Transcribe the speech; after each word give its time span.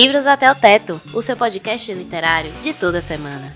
Livros 0.00 0.28
até 0.28 0.48
o 0.48 0.54
Teto, 0.54 1.00
o 1.12 1.20
seu 1.20 1.36
podcast 1.36 1.92
literário 1.92 2.52
de 2.60 2.72
toda 2.72 3.02
semana. 3.02 3.52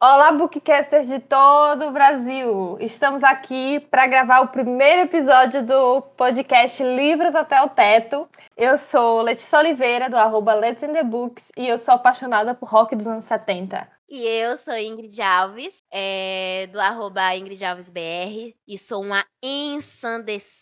Olá, 0.00 0.30
bookcasters 0.30 1.08
de 1.08 1.18
todo 1.18 1.88
o 1.88 1.90
Brasil! 1.90 2.76
Estamos 2.78 3.24
aqui 3.24 3.80
para 3.90 4.06
gravar 4.06 4.42
o 4.42 4.52
primeiro 4.52 5.02
episódio 5.02 5.66
do 5.66 6.00
podcast 6.16 6.80
Livros 6.80 7.34
até 7.34 7.60
o 7.62 7.70
Teto. 7.70 8.28
Eu 8.56 8.78
sou 8.78 9.20
Letícia 9.20 9.58
Oliveira, 9.58 10.08
do 10.08 10.16
arroba 10.16 10.54
Let's 10.54 10.84
in 10.84 10.92
the 10.92 11.02
Books, 11.02 11.50
e 11.56 11.66
eu 11.66 11.78
sou 11.78 11.94
apaixonada 11.94 12.54
por 12.54 12.68
rock 12.68 12.94
dos 12.94 13.08
anos 13.08 13.24
70. 13.24 13.84
E 14.08 14.24
eu 14.24 14.56
sou 14.58 14.78
Ingrid 14.78 15.20
Alves, 15.20 15.74
é, 15.90 16.68
do 16.70 16.80
arroba 16.80 17.34
Ingrid 17.34 17.64
Alves 17.64 17.90
BR, 17.90 18.54
e 18.64 18.78
sou 18.78 19.02
uma 19.02 19.24
ensandecida 19.42 20.61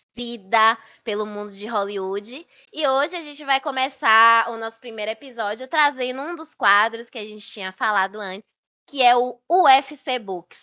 pelo 1.03 1.25
mundo 1.25 1.51
de 1.53 1.67
Hollywood. 1.67 2.47
E 2.73 2.87
hoje 2.87 3.17
a 3.17 3.23
gente 3.23 3.45
vai 3.45 3.61
começar 3.61 4.51
o 4.51 4.57
nosso 4.59 4.79
primeiro 4.79 5.11
episódio 5.11 5.67
trazendo 5.67 6.21
um 6.21 6.37
dos 6.37 6.55
quadros 6.55 7.09
que 7.09 7.19
a 7.19 7.25
gente 7.25 7.47
tinha 7.47 7.73
falado 7.73 8.21
antes, 8.21 8.47
que 8.87 9.03
é 9.03 9.17
o 9.17 9.39
UFC 9.49 10.19
Books. 10.19 10.59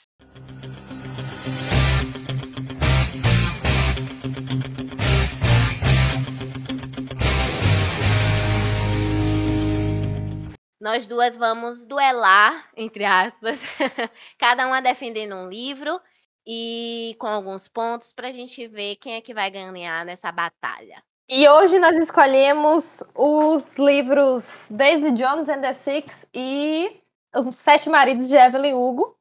Nós 10.79 11.07
duas 11.07 11.35
vamos 11.35 11.83
duelar, 11.83 12.69
entre 12.77 13.03
aspas, 13.03 13.59
cada 14.37 14.67
uma 14.67 14.81
defendendo 14.81 15.35
um 15.35 15.49
livro 15.49 15.99
e 16.47 17.13
com 17.19 17.27
alguns 17.27 17.67
pontos 17.67 18.13
para 18.13 18.29
a 18.29 18.31
gente 18.31 18.65
ver 18.67 18.95
quem 18.95 19.15
é 19.15 19.21
que 19.21 19.33
vai 19.33 19.51
ganhar 19.51 20.05
nessa 20.05 20.31
batalha. 20.31 21.03
E 21.29 21.47
hoje 21.49 21.77
nós 21.77 21.97
escolhemos 21.97 23.03
os 23.13 23.77
livros 23.77 24.65
Daisy 24.69 25.11
Jones 25.11 25.49
and 25.49 25.59
the 25.59 25.73
Six 25.73 26.25
e 26.33 27.01
os 27.35 27.53
Sete 27.53 27.89
Maridos 27.89 28.29
de 28.29 28.35
Evelyn 28.35 28.75
Hugo, 28.75 29.17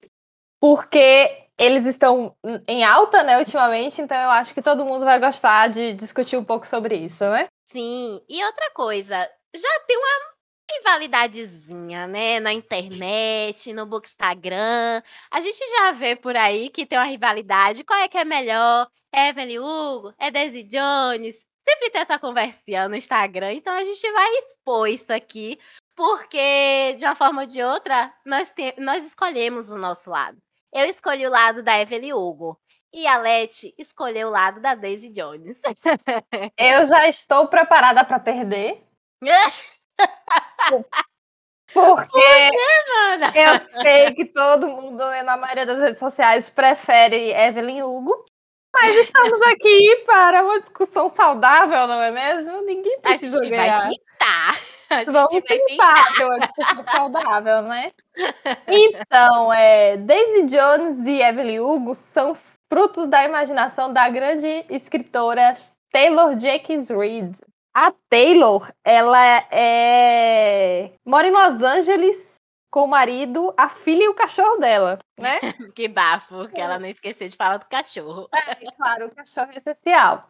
porque 0.60 1.48
eles 1.58 1.84
estão 1.84 2.36
em 2.68 2.84
alta, 2.84 3.24
né, 3.24 3.38
ultimamente, 3.38 4.00
então 4.00 4.16
eu 4.16 4.30
acho 4.30 4.54
que 4.54 4.62
todo 4.62 4.84
mundo 4.84 5.04
vai 5.04 5.18
gostar 5.18 5.68
de 5.68 5.94
discutir 5.94 6.36
um 6.36 6.44
pouco 6.44 6.64
sobre 6.64 6.94
isso, 6.96 7.24
né? 7.24 7.48
Sim, 7.72 8.22
e 8.28 8.44
outra 8.44 8.70
coisa, 8.70 9.28
já 9.54 9.80
tem 9.88 9.96
uma 9.96 10.35
rivalidadezinha, 10.70 12.06
né, 12.06 12.40
na 12.40 12.52
internet, 12.52 13.72
no 13.72 13.86
Bookstagram. 13.86 15.02
A 15.30 15.40
gente 15.40 15.58
já 15.58 15.92
vê 15.92 16.16
por 16.16 16.36
aí 16.36 16.68
que 16.70 16.86
tem 16.86 16.98
uma 16.98 17.04
rivalidade. 17.04 17.84
Qual 17.84 17.98
é 17.98 18.08
que 18.08 18.18
é 18.18 18.24
melhor? 18.24 18.88
É 19.12 19.28
Evelyn 19.28 19.58
Hugo? 19.58 20.14
É 20.18 20.30
Daisy 20.30 20.62
Jones? 20.64 21.36
Sempre 21.68 21.90
tem 21.90 22.02
essa 22.02 22.18
conversinha 22.18 22.88
no 22.88 22.96
Instagram, 22.96 23.54
então 23.54 23.74
a 23.74 23.84
gente 23.84 24.12
vai 24.12 24.30
expor 24.38 24.88
isso 24.88 25.12
aqui 25.12 25.58
porque, 25.96 26.94
de 26.98 27.04
uma 27.06 27.16
forma 27.16 27.40
ou 27.40 27.46
de 27.46 27.62
outra, 27.62 28.12
nós, 28.24 28.52
te... 28.52 28.74
nós 28.78 29.04
escolhemos 29.04 29.70
o 29.70 29.78
nosso 29.78 30.10
lado. 30.10 30.36
Eu 30.72 30.84
escolhi 30.84 31.26
o 31.26 31.30
lado 31.30 31.62
da 31.62 31.80
Evelyn 31.80 32.12
Hugo. 32.12 32.60
E 32.92 33.06
a 33.06 33.18
Leti 33.18 33.74
escolheu 33.76 34.28
o 34.28 34.30
lado 34.30 34.60
da 34.60 34.74
Daisy 34.74 35.10
Jones. 35.10 35.60
Eu 36.56 36.86
já 36.86 37.08
estou 37.08 37.48
preparada 37.48 38.04
para 38.04 38.20
perder. 38.20 38.82
Porque 40.68 41.06
Por 41.72 42.06
quê, 42.08 42.50
eu 43.34 43.80
sei 43.82 44.14
que 44.14 44.24
todo 44.24 44.68
mundo, 44.68 45.04
na 45.24 45.36
maioria 45.36 45.66
das 45.66 45.80
redes 45.80 45.98
sociais, 45.98 46.48
prefere 46.48 47.32
Evelyn 47.32 47.82
Hugo. 47.82 48.24
Mas 48.72 48.96
estamos 48.96 49.40
aqui 49.42 50.04
para 50.06 50.42
uma 50.42 50.60
discussão 50.60 51.08
saudável, 51.08 51.86
não 51.86 52.02
é 52.02 52.10
mesmo? 52.10 52.60
Ninguém 52.62 53.00
precisa 53.00 53.40
ganhar. 53.40 53.88
Tentar. 53.88 54.60
Vamos 55.06 55.32
tentar 55.44 56.14
ter 56.14 56.24
uma 56.24 56.38
discussão 56.40 56.84
saudável, 56.84 57.62
né? 57.62 57.90
Então, 58.68 59.52
é, 59.52 59.96
Daisy 59.96 60.44
Jones 60.44 61.06
e 61.06 61.22
Evelyn 61.22 61.60
Hugo 61.60 61.94
são 61.94 62.36
frutos 62.68 63.08
da 63.08 63.24
imaginação 63.24 63.92
da 63.92 64.08
grande 64.08 64.64
escritora 64.68 65.54
Taylor 65.90 66.38
Jenkins 66.38 66.88
Reid. 66.90 67.36
A 67.76 67.92
Taylor, 68.08 68.72
ela 68.82 69.22
é 69.52 70.92
mora 71.04 71.28
em 71.28 71.30
Los 71.30 71.60
Angeles 71.60 72.36
com 72.70 72.84
o 72.84 72.88
marido, 72.88 73.52
a 73.54 73.68
filha 73.68 74.04
e 74.04 74.08
o 74.08 74.14
cachorro 74.14 74.56
dela, 74.56 74.98
né? 75.20 75.38
que 75.76 75.86
bafo, 75.86 76.48
que 76.48 76.58
ela 76.58 76.78
não 76.78 76.88
esqueceu 76.88 77.28
de 77.28 77.36
falar 77.36 77.58
do 77.58 77.66
cachorro. 77.66 78.30
É, 78.34 78.54
claro, 78.78 79.08
o 79.08 79.14
cachorro 79.14 79.50
é 79.52 79.58
essencial. 79.58 80.26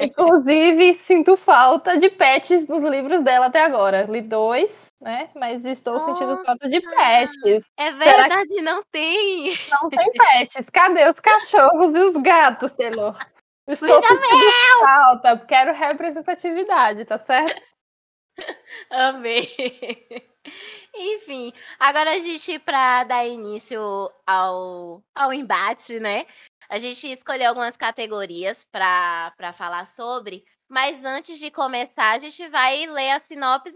Inclusive, 0.00 0.94
sinto 0.94 1.36
falta 1.36 1.98
de 1.98 2.08
pets 2.08 2.66
nos 2.66 2.82
livros 2.82 3.22
dela 3.22 3.46
até 3.46 3.62
agora. 3.62 4.06
Li 4.08 4.22
dois, 4.22 4.86
né? 5.02 5.28
Mas 5.34 5.66
estou 5.66 5.92
Nossa, 5.92 6.12
sentindo 6.12 6.42
falta 6.44 6.66
de 6.66 6.80
pets. 6.80 7.66
É 7.76 7.92
verdade, 7.92 8.54
que... 8.54 8.62
não 8.62 8.82
tem. 8.90 9.58
Não 9.70 9.90
tem 9.90 10.12
pets. 10.12 10.70
Cadê 10.70 11.10
os 11.10 11.20
cachorros 11.20 11.94
e 11.94 11.98
os 11.98 12.16
gatos, 12.22 12.72
Taylor? 12.72 13.14
Estou 13.66 14.00
sentindo 14.02 14.84
falta, 14.84 15.38
quero 15.46 15.72
representatividade, 15.72 17.04
tá 17.04 17.16
certo? 17.16 17.62
Amei. 18.90 19.48
Enfim, 20.94 21.52
agora 21.78 22.12
a 22.12 22.18
gente, 22.18 22.58
para 22.58 23.04
dar 23.04 23.26
início 23.26 23.80
ao, 24.26 25.02
ao 25.14 25.32
embate, 25.32 25.98
né? 25.98 26.26
A 26.68 26.78
gente 26.78 27.06
escolheu 27.10 27.48
algumas 27.48 27.76
categorias 27.76 28.64
para 28.64 29.52
falar 29.56 29.86
sobre, 29.86 30.44
mas 30.68 31.04
antes 31.04 31.38
de 31.38 31.50
começar, 31.50 32.16
a 32.16 32.18
gente 32.18 32.46
vai 32.48 32.86
ler 32.86 33.12
a 33.12 33.20
sinopse 33.20 33.74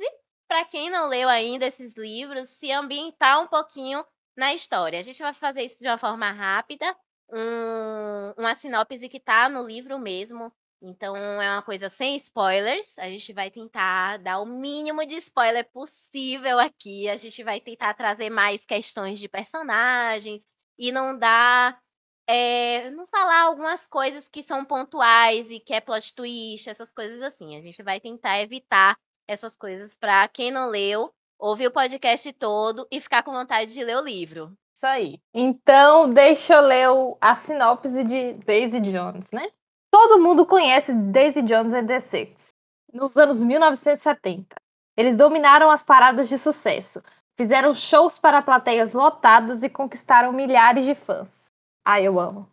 para 0.48 0.64
quem 0.64 0.90
não 0.90 1.08
leu 1.08 1.28
ainda 1.28 1.66
esses 1.66 1.94
livros, 1.96 2.48
se 2.48 2.72
ambientar 2.72 3.40
um 3.40 3.46
pouquinho 3.46 4.04
na 4.36 4.54
história. 4.54 4.98
A 4.98 5.02
gente 5.02 5.22
vai 5.22 5.34
fazer 5.34 5.64
isso 5.64 5.78
de 5.78 5.86
uma 5.86 5.98
forma 5.98 6.30
rápida, 6.30 6.96
um, 7.32 8.32
uma 8.36 8.54
sinopse 8.54 9.08
que 9.08 9.18
está 9.18 9.48
no 9.48 9.66
livro 9.66 9.98
mesmo. 9.98 10.52
Então 10.80 11.16
é 11.16 11.50
uma 11.50 11.62
coisa 11.62 11.88
sem 11.88 12.16
spoilers. 12.16 12.96
A 12.98 13.08
gente 13.08 13.32
vai 13.32 13.50
tentar 13.50 14.18
dar 14.18 14.40
o 14.40 14.46
mínimo 14.46 15.04
de 15.04 15.16
spoiler 15.16 15.68
possível 15.70 16.58
aqui. 16.58 17.08
A 17.08 17.16
gente 17.16 17.42
vai 17.42 17.60
tentar 17.60 17.94
trazer 17.94 18.30
mais 18.30 18.64
questões 18.64 19.18
de 19.18 19.28
personagens 19.28 20.46
e 20.78 20.92
não 20.92 21.18
dar 21.18 21.80
é, 22.28 22.90
não 22.90 23.06
falar 23.06 23.42
algumas 23.44 23.86
coisas 23.88 24.28
que 24.28 24.42
são 24.42 24.64
pontuais 24.64 25.50
e 25.50 25.58
que 25.58 25.72
é 25.72 25.80
plot 25.80 26.14
twist, 26.14 26.68
essas 26.68 26.92
coisas 26.92 27.22
assim. 27.22 27.56
A 27.56 27.62
gente 27.62 27.82
vai 27.82 27.98
tentar 27.98 28.40
evitar 28.40 28.96
essas 29.26 29.56
coisas 29.56 29.96
para 29.96 30.28
quem 30.28 30.50
não 30.50 30.68
leu, 30.68 31.12
ouvir 31.38 31.66
o 31.68 31.72
podcast 31.72 32.30
todo 32.34 32.86
e 32.90 33.00
ficar 33.00 33.22
com 33.22 33.32
vontade 33.32 33.72
de 33.72 33.82
ler 33.82 33.96
o 33.96 34.04
livro. 34.04 34.56
Isso 34.78 34.86
aí. 34.86 35.20
Então, 35.34 36.08
deixa 36.08 36.54
eu 36.54 36.60
ler 36.60 36.86
a 37.20 37.34
sinopse 37.34 38.04
de 38.04 38.34
Daisy 38.34 38.78
Jones, 38.78 39.32
né? 39.32 39.50
Todo 39.90 40.20
mundo 40.20 40.46
conhece 40.46 40.94
Daisy 40.94 41.42
Jones 41.42 41.72
and 41.72 41.86
the 41.86 41.98
Six. 41.98 42.50
Nos 42.92 43.16
anos 43.16 43.42
1970, 43.42 44.54
eles 44.96 45.16
dominaram 45.16 45.68
as 45.68 45.82
paradas 45.82 46.28
de 46.28 46.38
sucesso, 46.38 47.02
fizeram 47.36 47.74
shows 47.74 48.20
para 48.20 48.40
plateias 48.40 48.92
lotadas 48.92 49.64
e 49.64 49.68
conquistaram 49.68 50.32
milhares 50.32 50.84
de 50.84 50.94
fãs. 50.94 51.50
Ai, 51.84 52.06
eu 52.06 52.20
amo. 52.20 52.48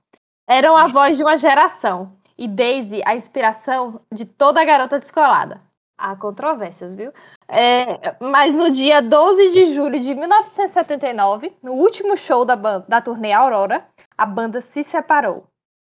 Eram 0.50 0.76
a 0.76 0.88
voz 0.88 1.18
de 1.18 1.24
uma 1.24 1.38
geração. 1.38 2.18
E 2.36 2.48
Daisy, 2.48 3.04
a 3.06 3.16
inspiração 3.16 4.02
de 4.12 4.26
toda 4.26 4.66
garota 4.66 4.98
descolada. 4.98 5.62
Há 5.98 6.16
controvérsias, 6.16 6.94
viu? 6.94 7.14
É, 7.48 8.16
mas 8.20 8.54
no 8.54 8.70
dia 8.70 9.02
12 9.02 9.52
de 9.52 9.74
julho 9.74 10.00
de 10.00 10.14
1979, 10.14 11.56
no 11.64 11.74
último 11.74 12.18
show 12.18 12.44
da, 12.44 12.56
banda, 12.56 12.86
da 12.88 13.02
turnê 13.02 13.32
Aurora, 13.32 13.88
a 14.18 14.26
banda 14.26 14.60
se 14.60 14.84
separou. 14.84 15.48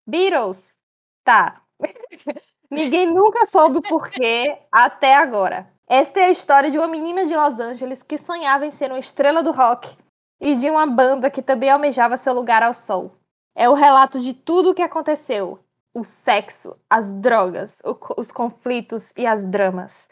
Beatles? 0.06 0.78
Tá. 1.24 1.62
Ninguém 2.70 3.06
nunca 3.06 3.46
soube 3.46 3.78
o 3.78 3.82
porquê 3.82 4.58
até 4.72 5.16
agora. 5.16 5.72
Esta 5.88 6.20
é 6.20 6.26
a 6.26 6.32
história 6.32 6.70
de 6.70 6.78
uma 6.78 6.88
menina 6.88 7.26
de 7.26 7.36
Los 7.36 7.60
Angeles 7.60 8.04
que 8.04 8.18
sonhava 8.18 8.66
em 8.66 8.72
ser 8.72 8.92
uma 8.92 9.00
estrela 9.00 9.42
do 9.42 9.52
rock 9.52 9.96
e 10.42 10.56
de 10.56 10.70
uma 10.70 10.86
banda 10.86 11.30
que 11.30 11.42
também 11.42 11.70
almejava 11.70 12.18
seu 12.18 12.34
lugar 12.34 12.64
ao 12.64 12.74
sol. 12.74 13.16
É 13.56 13.70
o 13.70 13.74
relato 13.74 14.20
de 14.20 14.34
tudo 14.34 14.72
o 14.72 14.74
que 14.74 14.82
aconteceu: 14.82 15.60
o 15.96 16.04
sexo, 16.04 16.78
as 16.90 17.14
drogas, 17.14 17.82
o, 17.86 17.98
os 18.18 18.32
conflitos 18.32 19.14
e 19.18 19.26
as 19.26 19.46
dramas. 19.46 20.10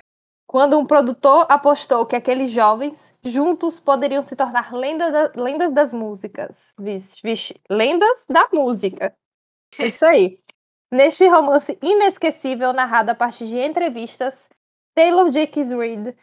Quando 0.47 0.79
um 0.79 0.85
produtor 0.85 1.45
apostou 1.49 2.05
que 2.05 2.15
aqueles 2.15 2.49
jovens 2.51 3.13
juntos 3.23 3.79
poderiam 3.79 4.21
se 4.21 4.35
tornar 4.35 4.73
lenda 4.73 5.11
da, 5.11 5.31
lendas 5.35 5.73
das 5.73 5.93
músicas. 5.93 6.73
Vixe, 6.79 7.59
lendas 7.69 8.25
da 8.29 8.47
música. 8.53 9.13
É 9.77 9.87
isso 9.87 10.05
aí. 10.05 10.39
Neste 10.91 11.27
romance 11.27 11.77
inesquecível, 11.81 12.71
narrado 12.71 13.09
a 13.09 13.15
partir 13.15 13.47
de 13.47 13.57
entrevistas, 13.57 14.47
Taylor 14.95 15.31
Jenkins 15.31 15.71
Reid 15.71 16.15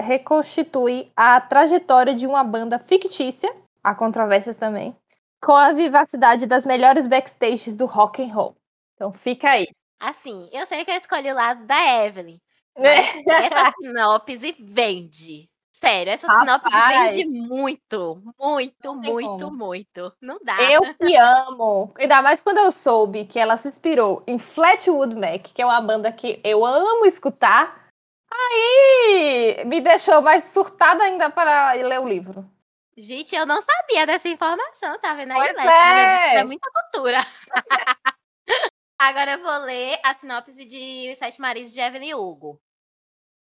reconstitui 0.00 1.12
a 1.14 1.40
trajetória 1.40 2.12
de 2.12 2.26
uma 2.26 2.42
banda 2.42 2.78
fictícia, 2.80 3.54
há 3.84 3.94
controvérsias 3.94 4.56
também, 4.56 4.96
com 5.40 5.52
a 5.52 5.72
vivacidade 5.72 6.44
das 6.44 6.66
melhores 6.66 7.06
backstages 7.06 7.74
do 7.74 7.86
rock 7.86 8.20
and 8.20 8.34
roll. 8.34 8.57
Então 8.98 9.12
fica 9.12 9.50
aí. 9.50 9.68
Assim, 10.00 10.50
eu 10.52 10.66
sei 10.66 10.84
que 10.84 10.90
eu 10.90 10.96
escolhi 10.96 11.30
o 11.30 11.34
lado 11.36 11.64
da 11.66 12.04
Evelyn. 12.04 12.40
Essa 12.76 13.72
sinopse 13.80 14.56
vende. 14.58 15.48
Sério, 15.80 16.12
essa 16.12 16.26
sinopse 16.26 16.68
Rapaz. 16.68 17.14
vende 17.14 17.28
muito, 17.28 18.20
muito, 18.36 18.94
muito, 18.96 19.28
como. 19.28 19.50
muito. 19.52 20.12
Não 20.20 20.36
dá. 20.42 20.60
Eu 20.60 20.92
que 20.96 21.14
amo. 21.14 21.92
Ainda 21.96 22.20
mais 22.20 22.42
quando 22.42 22.58
eu 22.58 22.72
soube 22.72 23.26
que 23.26 23.38
ela 23.38 23.56
se 23.56 23.68
inspirou 23.68 24.24
em 24.26 24.38
Flatwood 24.38 25.14
Mac, 25.14 25.42
que 25.54 25.62
é 25.62 25.64
uma 25.64 25.80
banda 25.80 26.10
que 26.10 26.40
eu 26.42 26.66
amo 26.66 27.06
escutar. 27.06 27.90
Aí 28.28 29.62
me 29.66 29.80
deixou 29.80 30.20
mais 30.20 30.46
surtada 30.46 31.04
ainda 31.04 31.30
para 31.30 31.74
ler 31.74 32.00
o 32.00 32.08
livro. 32.08 32.44
Gente, 32.96 33.36
eu 33.36 33.46
não 33.46 33.62
sabia 33.62 34.04
dessa 34.04 34.28
informação, 34.28 34.98
tá 34.98 35.14
vendo 35.14 35.30
aí, 35.30 35.54
Pois 35.54 35.58
é. 35.58 36.34
É 36.38 36.44
muita 36.44 36.68
cultura. 36.72 37.24
Agora 39.00 39.34
eu 39.34 39.42
vou 39.42 39.58
ler 39.58 40.00
a 40.04 40.12
sinopse 40.16 40.52
de 40.52 41.12
Os 41.12 41.18
Sete 41.20 41.40
Maridos 41.40 41.72
de 41.72 41.78
Evelyn 41.78 42.14
Hugo. 42.14 42.60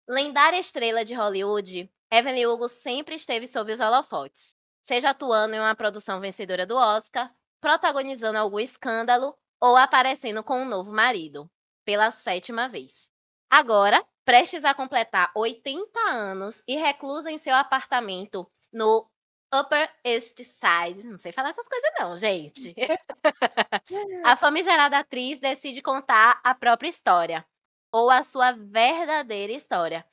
Lendária 0.07 0.59
estrela 0.59 1.07
de 1.07 1.15
Hollywood, 1.15 1.91
Evelyn 2.11 2.45
Hugo 2.45 2.69
sempre 2.69 3.15
esteve 3.15 3.49
sob 3.49 3.73
os 3.73 3.81
holofotes, 3.81 4.55
seja 4.85 5.09
atuando 5.09 5.55
em 5.55 5.59
uma 5.59 5.75
produção 5.75 6.21
vencedora 6.21 6.67
do 6.67 6.77
Oscar, 6.77 7.35
protagonizando 7.63 8.39
algum 8.39 8.61
escândalo 8.61 9.35
ou 9.59 9.75
aparecendo 9.75 10.45
com 10.45 10.61
um 10.61 10.69
novo 10.69 10.93
marido, 10.93 11.51
pela 11.83 12.11
sétima 12.11 12.69
vez. 12.69 13.11
Agora, 13.49 14.07
prestes 14.27 14.67
a 14.67 14.75
completar 14.75 15.33
80 15.35 15.99
anos 16.11 16.63
e 16.69 16.77
reclusa 16.77 17.31
em 17.31 17.39
seu 17.39 17.55
apartamento 17.55 18.47
no 18.71 19.11
Upper 19.53 19.91
East 20.05 20.37
Side. 20.37 21.07
Não 21.07 21.19
sei 21.19 21.33
falar 21.33 21.51
essas 21.51 21.67
coisas, 21.67 21.91
não, 21.99 22.17
gente. 22.17 22.75
a 24.25 24.37
famigerada 24.37 24.99
atriz 24.99 25.39
decide 25.41 25.81
contar 25.81 26.41
a 26.45 26.55
própria 26.55 26.89
história, 26.89 27.47
ou 27.91 28.11
a 28.11 28.23
sua 28.23 28.53
verdadeira 28.53 29.53
história, 29.53 30.07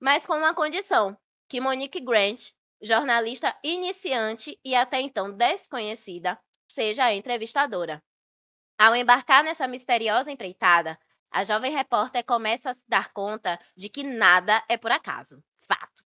mas 0.00 0.26
com 0.26 0.34
uma 0.34 0.54
condição: 0.54 1.16
que 1.48 1.60
Monique 1.60 2.00
Grant, 2.00 2.50
jornalista 2.80 3.56
iniciante 3.62 4.58
e 4.64 4.74
até 4.74 5.00
então 5.00 5.30
desconhecida, 5.30 6.38
seja 6.68 7.04
a 7.04 7.14
entrevistadora. 7.14 8.02
Ao 8.78 8.94
embarcar 8.94 9.44
nessa 9.44 9.68
misteriosa 9.68 10.30
empreitada, 10.30 10.98
a 11.30 11.44
jovem 11.44 11.72
repórter 11.72 12.24
começa 12.24 12.70
a 12.70 12.74
se 12.74 12.82
dar 12.88 13.12
conta 13.12 13.58
de 13.76 13.88
que 13.88 14.02
nada 14.02 14.62
é 14.68 14.76
por 14.76 14.92
acaso, 14.92 15.42
fato, 15.66 16.04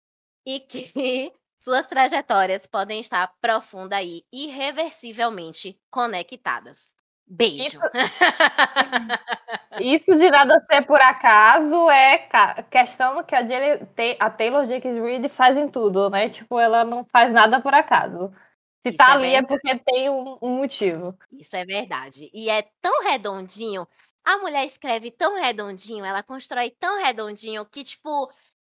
e 0.47 0.61
que 0.61 1.33
suas 1.63 1.87
trajetórias 1.87 2.67
podem 2.67 3.01
estar 3.01 3.33
profunda 3.41 4.03
e 4.03 4.25
irreversivelmente 4.33 5.79
conectadas. 5.91 6.79
Beijo. 7.27 7.79
Isso 9.79 10.17
de 10.19 10.31
nada 10.31 10.59
ser 10.59 10.83
por 10.85 11.01
acaso 11.01 11.89
é 11.89 12.27
questão 12.69 13.23
que 13.23 13.37
a, 13.37 13.41
a 14.19 14.31
Taylor 14.31 14.67
Jenkins 14.67 14.97
Reid 14.97 15.29
faz 15.29 15.57
em 15.57 15.69
tudo, 15.69 16.11
né? 16.11 16.29
Tipo, 16.29 16.59
ela 16.59 16.85
não 16.85 17.05
faz 17.05 17.33
nada 17.33 17.61
por 17.61 17.73
acaso. 17.73 18.33
Se 18.83 18.89
Isso 18.89 18.97
tá 18.97 19.11
é 19.11 19.13
ali 19.13 19.35
é 19.35 19.43
verdade. 19.43 19.47
porque 19.47 19.79
tem 19.79 20.11
um, 20.11 20.39
um 20.43 20.57
motivo. 20.57 21.17
Isso 21.31 21.55
é 21.55 21.65
verdade. 21.65 22.31
E 22.33 22.49
é 22.51 22.63
tão 22.81 23.05
redondinho. 23.05 23.87
A 24.25 24.39
mulher 24.39 24.67
escreve 24.67 25.11
tão 25.11 25.41
redondinho, 25.41 26.05
ela 26.05 26.23
constrói 26.23 26.71
tão 26.71 27.01
redondinho 27.03 27.65
que, 27.65 27.85
tipo, 27.85 28.31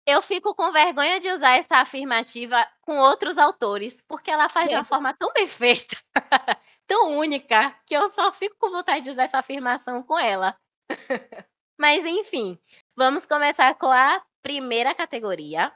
eu 0.05 0.21
fico 0.21 0.53
com 0.53 0.71
vergonha 0.71 1.19
de 1.19 1.29
usar 1.29 1.57
essa 1.57 1.77
afirmativa 1.77 2.67
com 2.81 2.97
outros 3.00 3.38
autores, 3.38 4.01
porque 4.07 4.29
ela 4.29 4.50
faz 4.50 4.69
de 4.69 4.75
uma 4.75 4.83
forma 4.83 5.13
tão 5.13 5.31
bem 5.33 5.47
feita, 5.47 5.97
tão 6.85 7.17
única, 7.17 7.73
que 7.85 7.94
eu 7.94 8.09
só 8.09 8.31
fico 8.33 8.55
com 8.59 8.69
vontade 8.69 9.03
de 9.03 9.09
usar 9.09 9.23
essa 9.23 9.39
afirmação 9.39 10.03
com 10.03 10.19
ela. 10.19 10.55
Mas, 11.79 12.05
enfim, 12.05 12.59
vamos 12.95 13.25
começar 13.25 13.73
com 13.75 13.91
a 13.91 14.21
primeira 14.41 14.94
categoria. 14.94 15.71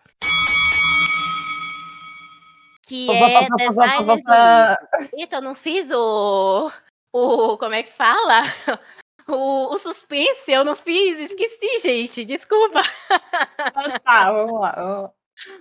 Que 2.86 3.10
é 3.12 3.48
livro. 5.02 5.18
Eita, 5.18 5.36
eu 5.38 5.42
não 5.42 5.56
fiz 5.56 5.90
o. 5.92 6.72
O. 7.12 7.58
Como 7.58 7.74
é 7.74 7.84
que 7.84 7.92
fala? 7.92 8.44
O, 9.28 9.74
o 9.74 9.78
suspense, 9.78 10.52
eu 10.52 10.64
não 10.64 10.76
fiz, 10.76 11.20
esqueci, 11.32 11.80
gente. 11.80 12.26
Desculpa. 12.26 12.82
Tá, 14.04 14.32
vamos 14.32 14.60
lá. 14.60 14.72
vamos 14.76 15.02
lá. 15.04 15.12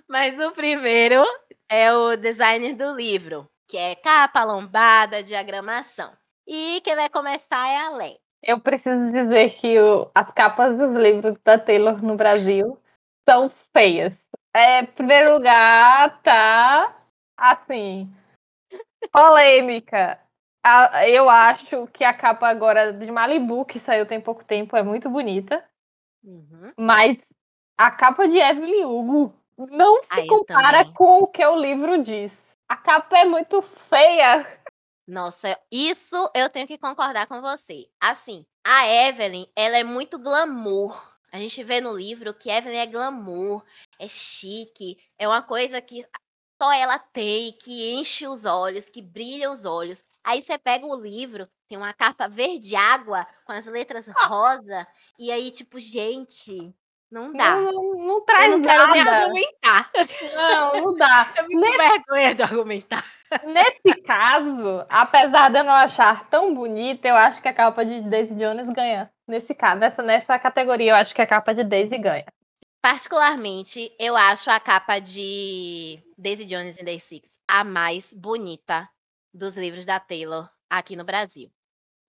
Mas 0.09 0.39
o 0.39 0.53
primeiro 0.53 1.23
é 1.69 1.93
o 1.93 2.17
designer 2.17 2.75
do 2.75 2.95
livro, 2.95 3.49
que 3.69 3.77
é 3.77 3.95
capa, 3.97 4.45
lombada, 4.45 5.23
diagramação. 5.23 6.13
E 6.47 6.81
quem 6.83 6.95
vai 6.95 7.09
começar 7.09 7.69
é 7.69 7.77
a 7.77 7.91
Lé. 7.91 8.17
Eu 8.43 8.61
preciso 8.61 9.11
dizer 9.13 9.51
que 9.55 9.79
o- 9.81 10.11
as 10.15 10.33
capas 10.33 10.79
dos 10.79 10.93
livros 10.93 11.37
da 11.45 11.59
Taylor 11.59 12.03
no 12.03 12.15
Brasil 12.17 12.81
são 13.29 13.51
feias. 13.77 14.27
É, 14.55 14.81
em 14.83 14.87
primeiro 14.87 15.35
lugar, 15.35 16.23
tá 16.23 16.97
assim. 17.37 18.09
Polêmica. 19.13 20.21
A- 20.69 21.09
eu 21.09 21.31
acho 21.31 21.87
que 21.93 22.03
a 22.03 22.13
capa 22.13 22.49
agora 22.49 22.93
de 22.93 23.09
Malibu, 23.09 23.65
que 23.65 23.79
saiu 23.79 24.05
tem 24.05 24.21
pouco 24.21 24.45
tempo, 24.45 24.77
é 24.77 24.83
muito 24.83 25.09
bonita. 25.09 25.65
Uhum. 26.25 26.73
Mas 26.77 27.33
a 27.79 27.89
capa 27.89 28.27
de 28.27 28.37
Evelyn 28.37 28.85
Hugo 28.85 29.33
não 29.57 30.03
se 30.03 30.23
Ah, 30.23 30.27
compara 30.27 30.79
também. 30.79 30.95
com 30.95 31.21
o 31.21 31.27
que 31.29 31.47
o 31.47 31.55
livro 31.55 32.03
diz. 32.03 32.57
A 32.69 32.77
capa 32.77 33.17
é 33.17 33.25
muito 33.25 33.63
feia. 33.63 34.61
Nossa, 35.07 35.57
isso 35.71 36.17
eu 36.35 36.51
tenho 36.51 36.67
que 36.67 36.79
concordar 36.79 37.29
com 37.29 37.41
você. 37.41 37.89
Assim, 38.01 38.45
a 38.67 38.89
Evelyn, 38.89 39.47
ela 39.55 39.79
é 39.79 39.85
muito 39.85 40.19
glamour. 40.19 41.01
A 41.31 41.39
gente 41.39 41.63
vê 41.63 41.81
no 41.81 41.97
livro 41.97 42.35
que 42.35 42.51
Evelyn 42.51 42.79
é 42.79 42.87
glamour, 42.87 43.63
é 44.01 44.09
chique, 44.09 44.99
é 45.17 45.29
uma 45.29 45.43
coisa 45.43 45.81
que 45.81 46.05
só 46.61 46.73
ela 46.73 46.99
tem, 46.99 47.53
que 47.53 47.93
enche 47.95 48.27
os 48.27 48.45
olhos, 48.45 48.89
que 48.89 49.01
brilha 49.01 49.49
os 49.51 49.65
olhos. 49.65 50.03
Aí 50.27 50.43
você 50.43 50.59
pega 50.59 50.85
o 50.85 51.01
livro, 51.01 51.49
tem 51.69 51.79
uma 51.79 51.93
capa 51.95 52.27
verde 52.29 52.75
água 52.75 53.25
com 53.45 53.53
as 53.53 53.65
letras 53.65 54.07
rosa, 54.27 54.87
e 55.19 55.31
aí 55.31 55.53
tipo, 55.53 55.79
gente, 55.79 56.75
não 57.09 57.33
dá. 57.33 57.55
Não, 57.57 57.73
não, 57.73 57.95
não 57.95 58.15
Eu 58.17 58.21
traz 58.23 58.51
não 58.57 58.61
quero 58.63 58.93
nem 58.93 59.05
nada. 59.05 59.17
argumentar. 59.25 59.91
Não, 60.35 60.81
não 60.83 60.97
dá. 60.97 61.29
Eu 61.39 61.45
fico 61.47 61.61
Nesse- 61.61 61.79
vergonha 61.79 62.35
de 62.35 62.43
argumentar. 62.43 63.05
Nesse 63.45 64.03
caso, 64.03 64.85
apesar 64.89 65.51
de 65.51 65.59
eu 65.59 65.65
não 65.65 65.73
achar 65.73 66.29
tão 66.29 66.55
bonita, 66.55 67.09
eu 67.09 67.17
acho 67.17 67.41
que 67.43 67.49
a 67.49 67.55
capa 67.55 67.85
de 67.85 68.01
Daisy 68.03 68.35
Jones 68.37 68.69
ganha. 68.69 69.11
Nesse 69.29 69.53
caso, 69.55 69.81
nessa, 69.81 70.03
nessa 70.03 70.39
categoria, 70.39 70.93
eu 70.93 70.97
acho 70.97 71.13
que 71.15 71.23
a 71.23 71.27
capa 71.27 71.53
de 71.55 71.65
Daisy 71.65 71.99
ganha. 71.99 72.25
Particularmente, 72.81 73.93
eu 73.99 74.17
acho 74.17 74.49
a 74.49 74.61
capa 74.61 75.01
de 75.01 76.01
Daisy 76.17 76.45
Jones 76.45 76.79
and 76.81 76.85
the 76.85 76.99
Six 76.99 77.29
a 77.49 77.65
mais 77.65 78.13
bonita 78.13 78.89
dos 79.37 79.57
livros 79.57 79.85
da 79.85 80.01
Taylor 80.01 80.49
aqui 80.69 80.97
no 80.97 81.05
Brasil. 81.05 81.51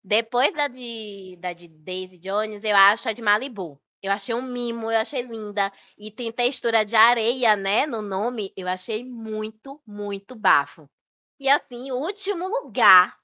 Depois 0.03 0.53
da 0.53 0.67
de, 0.67 1.38
da 1.39 1.53
de 1.53 1.67
Daisy 1.67 2.17
Jones, 2.17 2.63
eu 2.63 2.75
acho 2.75 3.10
a 3.10 3.13
de 3.13 3.22
Malibu. 3.22 3.79
Eu 4.01 4.12
achei 4.12 4.34
um 4.34 4.41
mimo, 4.41 4.91
eu 4.91 5.00
achei 5.00 5.22
linda. 5.22 5.72
E 5.98 6.10
tem 6.10 6.31
textura 6.31 6.86
de 6.86 6.96
areia, 6.96 7.55
né, 7.55 7.86
no 7.86 8.01
nome. 8.01 8.53
Eu 8.55 8.67
achei 8.67 9.03
muito, 9.03 9.81
muito 9.86 10.36
bafo. 10.36 10.89
E 11.39 11.50
assim, 11.50 11.91
último 11.91 12.48
lugar, 12.48 13.17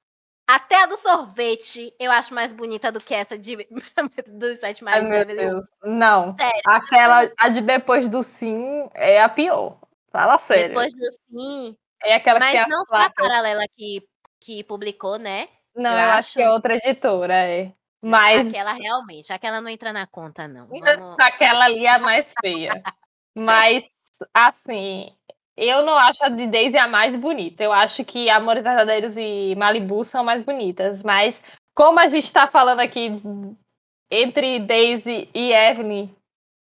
até 0.47 0.83
a 0.83 0.85
do 0.85 0.97
sorvete, 0.97 1.95
eu 1.99 2.11
acho 2.11 2.33
mais 2.33 2.51
bonita 2.51 2.91
do 2.91 2.99
que 2.99 3.13
essa 3.13 3.37
de 3.37 3.55
dos 4.27 4.59
Sete 4.59 4.83
Ai, 4.85 5.01
Maridos 5.01 5.27
de 5.27 5.33
meu. 5.33 5.49
Deus. 5.51 5.65
Não. 5.83 6.35
Sério. 6.37 6.61
Aquela, 6.65 7.31
a 7.37 7.49
de 7.49 7.61
depois 7.61 8.09
do 8.09 8.21
sim 8.23 8.89
é 8.93 9.21
a 9.21 9.29
pior. 9.29 9.79
Fala 10.11 10.37
sério. 10.37 10.69
Depois 10.69 10.93
do 10.93 11.11
sim, 11.11 11.77
É 12.03 12.15
aquela 12.15 12.39
que 12.39 12.45
Mas 12.45 12.55
as 12.55 12.67
não 12.67 12.85
foi 12.85 12.97
a 12.97 13.09
paralela 13.09 13.63
que, 13.73 14.01
que 14.39 14.63
publicou, 14.63 15.17
né? 15.17 15.47
Não, 15.75 15.91
eu 15.91 15.97
eu, 15.97 16.09
acho 16.09 16.17
acho. 16.17 16.33
que 16.33 16.41
é 16.41 16.51
outra 16.51 16.75
editora, 16.75 17.33
é. 17.33 17.71
Mas 18.01 18.49
Aquela 18.49 18.73
realmente, 18.73 19.31
aquela 19.31 19.61
não 19.61 19.69
entra 19.69 19.93
na 19.93 20.05
conta, 20.05 20.45
não. 20.47 20.67
Vamos... 20.67 21.15
aquela 21.19 21.65
ali 21.65 21.85
é 21.85 21.89
a 21.89 21.99
mais 21.99 22.33
feia. 22.41 22.83
Mas, 23.35 23.95
assim, 24.33 25.15
eu 25.55 25.83
não 25.83 25.97
acho 25.97 26.23
a 26.23 26.29
de 26.29 26.45
Daisy 26.47 26.77
a 26.77 26.87
mais 26.87 27.15
bonita. 27.15 27.63
Eu 27.63 27.71
acho 27.71 28.03
que 28.03 28.29
Amores 28.29 28.63
Verdadeiros 28.63 29.15
e 29.17 29.55
Malibu 29.55 30.03
são 30.03 30.23
mais 30.23 30.41
bonitas. 30.41 31.01
Mas, 31.01 31.41
como 31.73 31.99
a 31.99 32.07
gente 32.09 32.31
tá 32.31 32.45
falando 32.45 32.81
aqui 32.81 33.11
entre 34.11 34.59
Daisy 34.59 35.29
e 35.33 35.51
Evelyn, 35.53 36.13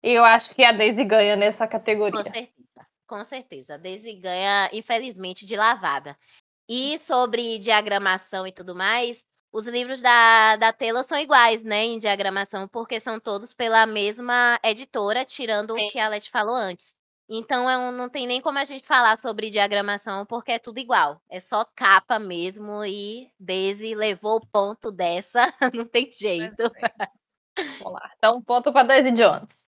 eu 0.03 0.23
acho 0.23 0.53
que 0.55 0.63
a 0.63 0.71
Daisy 0.71 1.03
ganha 1.03 1.35
nessa 1.35 1.65
Com 1.65 1.71
categoria. 1.71 2.23
certeza, 2.23 2.49
com 3.11 3.25
certeza. 3.25 3.73
A 3.73 3.77
Daisy 3.77 4.13
ganha, 4.13 4.69
infelizmente, 4.71 5.45
de 5.45 5.57
lavada. 5.57 6.17
E 6.69 6.97
sobre 6.97 7.59
diagramação 7.59 8.47
e 8.47 8.53
tudo 8.53 8.73
mais, 8.73 9.21
os 9.51 9.67
livros 9.67 10.01
da, 10.01 10.55
da 10.55 10.71
Taylor 10.71 11.03
são 11.03 11.17
iguais, 11.17 11.61
né, 11.61 11.83
em 11.83 11.99
diagramação, 11.99 12.69
porque 12.69 13.01
são 13.01 13.19
todos 13.19 13.53
pela 13.53 13.85
mesma 13.85 14.57
editora, 14.63 15.25
tirando 15.25 15.75
Sim. 15.75 15.81
o 15.81 15.89
que 15.89 15.99
a 15.99 16.07
Leti 16.07 16.31
falou 16.31 16.55
antes. 16.55 16.95
Então, 17.27 17.69
é 17.69 17.91
não 17.91 18.07
tem 18.07 18.25
nem 18.25 18.39
como 18.39 18.59
a 18.59 18.63
gente 18.63 18.85
falar 18.85 19.19
sobre 19.19 19.51
diagramação, 19.51 20.25
porque 20.25 20.53
é 20.53 20.59
tudo 20.59 20.79
igual. 20.79 21.21
É 21.29 21.41
só 21.41 21.65
capa 21.75 22.17
mesmo, 22.17 22.85
e 22.85 23.29
Daisy 23.37 23.93
levou 23.93 24.37
o 24.37 24.47
ponto 24.47 24.89
dessa, 24.89 25.53
não 25.75 25.85
tem 25.85 26.09
jeito. 26.13 26.63
Vamos 27.57 27.93
lá. 27.93 28.09
Então, 28.17 28.41
ponto 28.41 28.71
para 28.71 28.87
Daisy 28.87 29.11
Jones. 29.11 29.70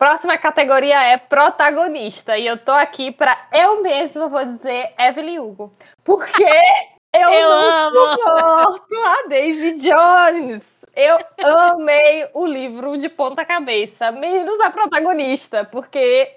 Próxima 0.00 0.38
categoria 0.38 0.98
é 0.98 1.18
protagonista. 1.18 2.38
E 2.38 2.46
eu 2.46 2.56
tô 2.56 2.72
aqui 2.72 3.12
para 3.12 3.36
eu 3.52 3.82
mesma 3.82 4.28
vou 4.30 4.42
dizer 4.42 4.94
Evelyn 4.98 5.40
Hugo. 5.40 5.70
Porque 6.02 6.42
eu, 7.12 7.30
eu 7.30 7.50
não 7.50 7.98
amo. 7.98 8.18
suporto 8.18 8.94
a 8.94 9.28
Daisy 9.28 9.72
Jones. 9.72 10.62
Eu 10.96 11.18
amei 11.44 12.26
o 12.32 12.46
livro 12.46 12.96
de 12.96 13.10
ponta 13.10 13.44
cabeça, 13.44 14.10
menos 14.10 14.58
a 14.62 14.70
protagonista, 14.70 15.66
porque 15.66 16.34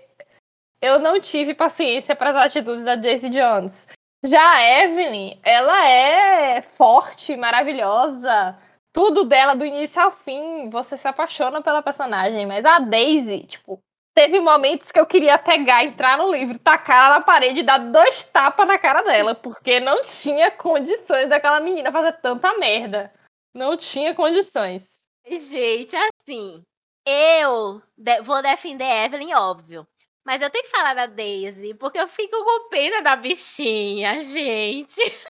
eu 0.82 1.00
não 1.00 1.22
tive 1.22 1.53
paciência 1.53 2.17
para 2.17 2.32
as 2.32 2.36
atitudes 2.36 2.84
da 2.84 2.96
Daisy 2.96 3.29
Jones. 3.29 3.88
Já 4.25 4.55
a 4.55 4.84
Evelyn, 4.84 5.39
ela 5.41 5.88
é 5.88 6.62
forte, 6.62 7.38
maravilhosa. 7.38 8.58
Tudo 8.93 9.23
dela, 9.25 9.55
do 9.55 9.65
início 9.65 10.00
ao 10.00 10.12
fim, 10.12 10.69
você 10.69 10.95
se 10.95 11.07
apaixona 11.07 11.63
pela 11.63 11.81
personagem. 11.81 12.45
Mas 12.45 12.63
a 12.63 12.77
Daisy, 12.77 13.39
tipo, 13.47 13.83
teve 14.13 14.39
momentos 14.39 14.91
que 14.91 15.00
eu 15.00 15.05
queria 15.05 15.38
pegar, 15.39 15.83
entrar 15.83 16.17
no 16.17 16.31
livro, 16.31 16.59
tacar 16.59 17.07
ela 17.07 17.15
na 17.15 17.21
parede 17.21 17.62
e 17.62 17.63
dar 17.63 17.79
dois 17.79 18.23
tapas 18.23 18.67
na 18.67 18.77
cara 18.77 19.01
dela, 19.01 19.33
porque 19.33 19.79
não 19.79 20.03
tinha 20.03 20.51
condições 20.51 21.27
daquela 21.27 21.59
menina 21.59 21.91
fazer 21.91 22.13
tanta 22.21 22.55
merda. 22.59 23.12
Não 23.53 23.75
tinha 23.75 24.13
condições. 24.13 25.03
Gente, 25.25 25.95
assim, 25.95 26.63
eu 27.05 27.81
vou 28.23 28.41
defender 28.43 29.05
Evelyn, 29.05 29.33
óbvio. 29.33 29.88
Mas 30.25 30.41
eu 30.41 30.50
tenho 30.50 30.63
que 30.63 30.71
falar 30.71 30.93
da 30.93 31.05
Daisy, 31.05 31.73
porque 31.73 32.00
eu 32.00 32.07
fico 32.07 32.43
com 32.43 32.69
pena 32.69 33.01
da 33.01 33.15
bichinha, 33.15 34.21
gente. 34.21 35.01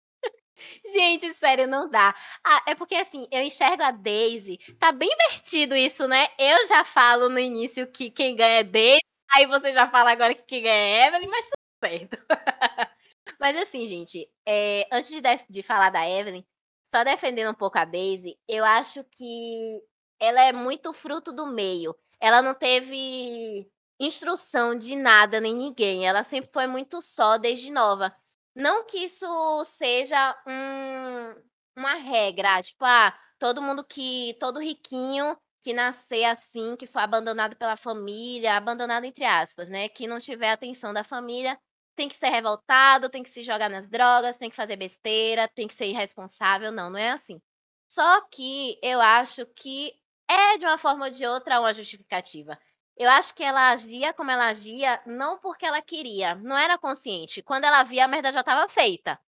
gente, 0.85 1.33
sério, 1.35 1.67
não 1.67 1.89
dá. 1.89 2.15
Ah, 2.43 2.63
é 2.67 2.75
porque 2.75 2.95
assim, 2.95 3.27
eu 3.31 3.41
enxergo 3.41 3.83
a 3.83 3.91
Daisy. 3.91 4.57
Tá 4.79 4.91
bem 4.91 5.09
invertido 5.11 5.75
isso, 5.75 6.07
né? 6.07 6.27
Eu 6.37 6.67
já 6.67 6.83
falo 6.85 7.29
no 7.29 7.39
início 7.39 7.87
que 7.91 8.09
quem 8.11 8.35
ganha 8.35 8.59
é 8.59 8.63
Daisy, 8.63 9.01
aí 9.33 9.45
você 9.47 9.71
já 9.73 9.89
fala 9.89 10.11
agora 10.11 10.33
que 10.35 10.43
quem 10.43 10.63
ganha 10.63 10.73
é 10.73 11.07
Evelyn, 11.07 11.27
mas 11.29 11.45
tudo 11.45 11.57
certo. 11.91 12.17
mas 13.39 13.57
assim, 13.57 13.87
gente, 13.87 14.29
é, 14.45 14.87
antes 14.91 15.09
de, 15.11 15.21
de 15.49 15.63
falar 15.63 15.89
da 15.89 16.07
Evelyn, 16.07 16.43
só 16.89 17.03
defendendo 17.03 17.51
um 17.51 17.53
pouco 17.53 17.77
a 17.77 17.85
Daisy, 17.85 18.37
eu 18.47 18.63
acho 18.65 19.03
que 19.05 19.81
ela 20.19 20.41
é 20.41 20.53
muito 20.53 20.93
fruto 20.93 21.31
do 21.33 21.47
meio. 21.47 21.95
Ela 22.19 22.41
não 22.41 22.53
teve 22.53 23.69
instrução 23.99 24.75
de 24.77 24.95
nada 24.95 25.39
nem 25.39 25.53
ninguém. 25.55 26.07
Ela 26.07 26.23
sempre 26.23 26.49
foi 26.51 26.67
muito 26.67 27.01
só 27.01 27.37
desde 27.37 27.69
nova. 27.71 28.15
Não 28.57 28.83
que 28.85 28.97
isso 29.05 29.63
seja 29.65 30.35
um, 30.47 31.43
uma 31.79 31.93
regra, 31.93 32.61
tipo, 32.61 32.83
ah, 32.83 33.17
todo 33.39 33.61
mundo 33.61 33.83
que, 33.85 34.35
todo 34.39 34.59
riquinho 34.59 35.37
que 35.63 35.73
nascer 35.73 36.23
assim, 36.25 36.75
que 36.75 36.87
foi 36.87 37.01
abandonado 37.03 37.55
pela 37.55 37.77
família, 37.77 38.55
abandonado 38.57 39.05
entre 39.05 39.25
aspas, 39.25 39.69
né, 39.69 39.87
que 39.89 40.07
não 40.07 40.19
tiver 40.19 40.49
atenção 40.51 40.91
da 40.93 41.03
família, 41.03 41.59
tem 41.95 42.09
que 42.09 42.15
ser 42.15 42.29
revoltado, 42.29 43.09
tem 43.09 43.21
que 43.23 43.29
se 43.29 43.43
jogar 43.43 43.69
nas 43.69 43.87
drogas, 43.87 44.37
tem 44.37 44.49
que 44.49 44.55
fazer 44.55 44.75
besteira, 44.75 45.47
tem 45.47 45.67
que 45.67 45.75
ser 45.75 45.87
irresponsável. 45.87 46.71
Não, 46.71 46.89
não 46.89 46.97
é 46.99 47.11
assim. 47.11 47.39
Só 47.87 48.21
que 48.29 48.79
eu 48.83 48.99
acho 49.01 49.45
que 49.55 49.93
é 50.29 50.57
de 50.57 50.65
uma 50.65 50.77
forma 50.77 51.05
ou 51.05 51.11
de 51.11 51.25
outra 51.25 51.59
uma 51.59 51.73
justificativa. 51.73 52.57
Eu 52.97 53.09
acho 53.11 53.33
que 53.35 53.43
ela 53.43 53.69
agia 53.69 54.11
como 54.11 54.31
ela 54.31 54.47
agia, 54.47 54.99
não 55.05 55.37
porque 55.37 55.65
ela 55.65 55.81
queria, 55.81 56.33
não 56.35 56.57
era 56.57 56.79
consciente. 56.79 57.43
Quando 57.43 57.65
ela 57.65 57.83
via, 57.83 58.05
a 58.05 58.07
merda 58.07 58.31
já 58.31 58.39
estava 58.39 58.67
feita. 58.67 59.19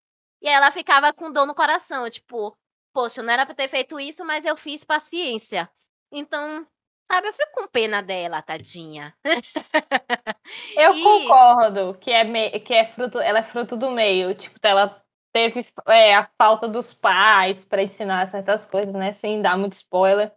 E 0.40 0.48
aí 0.48 0.54
ela 0.54 0.70
ficava 0.70 1.12
com 1.12 1.30
dor 1.30 1.46
no 1.46 1.54
coração, 1.54 2.08
tipo, 2.08 2.56
poxa, 2.94 3.22
não 3.22 3.32
era 3.32 3.44
pra 3.44 3.54
ter 3.54 3.68
feito 3.68 4.00
isso, 4.00 4.24
mas 4.24 4.44
eu 4.44 4.56
fiz 4.56 4.84
paciência. 4.84 5.68
Então, 6.10 6.66
sabe, 7.12 7.28
eu 7.28 7.34
fico 7.34 7.52
com 7.52 7.66
pena 7.66 8.00
dela, 8.00 8.40
tadinha. 8.40 9.14
Eu 10.74 10.94
e... 10.94 11.02
concordo 11.02 11.94
que 11.98 12.10
é, 12.10 12.24
me... 12.24 12.58
que 12.60 12.72
é 12.72 12.86
fruto, 12.86 13.18
ela 13.18 13.40
é 13.40 13.42
fruto 13.42 13.76
do 13.76 13.90
meio. 13.90 14.34
Tipo, 14.34 14.58
ela 14.62 15.04
teve 15.30 15.66
é, 15.86 16.14
a 16.14 16.26
falta 16.38 16.66
dos 16.66 16.94
pais 16.94 17.66
para 17.66 17.82
ensinar 17.82 18.28
certas 18.28 18.64
coisas, 18.64 18.94
né? 18.94 19.12
Sem 19.12 19.42
dar 19.42 19.58
muito 19.58 19.74
spoiler. 19.74 20.32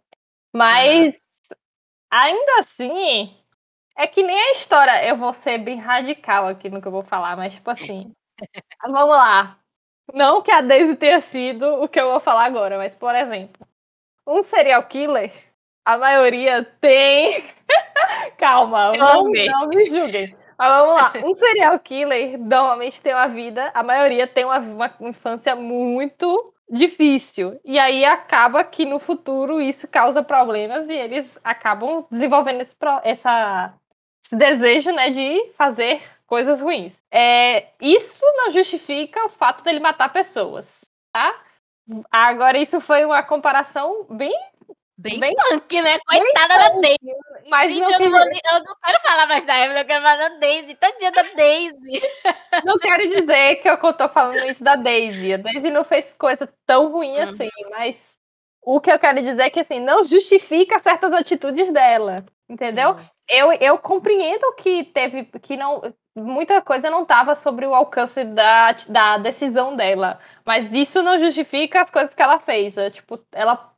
Mas 0.54 1.21
Ainda 2.12 2.60
assim, 2.60 3.34
é 3.96 4.06
que 4.06 4.22
nem 4.22 4.38
a 4.38 4.52
história. 4.52 5.02
Eu 5.08 5.16
vou 5.16 5.32
ser 5.32 5.56
bem 5.56 5.78
radical 5.78 6.46
aqui 6.46 6.68
no 6.68 6.78
que 6.78 6.86
eu 6.86 6.92
vou 6.92 7.02
falar, 7.02 7.34
mas 7.38 7.54
tipo 7.54 7.70
assim. 7.70 8.12
vamos 8.86 9.16
lá. 9.16 9.58
Não 10.12 10.42
que 10.42 10.50
a 10.50 10.60
Daisy 10.60 10.94
tenha 10.94 11.20
sido 11.22 11.82
o 11.82 11.88
que 11.88 11.98
eu 11.98 12.10
vou 12.10 12.20
falar 12.20 12.44
agora, 12.44 12.76
mas 12.76 12.94
por 12.94 13.14
exemplo, 13.14 13.66
um 14.26 14.42
serial 14.42 14.82
killer, 14.82 15.32
a 15.86 15.96
maioria 15.96 16.62
tem. 16.82 17.42
Calma, 18.36 18.92
não, 18.92 19.24
não 19.24 19.68
me 19.68 19.86
julguem. 19.86 20.36
Mas 20.58 20.68
vamos 20.68 20.94
lá. 20.94 21.12
Um 21.24 21.34
serial 21.34 21.78
killer 21.78 22.38
normalmente 22.38 23.00
tem 23.00 23.14
uma 23.14 23.28
vida, 23.28 23.70
a 23.72 23.82
maioria 23.82 24.26
tem 24.26 24.44
uma, 24.44 24.58
uma 24.58 24.94
infância 25.00 25.56
muito 25.56 26.51
difícil. 26.70 27.60
E 27.64 27.78
aí 27.78 28.04
acaba 28.04 28.64
que 28.64 28.84
no 28.84 28.98
futuro 28.98 29.60
isso 29.60 29.86
causa 29.88 30.22
problemas 30.22 30.88
e 30.88 30.94
eles 30.94 31.38
acabam 31.44 32.06
desenvolvendo 32.10 32.62
esse, 32.62 32.76
essa, 33.02 33.74
esse 34.24 34.36
desejo 34.36 34.90
né, 34.92 35.10
de 35.10 35.50
fazer 35.56 36.02
coisas 36.26 36.60
ruins. 36.60 37.00
É, 37.10 37.68
isso 37.80 38.24
não 38.36 38.50
justifica 38.50 39.26
o 39.26 39.28
fato 39.28 39.62
dele 39.62 39.80
matar 39.80 40.12
pessoas, 40.12 40.90
tá? 41.12 41.34
Agora, 42.10 42.58
isso 42.58 42.80
foi 42.80 43.04
uma 43.04 43.22
comparação 43.22 44.06
bem 44.08 44.32
Bem, 45.02 45.18
bem 45.18 45.34
punk, 45.34 45.82
né? 45.82 45.98
Coitada 46.06 46.56
da 46.58 46.68
Daisy. 46.80 46.98
Mas 47.50 47.72
Gente, 47.72 47.92
eu, 47.92 47.98
não 47.98 48.10
vou, 48.10 48.20
eu 48.20 48.64
não 48.64 48.76
quero 48.84 49.00
falar 49.02 49.26
mais 49.26 49.44
da 49.44 49.58
Evelyn, 49.58 49.80
eu 49.80 49.84
quero 49.84 50.02
falar 50.04 50.16
da 50.16 50.36
Daisy. 50.36 50.74
Tadinha 50.76 51.10
da 51.10 51.22
Daisy. 51.22 52.02
Não 52.64 52.78
quero 52.78 53.08
dizer 53.08 53.56
que 53.56 53.68
eu 53.68 53.92
tô 53.94 54.08
falando 54.08 54.44
isso 54.46 54.62
da 54.62 54.76
Daisy. 54.76 55.34
A 55.34 55.36
Daisy 55.38 55.70
não 55.70 55.82
fez 55.82 56.14
coisa 56.14 56.48
tão 56.64 56.92
ruim 56.92 57.16
uhum. 57.16 57.22
assim, 57.22 57.48
mas 57.70 58.16
o 58.62 58.80
que 58.80 58.92
eu 58.92 58.98
quero 58.98 59.20
dizer 59.22 59.42
é 59.42 59.50
que 59.50 59.58
assim, 59.58 59.80
não 59.80 60.04
justifica 60.04 60.78
certas 60.78 61.12
atitudes 61.12 61.72
dela. 61.72 62.24
Entendeu? 62.48 62.96
Eu, 63.28 63.52
eu 63.54 63.78
compreendo 63.78 64.54
que 64.56 64.84
teve. 64.84 65.24
que 65.24 65.56
não. 65.56 65.82
Muita 66.14 66.60
coisa 66.60 66.90
não 66.90 67.02
estava 67.02 67.34
sobre 67.34 67.66
o 67.66 67.74
alcance 67.74 68.22
da, 68.22 68.72
da 68.86 69.16
decisão 69.16 69.74
dela. 69.74 70.20
Mas 70.46 70.72
isso 70.74 71.02
não 71.02 71.18
justifica 71.18 71.80
as 71.80 71.90
coisas 71.90 72.14
que 72.14 72.22
ela 72.22 72.38
fez. 72.38 72.76
É, 72.76 72.90
tipo, 72.90 73.18
ela 73.32 73.71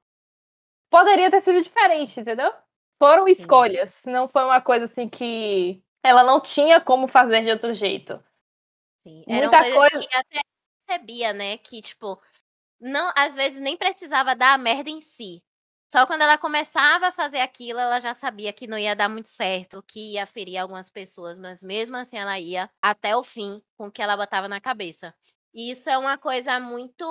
poderia 0.94 1.28
ter 1.28 1.40
sido 1.40 1.60
diferente, 1.60 2.20
entendeu? 2.20 2.54
Foram 3.02 3.26
escolhas, 3.26 3.90
Sim. 3.90 4.12
não 4.12 4.28
foi 4.28 4.44
uma 4.44 4.60
coisa 4.60 4.84
assim 4.84 5.08
que 5.08 5.82
ela 6.04 6.22
não 6.22 6.40
tinha 6.40 6.80
como 6.80 7.08
fazer 7.08 7.42
de 7.42 7.50
outro 7.50 7.72
jeito. 7.72 8.22
Sim, 9.02 9.24
Muita 9.26 9.58
coisa 9.72 10.06
que 10.06 10.16
até 10.16 10.40
percebia, 10.86 11.32
né, 11.32 11.56
que 11.58 11.82
tipo, 11.82 12.22
não, 12.80 13.12
às 13.16 13.34
vezes 13.34 13.58
nem 13.58 13.76
precisava 13.76 14.36
dar 14.36 14.54
a 14.54 14.58
merda 14.58 14.88
em 14.88 15.00
si. 15.00 15.42
Só 15.90 16.06
quando 16.06 16.22
ela 16.22 16.38
começava 16.38 17.08
a 17.08 17.12
fazer 17.12 17.40
aquilo, 17.40 17.80
ela 17.80 17.98
já 17.98 18.14
sabia 18.14 18.52
que 18.52 18.68
não 18.68 18.78
ia 18.78 18.94
dar 18.94 19.08
muito 19.08 19.28
certo, 19.28 19.82
que 19.82 20.12
ia 20.12 20.26
ferir 20.26 20.58
algumas 20.58 20.88
pessoas, 20.88 21.36
mas 21.36 21.60
mesmo 21.60 21.96
assim 21.96 22.18
ela 22.18 22.38
ia 22.38 22.70
até 22.80 23.16
o 23.16 23.24
fim 23.24 23.60
com 23.76 23.88
o 23.88 23.90
que 23.90 24.00
ela 24.00 24.16
botava 24.16 24.46
na 24.46 24.60
cabeça. 24.60 25.12
E 25.52 25.72
isso 25.72 25.90
é 25.90 25.98
uma 25.98 26.16
coisa 26.16 26.60
muito 26.60 27.04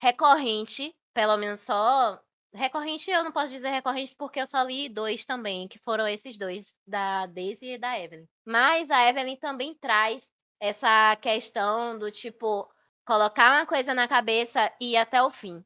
recorrente, 0.00 0.94
pelo 1.12 1.36
menos 1.36 1.60
só 1.60 2.20
Recorrente, 2.52 3.10
eu 3.10 3.22
não 3.22 3.30
posso 3.30 3.48
dizer 3.48 3.70
recorrente 3.70 4.14
porque 4.18 4.40
eu 4.40 4.46
só 4.46 4.62
li 4.62 4.88
dois 4.88 5.24
também, 5.24 5.68
que 5.68 5.78
foram 5.78 6.06
esses 6.08 6.36
dois, 6.36 6.74
da 6.86 7.26
Daisy 7.26 7.74
e 7.74 7.78
da 7.78 7.98
Evelyn. 7.98 8.26
Mas 8.44 8.90
a 8.90 9.08
Evelyn 9.08 9.36
também 9.36 9.74
traz 9.74 10.22
essa 10.58 11.14
questão 11.16 11.98
do 11.98 12.10
tipo, 12.10 12.68
colocar 13.06 13.52
uma 13.52 13.66
coisa 13.66 13.94
na 13.94 14.08
cabeça 14.08 14.72
e 14.80 14.92
ir 14.92 14.96
até 14.96 15.22
o 15.22 15.30
fim. 15.30 15.64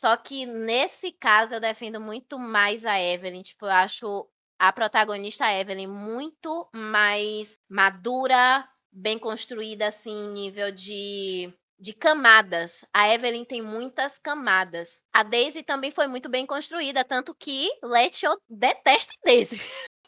Só 0.00 0.16
que 0.16 0.46
nesse 0.46 1.12
caso 1.12 1.54
eu 1.54 1.60
defendo 1.60 2.00
muito 2.00 2.38
mais 2.38 2.84
a 2.84 2.98
Evelyn. 2.98 3.42
Tipo, 3.42 3.66
eu 3.66 3.70
acho 3.70 4.28
a 4.58 4.72
protagonista 4.72 5.52
Evelyn 5.52 5.86
muito 5.86 6.68
mais 6.72 7.58
madura, 7.68 8.68
bem 8.90 9.18
construída, 9.18 9.88
assim, 9.88 10.32
nível 10.32 10.72
de 10.72 11.52
de 11.82 11.92
camadas. 11.92 12.84
A 12.94 13.12
Evelyn 13.12 13.44
tem 13.44 13.60
muitas 13.60 14.16
camadas. 14.16 15.02
A 15.12 15.24
Daisy 15.24 15.64
também 15.64 15.90
foi 15.90 16.06
muito 16.06 16.28
bem 16.28 16.46
construída, 16.46 17.04
tanto 17.04 17.34
que 17.34 17.68
Letio 17.82 18.30
detesta 18.48 19.12
a 19.12 19.26
Daisy. 19.26 19.60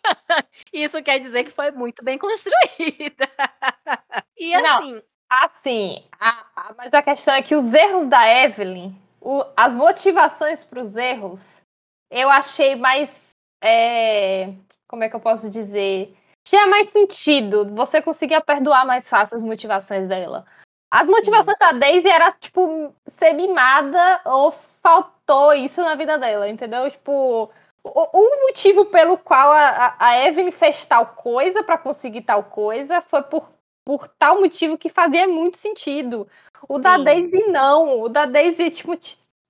Isso 0.73 1.03
quer 1.03 1.19
dizer 1.19 1.43
que 1.43 1.51
foi 1.51 1.73
muito 1.73 2.05
bem 2.05 2.17
construída. 2.17 3.29
e 4.39 4.55
assim. 4.55 4.93
Não, 4.93 5.03
assim, 5.29 6.05
a, 6.21 6.47
a, 6.55 6.75
mas 6.79 6.95
a 6.95 7.03
questão 7.03 7.35
é 7.35 7.43
que 7.43 7.57
os 7.57 7.75
erros 7.75 8.07
da 8.07 8.25
Evelyn, 8.29 8.95
o, 9.21 9.45
as 9.57 9.75
motivações 9.75 10.63
para 10.63 10.81
os 10.81 10.95
erros, 10.95 11.61
eu 12.09 12.31
achei 12.31 12.77
mais. 12.77 13.31
É, 13.61 14.53
como 14.87 15.03
é 15.03 15.09
que 15.09 15.17
eu 15.17 15.21
posso 15.21 15.51
dizer? 15.51 16.17
Tinha 16.47 16.69
mais 16.69 16.91
sentido. 16.91 17.75
Você 17.75 18.01
conseguia 18.01 18.41
perdoar 18.41 18.87
mais 18.87 19.09
fácil 19.09 19.39
as 19.39 19.43
motivações 19.43 20.07
dela. 20.07 20.47
As 20.95 21.09
motivações 21.09 21.59
da 21.59 21.73
Daisy 21.73 22.09
era, 22.09 22.31
tipo, 22.31 22.95
ser 23.09 23.33
mimada 23.33 24.21
ou 24.27 24.53
faltou 24.53 25.53
isso 25.53 25.83
na 25.83 25.97
vida 25.97 26.17
dela, 26.17 26.49
entendeu? 26.49 26.89
Tipo, 26.89 27.51
o, 27.83 27.91
o 28.13 28.47
motivo 28.47 28.87
pelo 28.87 29.19
qual 29.19 29.53
a, 29.53 29.97
a 29.99 30.25
Evelyn 30.25 30.53
fez 30.53 30.85
tal 30.85 31.07
coisa 31.07 31.65
para 31.65 31.79
conseguir 31.79 32.23
tal 32.23 32.45
coisa 32.45 33.01
foi 33.01 33.25
por, 33.25 33.51
por 33.85 34.07
tal 34.07 34.41
motivo 34.41 34.79
que 34.79 34.89
fazia 34.89 35.27
muito 35.27 35.59
sentido. 35.59 36.29
O 36.69 36.79
da 36.79 36.97
Sim. 36.97 37.03
Daisy 37.03 37.45
não. 37.49 38.03
O 38.03 38.09
da 38.09 38.25
Daisy, 38.25 38.71
tipo, 38.71 38.97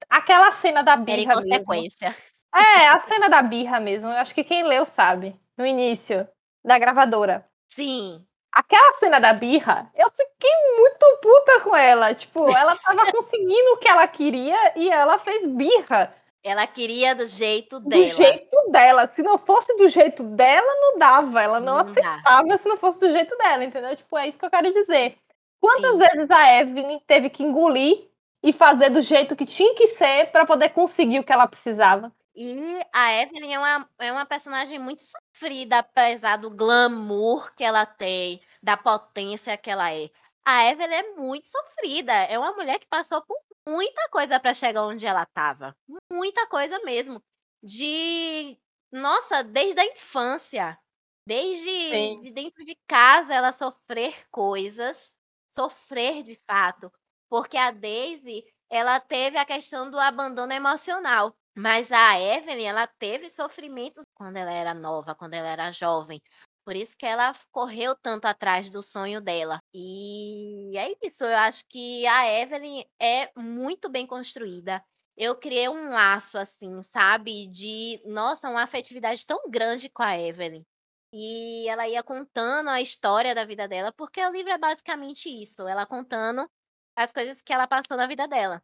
aquela 0.08 0.50
cena 0.52 0.82
da 0.82 0.92
Era 0.92 1.02
birra 1.02 1.42
mesmo. 1.42 1.66
consequência. 1.66 2.16
É, 2.54 2.88
a 2.88 2.98
cena 3.00 3.28
da 3.28 3.42
birra 3.42 3.80
mesmo. 3.80 4.08
Eu 4.08 4.16
acho 4.16 4.34
que 4.34 4.44
quem 4.44 4.62
leu 4.62 4.86
sabe. 4.86 5.38
No 5.58 5.66
início 5.66 6.26
da 6.64 6.78
gravadora. 6.78 7.44
Sim. 7.68 8.24
Aquela 8.54 8.94
cena 8.98 9.18
da 9.18 9.32
birra, 9.32 9.90
eu 9.96 10.08
fiquei 10.10 10.50
muito 10.78 11.18
puta 11.20 11.60
com 11.60 11.74
ela. 11.74 12.14
Tipo, 12.14 12.48
ela 12.56 12.76
tava 12.76 13.04
conseguindo 13.12 13.72
o 13.72 13.76
que 13.78 13.88
ela 13.88 14.06
queria 14.06 14.56
e 14.76 14.88
ela 14.90 15.18
fez 15.18 15.44
birra 15.46 16.14
Ela 16.42 16.66
queria 16.66 17.14
do 17.16 17.26
jeito 17.26 17.80
do 17.80 17.88
dela. 17.88 18.04
jeito 18.04 18.56
dela. 18.70 19.06
Se 19.08 19.22
não 19.22 19.36
fosse 19.38 19.74
do 19.76 19.88
jeito 19.88 20.22
dela, 20.22 20.72
não 20.82 20.98
dava. 20.98 21.42
Ela 21.42 21.58
não, 21.58 21.78
Não 21.78 21.84
dá. 21.84 21.90
aceitava 21.90 22.56
se 22.56 22.68
não 22.68 22.76
fosse 22.76 23.00
do 23.00 23.10
jeito 23.10 23.36
dela, 23.36 23.64
entendeu? 23.64 23.96
Tipo, 23.96 24.16
é 24.18 24.28
isso 24.28 24.38
que 24.38 24.44
eu 24.44 24.50
quero 24.50 24.72
dizer. 24.72 25.16
Quantas 25.60 25.96
Sim. 25.96 25.98
vezes 25.98 26.30
a 26.30 26.60
Evelyn 26.60 27.00
teve 27.06 27.30
que 27.30 27.42
engolir 27.42 28.06
e 28.42 28.52
fazer 28.52 28.90
do 28.90 29.00
jeito 29.00 29.34
que 29.34 29.46
tinha 29.46 29.74
que 29.74 29.88
ser 29.88 30.30
pra 30.30 30.44
poder 30.46 30.68
conseguir 30.68 31.18
o 31.18 31.24
que 31.24 31.32
ela 31.32 31.48
precisava? 31.48 32.12
E 32.36 32.56
a 32.92 33.12
Evelyn 33.22 33.52
é 33.52 33.58
uma, 33.58 33.90
é 33.98 34.12
uma 34.12 34.26
personagem 34.26 34.78
muito 34.78 35.02
sofrida, 35.02 35.78
apesar 35.78 36.36
do 36.36 36.50
glamour 36.50 37.54
que 37.54 37.62
ela 37.62 37.86
tem, 37.86 38.42
da 38.62 38.76
potência 38.76 39.56
que 39.56 39.70
ela 39.70 39.92
é. 39.92 40.10
A 40.44 40.64
Evelyn 40.66 40.94
é 40.94 41.14
muito 41.14 41.46
sofrida. 41.46 42.12
É 42.12 42.38
uma 42.38 42.52
mulher 42.52 42.78
que 42.78 42.86
passou 42.88 43.22
por 43.22 43.38
muita 43.66 44.08
coisa 44.10 44.38
para 44.40 44.52
chegar 44.52 44.84
onde 44.84 45.06
ela 45.06 45.22
estava. 45.22 45.76
Muita 46.12 46.46
coisa 46.46 46.78
mesmo. 46.80 47.22
De. 47.62 48.58
Nossa, 48.92 49.42
desde 49.42 49.80
a 49.80 49.86
infância. 49.86 50.78
Desde 51.26 52.20
de 52.20 52.30
dentro 52.32 52.62
de 52.64 52.76
casa 52.86 53.32
ela 53.32 53.52
sofrer 53.52 54.28
coisas. 54.30 55.14
Sofrer 55.54 56.22
de 56.22 56.38
fato. 56.46 56.92
Porque 57.30 57.56
a 57.56 57.70
Daisy, 57.70 58.44
ela 58.68 59.00
teve 59.00 59.38
a 59.38 59.46
questão 59.46 59.90
do 59.90 59.98
abandono 59.98 60.52
emocional. 60.52 61.34
Mas 61.56 61.92
a 61.92 62.18
Evelyn, 62.18 62.66
ela 62.66 62.86
teve 62.86 63.30
sofrimento 63.30 64.02
quando 64.14 64.36
ela 64.36 64.52
era 64.52 64.74
nova, 64.74 65.14
quando 65.14 65.34
ela 65.34 65.48
era 65.48 65.72
jovem. 65.72 66.20
Por 66.64 66.74
isso 66.74 66.96
que 66.96 67.06
ela 67.06 67.32
correu 67.52 67.94
tanto 67.96 68.24
atrás 68.26 68.70
do 68.70 68.82
sonho 68.82 69.20
dela. 69.20 69.60
E 69.72 70.76
é 70.76 70.94
isso, 71.06 71.24
eu 71.24 71.36
acho 71.36 71.64
que 71.68 72.06
a 72.06 72.26
Evelyn 72.40 72.84
é 73.00 73.30
muito 73.38 73.88
bem 73.88 74.06
construída. 74.06 74.82
Eu 75.16 75.36
criei 75.36 75.68
um 75.68 75.90
laço, 75.90 76.38
assim, 76.38 76.82
sabe? 76.82 77.46
De, 77.48 78.02
nossa, 78.06 78.48
uma 78.50 78.62
afetividade 78.62 79.24
tão 79.24 79.48
grande 79.48 79.88
com 79.88 80.02
a 80.02 80.18
Evelyn. 80.18 80.64
E 81.12 81.68
ela 81.68 81.86
ia 81.88 82.02
contando 82.02 82.68
a 82.70 82.80
história 82.80 83.34
da 83.34 83.44
vida 83.44 83.68
dela, 83.68 83.92
porque 83.92 84.20
o 84.24 84.32
livro 84.32 84.50
é 84.50 84.58
basicamente 84.58 85.28
isso, 85.28 85.68
ela 85.68 85.86
contando 85.86 86.50
as 86.96 87.12
coisas 87.12 87.40
que 87.40 87.52
ela 87.52 87.66
passou 87.68 87.96
na 87.96 88.06
vida 88.08 88.26
dela. 88.26 88.60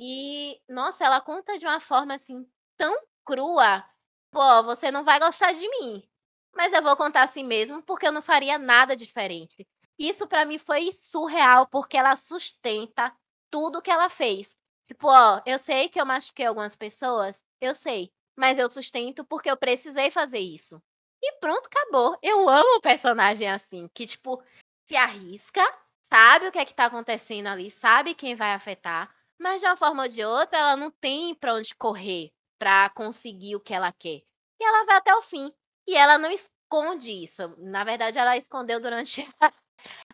E, 0.00 0.60
nossa, 0.68 1.04
ela 1.04 1.20
conta 1.20 1.58
de 1.58 1.66
uma 1.66 1.80
forma 1.80 2.14
assim 2.14 2.48
tão 2.76 2.96
crua. 3.24 3.84
Pô, 4.30 4.62
você 4.62 4.92
não 4.92 5.02
vai 5.02 5.18
gostar 5.18 5.52
de 5.52 5.68
mim, 5.68 6.08
mas 6.54 6.72
eu 6.72 6.80
vou 6.80 6.96
contar 6.96 7.24
assim 7.24 7.42
mesmo, 7.42 7.82
porque 7.82 8.06
eu 8.06 8.12
não 8.12 8.22
faria 8.22 8.58
nada 8.58 8.94
diferente. 8.94 9.66
Isso 9.98 10.28
pra 10.28 10.44
mim 10.44 10.56
foi 10.56 10.92
surreal, 10.92 11.66
porque 11.66 11.96
ela 11.96 12.14
sustenta 12.14 13.12
tudo 13.50 13.82
que 13.82 13.90
ela 13.90 14.08
fez. 14.08 14.56
Tipo, 14.86 15.08
ó, 15.08 15.42
eu 15.44 15.58
sei 15.58 15.88
que 15.88 16.00
eu 16.00 16.06
machuquei 16.06 16.46
algumas 16.46 16.76
pessoas, 16.76 17.42
eu 17.60 17.74
sei, 17.74 18.12
mas 18.36 18.56
eu 18.56 18.70
sustento 18.70 19.24
porque 19.24 19.50
eu 19.50 19.56
precisei 19.56 20.12
fazer 20.12 20.38
isso. 20.38 20.80
E 21.20 21.32
pronto, 21.40 21.66
acabou. 21.66 22.16
Eu 22.22 22.48
amo 22.48 22.80
personagem 22.80 23.50
assim, 23.50 23.88
que 23.92 24.06
tipo 24.06 24.40
se 24.86 24.94
arrisca, 24.94 25.62
sabe 26.08 26.46
o 26.46 26.52
que 26.52 26.58
é 26.60 26.64
que 26.64 26.72
tá 26.72 26.84
acontecendo 26.84 27.48
ali, 27.48 27.68
sabe 27.72 28.14
quem 28.14 28.36
vai 28.36 28.52
afetar, 28.54 29.12
mas 29.38 29.60
de 29.60 29.66
uma 29.66 29.76
forma 29.76 30.04
ou 30.04 30.08
de 30.08 30.24
outra 30.24 30.58
ela 30.58 30.76
não 30.76 30.90
tem 30.90 31.34
pra 31.34 31.54
onde 31.54 31.74
correr 31.74 32.30
pra 32.58 32.90
conseguir 32.90 33.56
o 33.56 33.60
que 33.60 33.72
ela 33.72 33.92
quer. 33.92 34.22
E 34.60 34.64
ela 34.64 34.84
vai 34.84 34.96
até 34.96 35.14
o 35.14 35.22
fim. 35.22 35.52
E 35.86 35.96
ela 35.96 36.18
não 36.18 36.30
esconde 36.30 37.12
isso. 37.22 37.54
Na 37.58 37.84
verdade, 37.84 38.18
ela 38.18 38.36
escondeu 38.36 38.80
durante 38.80 39.26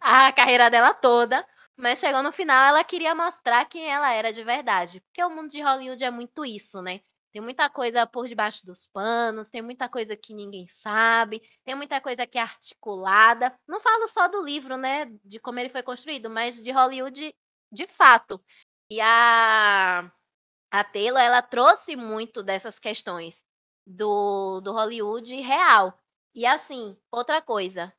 a 0.01 0.33
carreira 0.33 0.71
dela 0.71 0.95
toda. 0.95 1.47
Mas 1.77 1.99
chegou 1.99 2.23
no 2.23 2.31
final, 2.31 2.65
ela 2.67 2.85
queria 2.85 3.15
mostrar 3.15 3.65
quem 3.65 3.91
ela 3.91 4.13
era 4.13 4.33
de 4.33 4.45
verdade. 4.45 5.01
Porque 5.01 5.25
o 5.25 5.31
mundo 5.31 5.49
de 5.51 5.61
Hollywood 5.61 6.05
é 6.05 6.11
muito 6.11 6.45
isso, 6.45 6.81
né? 6.81 7.01
Tem 7.33 7.43
muita 7.43 7.69
coisa 7.69 8.07
por 8.07 8.29
debaixo 8.29 8.65
dos 8.65 8.87
panos, 8.87 9.51
tem 9.51 9.61
muita 9.61 9.89
coisa 9.89 10.17
que 10.17 10.33
ninguém 10.33 10.69
sabe, 10.69 11.43
tem 11.65 11.75
muita 11.75 12.01
coisa 12.01 12.25
que 12.29 12.39
é 12.39 12.41
articulada. 12.43 13.53
Não 13.67 13.81
falo 13.81 14.07
só 14.07 14.29
do 14.29 14.45
livro, 14.45 14.77
né? 14.77 15.07
De 15.25 15.41
como 15.41 15.59
ele 15.59 15.69
foi 15.69 15.83
construído, 15.83 16.31
mas 16.31 16.63
de 16.63 16.71
Hollywood 16.71 17.35
de 17.73 17.89
fato. 17.89 18.41
E 18.91 19.01
a, 19.01 20.11
a 20.71 20.85
Taylor, 20.85 21.21
ela 21.21 21.43
trouxe 21.43 21.97
muito 21.97 22.43
dessas 22.43 22.79
questões 22.79 23.43
do, 23.87 24.61
do 24.61 24.73
Hollywood 24.73 25.35
real. 25.41 25.99
E 26.35 26.45
assim, 26.47 26.97
outra 27.11 27.41
coisa, 27.41 27.93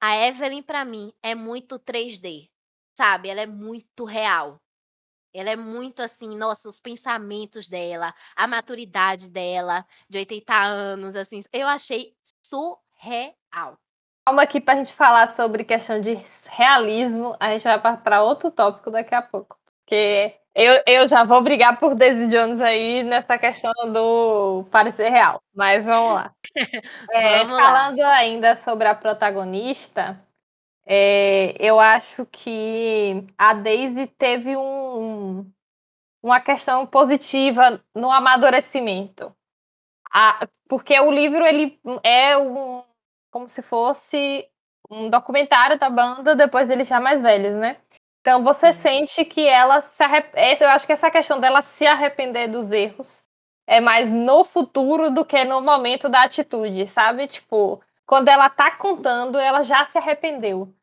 a 0.00 0.16
Evelyn 0.16 0.62
pra 0.62 0.84
mim 0.84 1.12
é 1.22 1.34
muito 1.34 1.78
3D, 1.78 2.48
sabe? 2.96 3.28
Ela 3.28 3.42
é 3.42 3.46
muito 3.46 4.04
real. 4.04 4.60
Ela 5.32 5.50
é 5.50 5.56
muito 5.56 6.00
assim, 6.02 6.36
nossa, 6.36 6.68
os 6.68 6.80
pensamentos 6.80 7.68
dela, 7.68 8.14
a 8.34 8.48
maturidade 8.48 9.28
dela, 9.28 9.86
de 10.08 10.18
80 10.18 10.54
anos, 10.54 11.14
assim, 11.14 11.42
eu 11.52 11.68
achei 11.68 12.16
surreal. 12.42 13.78
Calma 14.26 14.42
aqui 14.42 14.60
pra 14.60 14.74
gente 14.74 14.92
falar 14.92 15.28
sobre 15.28 15.64
questão 15.64 16.00
de 16.00 16.14
realismo. 16.46 17.36
A 17.38 17.52
gente 17.52 17.62
vai 17.62 17.96
para 17.96 18.22
outro 18.22 18.50
tópico 18.50 18.90
daqui 18.90 19.14
a 19.14 19.22
pouco. 19.22 19.59
Porque 19.90 20.36
eu, 20.54 20.80
eu 20.86 21.08
já 21.08 21.24
vou 21.24 21.42
brigar 21.42 21.80
por 21.80 21.96
Daisy 21.96 22.28
Jones 22.28 22.60
aí 22.60 23.02
nessa 23.02 23.36
questão 23.36 23.72
do 23.92 24.64
parecer 24.70 25.08
real. 25.10 25.42
Mas 25.52 25.84
vamos 25.84 26.14
lá. 26.14 26.32
É, 27.10 27.38
Vamos 27.38 27.56
lá. 27.56 27.62
falando 27.64 28.00
ainda 28.02 28.54
sobre 28.54 28.86
a 28.86 28.94
protagonista, 28.94 30.20
é, 30.86 31.54
eu 31.58 31.80
acho 31.80 32.24
que 32.26 33.26
a 33.36 33.52
Daisy 33.52 34.06
teve 34.06 34.56
um, 34.56 35.50
uma 36.22 36.40
questão 36.40 36.86
positiva 36.86 37.82
no 37.94 38.10
amadurecimento. 38.12 39.34
A- 40.12 40.46
porque 40.68 40.98
o 41.00 41.10
livro 41.10 41.44
ele 41.44 41.80
é 42.04 42.38
um, 42.38 42.84
como 43.30 43.48
se 43.48 43.60
fosse 43.62 44.46
um 44.88 45.10
documentário 45.10 45.78
da 45.78 45.90
banda 45.90 46.36
depois 46.36 46.68
deles 46.68 46.86
já 46.88 47.00
mais 47.00 47.20
velhos, 47.20 47.56
né? 47.56 47.76
Então 48.20 48.44
você 48.44 48.72
Sim. 48.72 48.80
sente 48.82 49.24
que 49.24 49.46
ela 49.46 49.80
se 49.80 50.02
arrepende. 50.02 50.62
Eu 50.62 50.68
acho 50.70 50.86
que 50.86 50.92
essa 50.92 51.10
questão 51.10 51.40
dela 51.40 51.62
se 51.62 51.86
arrepender 51.86 52.48
dos 52.48 52.70
erros 52.70 53.24
é 53.66 53.80
mais 53.80 54.10
no 54.10 54.44
futuro 54.44 55.10
do 55.10 55.24
que 55.24 55.44
no 55.44 55.60
momento 55.60 56.08
da 56.08 56.24
atitude, 56.24 56.86
sabe? 56.86 57.26
Tipo, 57.26 57.82
quando 58.06 58.28
ela 58.28 58.50
tá 58.50 58.76
contando, 58.76 59.38
ela 59.38 59.62
já 59.62 59.84
se 59.84 59.96
arrependeu. 59.96 60.74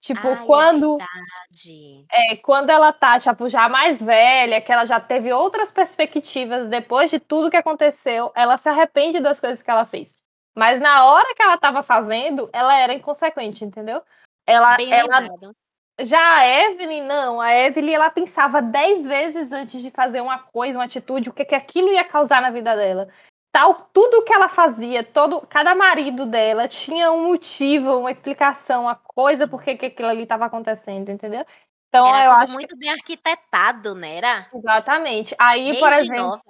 Tipo, 0.00 0.28
Ai, 0.28 0.44
quando 0.46 0.98
é 1.00 1.06
verdade. 1.06 2.06
é, 2.12 2.36
quando 2.36 2.70
ela 2.70 2.92
tá, 2.92 3.18
tipo, 3.18 3.48
já 3.48 3.68
mais 3.68 4.02
velha, 4.02 4.60
que 4.60 4.70
ela 4.70 4.84
já 4.84 5.00
teve 5.00 5.32
outras 5.32 5.70
perspectivas 5.70 6.68
depois 6.68 7.10
de 7.10 7.18
tudo 7.18 7.50
que 7.50 7.56
aconteceu, 7.56 8.30
ela 8.36 8.58
se 8.58 8.68
arrepende 8.68 9.20
das 9.20 9.40
coisas 9.40 9.62
que 9.62 9.70
ela 9.70 9.86
fez. 9.86 10.12
Mas 10.54 10.78
na 10.78 11.06
hora 11.06 11.34
que 11.34 11.42
ela 11.42 11.56
tava 11.56 11.82
fazendo, 11.82 12.48
ela 12.52 12.78
era 12.78 12.94
inconsequente, 12.94 13.64
entendeu? 13.64 14.02
Ela, 14.46 14.76
Bem 14.76 14.92
ela 14.92 15.20
lembrado. 15.20 15.56
Já 16.00 16.38
a 16.38 16.46
Evelyn, 16.46 17.02
não. 17.02 17.40
A 17.40 17.52
Evelyn, 17.54 17.94
ela 17.94 18.10
pensava 18.10 18.60
dez 18.60 19.04
vezes 19.04 19.52
antes 19.52 19.80
de 19.80 19.90
fazer 19.90 20.20
uma 20.20 20.38
coisa, 20.38 20.78
uma 20.78 20.84
atitude, 20.84 21.30
o 21.30 21.32
que, 21.32 21.44
que 21.44 21.54
aquilo 21.54 21.88
ia 21.90 22.04
causar 22.04 22.42
na 22.42 22.50
vida 22.50 22.74
dela. 22.76 23.08
Tal, 23.52 23.74
tudo 23.92 24.24
que 24.24 24.32
ela 24.32 24.48
fazia, 24.48 25.04
todo, 25.04 25.46
cada 25.46 25.74
marido 25.76 26.26
dela 26.26 26.66
tinha 26.66 27.12
um 27.12 27.28
motivo, 27.28 27.98
uma 27.98 28.10
explicação, 28.10 28.82
uma 28.82 28.96
coisa 28.96 29.46
por 29.46 29.62
que 29.62 29.76
que 29.76 29.86
aquilo 29.86 30.08
ali 30.08 30.24
estava 30.24 30.46
acontecendo, 30.46 31.08
entendeu? 31.10 31.44
Então, 31.88 32.04
Era 32.08 32.24
eu 32.24 32.30
acho 32.32 32.58
que 32.58 32.66
muito 32.66 32.76
bem 32.76 32.90
arquitetado, 32.90 33.94
né? 33.94 34.16
Era? 34.16 34.50
exatamente. 34.52 35.34
Aí, 35.38 35.78
por 35.78 35.90
Desde 35.90 36.12
exemplo, 36.12 36.24
nova. 36.24 36.42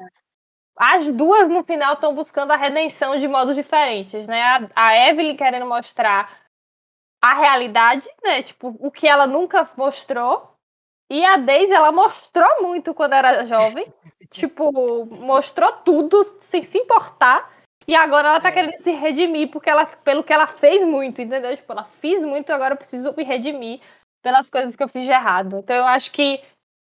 as 0.78 1.06
duas 1.08 1.50
no 1.50 1.62
final 1.62 1.94
estão 1.94 2.14
buscando 2.14 2.52
a 2.52 2.56
redenção 2.56 3.18
de 3.18 3.28
modos 3.28 3.54
diferentes, 3.54 4.26
né? 4.26 4.42
A, 4.42 4.68
a 4.74 5.08
Evelyn 5.10 5.36
querendo 5.36 5.66
mostrar 5.66 6.43
a 7.24 7.32
realidade, 7.32 8.06
né? 8.22 8.42
Tipo, 8.42 8.76
o 8.78 8.90
que 8.90 9.08
ela 9.08 9.26
nunca 9.26 9.66
mostrou. 9.78 10.54
E 11.10 11.24
a 11.24 11.38
Daisy, 11.38 11.72
ela 11.72 11.90
mostrou 11.90 12.60
muito 12.60 12.92
quando 12.92 13.14
era 13.14 13.46
jovem. 13.46 13.90
tipo, 14.30 15.06
mostrou 15.06 15.72
tudo 15.78 16.22
sem 16.40 16.62
se 16.62 16.76
importar. 16.76 17.50
E 17.88 17.94
agora 17.94 18.28
ela 18.28 18.40
tá 18.42 18.50
É. 18.50 18.52
querendo 18.52 18.76
se 18.76 18.90
redimir 18.92 19.50
porque 19.50 19.70
ela, 19.70 19.86
pelo 19.86 20.22
que 20.22 20.34
ela 20.34 20.46
fez 20.46 20.86
muito, 20.86 21.22
entendeu? 21.22 21.56
Tipo, 21.56 21.72
ela 21.72 21.84
fez 21.84 22.22
muito, 22.22 22.50
agora 22.50 22.74
eu 22.74 22.78
preciso 22.78 23.14
me 23.16 23.24
redimir 23.24 23.80
pelas 24.22 24.50
coisas 24.50 24.76
que 24.76 24.82
eu 24.82 24.88
fiz 24.88 25.04
de 25.04 25.10
errado. 25.10 25.60
Então 25.60 25.76
eu 25.76 25.86
acho 25.86 26.10
que 26.10 26.42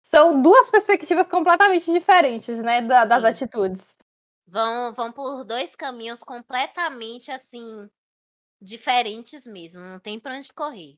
são 0.05 0.41
duas 0.41 0.69
perspectivas 0.69 1.27
completamente 1.27 1.89
diferentes, 1.89 2.61
né, 2.61 2.81
da, 2.81 3.05
das 3.05 3.21
Sim. 3.21 3.29
atitudes. 3.29 3.95
Vão, 4.47 4.93
vão 4.93 5.11
por 5.13 5.45
dois 5.45 5.75
caminhos 5.75 6.21
completamente 6.23 7.31
assim 7.31 7.89
diferentes 8.65 9.45
mesmo, 9.45 9.81
não 9.81 9.99
tem 9.99 10.19
pra 10.19 10.35
onde 10.35 10.51
correr. 10.51 10.97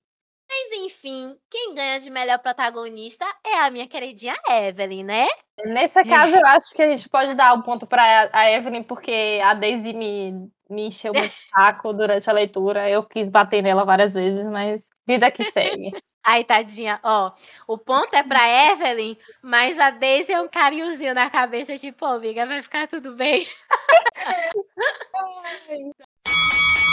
Mas 0.49 0.85
enfim, 0.85 1.37
quem 1.51 1.75
ganha 1.75 1.99
de 1.99 2.09
melhor 2.09 2.39
protagonista 2.39 3.25
é 3.45 3.59
a 3.59 3.69
minha 3.69 3.85
queridinha 3.85 4.33
Evelyn, 4.49 5.03
né? 5.03 5.27
Nesse 5.65 6.01
caso, 6.05 6.35
eu 6.35 6.45
acho 6.45 6.73
que 6.73 6.81
a 6.81 6.87
gente 6.87 7.09
pode 7.09 7.35
dar 7.35 7.53
um 7.53 7.61
ponto 7.61 7.85
para 7.85 8.29
a 8.31 8.49
Evelyn, 8.49 8.83
porque 8.83 9.41
a 9.43 9.53
Daisy 9.53 9.91
me, 9.91 10.49
me 10.69 10.87
encheu 10.87 11.13
muito 11.13 11.35
saco 11.51 11.91
durante 11.91 12.29
a 12.29 12.33
leitura. 12.33 12.89
Eu 12.89 13.03
quis 13.03 13.29
bater 13.29 13.61
nela 13.61 13.83
várias 13.83 14.13
vezes, 14.13 14.45
mas 14.45 14.87
vida 15.05 15.29
que 15.29 15.43
segue. 15.43 15.91
Ai, 16.23 16.43
tadinha, 16.43 16.99
ó. 17.03 17.31
O 17.67 17.77
ponto 17.77 18.13
é 18.13 18.23
pra 18.23 18.71
Evelyn, 18.71 19.15
mas 19.41 19.79
a 19.79 19.91
Daisy 19.91 20.33
é 20.33 20.41
um 20.41 20.47
carinhozinho 20.47 21.13
na 21.13 21.29
cabeça, 21.29 21.77
tipo, 21.77 22.05
amiga, 22.05 22.45
vai 22.45 22.61
ficar 22.61 22.87
tudo 22.87 23.15
bem. 23.15 23.47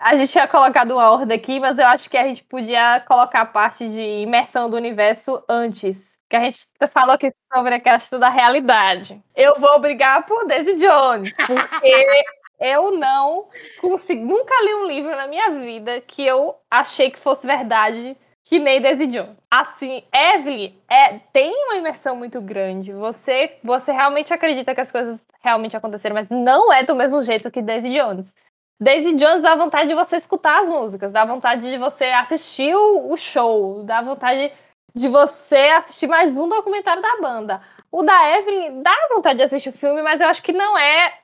A 0.00 0.16
gente 0.16 0.30
tinha 0.30 0.46
colocado 0.46 0.92
uma 0.92 1.10
ordem 1.10 1.36
aqui, 1.36 1.58
mas 1.58 1.78
eu 1.78 1.86
acho 1.86 2.08
que 2.08 2.16
a 2.16 2.26
gente 2.26 2.44
podia 2.44 3.00
colocar 3.06 3.42
a 3.42 3.46
parte 3.46 3.88
de 3.88 4.00
imersão 4.00 4.70
do 4.70 4.76
universo 4.76 5.42
antes. 5.48 6.18
Que 6.28 6.36
a 6.36 6.44
gente 6.44 6.60
falou 6.88 7.14
aqui 7.14 7.28
sobre 7.52 7.74
a 7.74 7.80
questão 7.80 8.18
da 8.18 8.28
realidade. 8.28 9.20
Eu 9.34 9.58
vou 9.58 9.80
brigar 9.80 10.26
por 10.26 10.46
Daisy 10.46 10.74
Jones, 10.74 11.34
porque 11.34 12.06
eu 12.60 12.92
não 12.92 13.48
consigo. 13.80 14.24
Nunca 14.24 14.54
li 14.62 14.74
um 14.74 14.86
livro 14.86 15.16
na 15.16 15.26
minha 15.26 15.50
vida 15.50 16.00
que 16.00 16.24
eu 16.24 16.54
achei 16.70 17.10
que 17.10 17.18
fosse 17.18 17.46
verdade 17.46 18.16
que 18.48 18.58
nem 18.58 18.80
Daisy 18.80 19.06
Jones. 19.06 19.36
Assim, 19.50 20.02
Evelyn 20.10 20.74
é, 20.88 21.18
tem 21.32 21.52
uma 21.66 21.76
imersão 21.76 22.16
muito 22.16 22.40
grande. 22.40 22.94
Você, 22.94 23.56
você 23.62 23.92
realmente 23.92 24.32
acredita 24.32 24.74
que 24.74 24.80
as 24.80 24.90
coisas 24.90 25.22
realmente 25.40 25.76
aconteceram, 25.76 26.14
mas 26.14 26.30
não 26.30 26.72
é 26.72 26.82
do 26.82 26.96
mesmo 26.96 27.22
jeito 27.22 27.50
que 27.50 27.60
Daisy 27.60 27.92
Jones. 27.92 28.34
Daisy 28.80 29.14
Jones 29.16 29.42
dá 29.42 29.56
vontade 29.56 29.88
de 29.88 29.94
você 29.94 30.16
escutar 30.16 30.60
as 30.60 30.68
músicas, 30.68 31.10
dá 31.10 31.24
vontade 31.24 31.62
de 31.62 31.78
você 31.78 32.04
assistir 32.04 32.76
o, 32.76 33.16
show, 33.16 33.82
dá 33.82 34.00
vontade 34.00 34.52
de 34.94 35.08
você 35.08 35.56
assistir 35.56 36.06
mais 36.06 36.36
um 36.36 36.48
documentário 36.48 37.02
da 37.02 37.16
banda. 37.20 37.60
O 37.90 38.04
da 38.04 38.36
Evelyn 38.36 38.80
dá 38.80 38.94
vontade 39.12 39.38
de 39.38 39.42
assistir 39.42 39.70
o 39.70 39.72
filme, 39.72 40.00
mas 40.00 40.20
eu 40.20 40.28
acho 40.28 40.42
que 40.42 40.52
não 40.52 40.78
é 40.78 41.18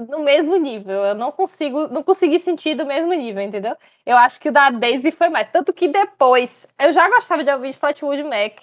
no 0.00 0.20
mesmo 0.20 0.56
nível. 0.56 1.04
Eu 1.04 1.14
não 1.16 1.32
consigo, 1.32 1.88
não 1.88 2.04
consegui 2.04 2.38
sentir 2.38 2.76
do 2.76 2.86
mesmo 2.86 3.12
nível, 3.12 3.42
entendeu? 3.42 3.76
Eu 4.06 4.16
acho 4.16 4.38
que 4.38 4.48
o 4.48 4.52
da 4.52 4.70
Daisy 4.70 5.10
foi 5.10 5.28
mais. 5.28 5.50
Tanto 5.50 5.72
que 5.72 5.88
depois, 5.88 6.68
eu 6.78 6.92
já 6.92 7.08
gostava 7.08 7.42
de 7.42 7.50
ouvir 7.52 7.72
Fleetwood 7.72 8.22
Mac 8.22 8.60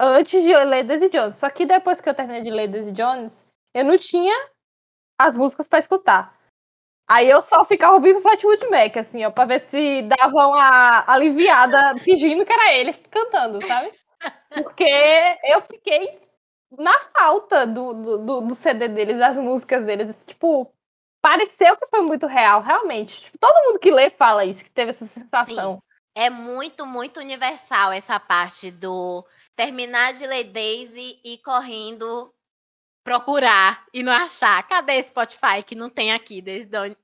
antes 0.00 0.42
de 0.42 0.54
ler 0.64 0.84
Daisy 0.84 1.10
Jones. 1.10 1.36
Só 1.36 1.50
que 1.50 1.66
depois 1.66 2.00
que 2.00 2.08
eu 2.08 2.14
terminei 2.14 2.42
de 2.42 2.50
ler 2.50 2.68
Daisy 2.68 2.92
Jones, 2.92 3.44
eu 3.74 3.84
não 3.84 3.98
tinha 3.98 4.34
as 5.20 5.36
músicas 5.36 5.68
para 5.68 5.78
escutar. 5.78 6.41
Aí 7.08 7.28
eu 7.28 7.42
só 7.42 7.64
ficava 7.64 7.94
ouvindo 7.94 8.20
Flatwood 8.20 8.68
Mac, 8.68 8.96
assim, 8.96 9.24
ó, 9.24 9.30
pra 9.30 9.44
ver 9.44 9.60
se 9.60 10.02
dava 10.02 10.46
uma 10.46 11.04
aliviada, 11.06 11.98
fingindo 11.98 12.44
que 12.44 12.52
era 12.52 12.74
eles 12.74 13.02
cantando, 13.10 13.64
sabe? 13.66 13.92
Porque 14.54 14.86
eu 15.44 15.60
fiquei 15.60 16.14
na 16.78 16.98
falta 17.16 17.66
do, 17.66 17.92
do, 18.18 18.40
do 18.40 18.54
CD 18.54 18.88
deles, 18.88 19.18
das 19.18 19.36
músicas 19.36 19.84
deles. 19.84 20.24
Tipo, 20.26 20.72
pareceu 21.20 21.76
que 21.76 21.86
foi 21.88 22.02
muito 22.02 22.26
real, 22.26 22.62
realmente. 22.62 23.22
Tipo, 23.22 23.38
todo 23.38 23.66
mundo 23.66 23.78
que 23.78 23.90
lê 23.90 24.10
fala 24.10 24.44
isso, 24.44 24.64
que 24.64 24.70
teve 24.70 24.90
essa 24.90 25.04
sensação. 25.04 25.74
Sim. 25.76 25.82
É 26.14 26.28
muito, 26.28 26.84
muito 26.84 27.20
universal 27.20 27.92
essa 27.92 28.20
parte 28.20 28.70
do 28.70 29.24
terminar 29.56 30.12
de 30.12 30.26
ler 30.26 30.44
Daisy 30.44 31.18
e 31.24 31.38
correndo 31.38 32.32
procurar 33.04 33.86
e 33.92 34.02
não 34.02 34.12
achar. 34.12 34.66
Cadê 34.66 35.02
Spotify 35.02 35.62
que 35.66 35.74
não 35.74 35.90
tem 35.90 36.12
aqui 36.12 36.42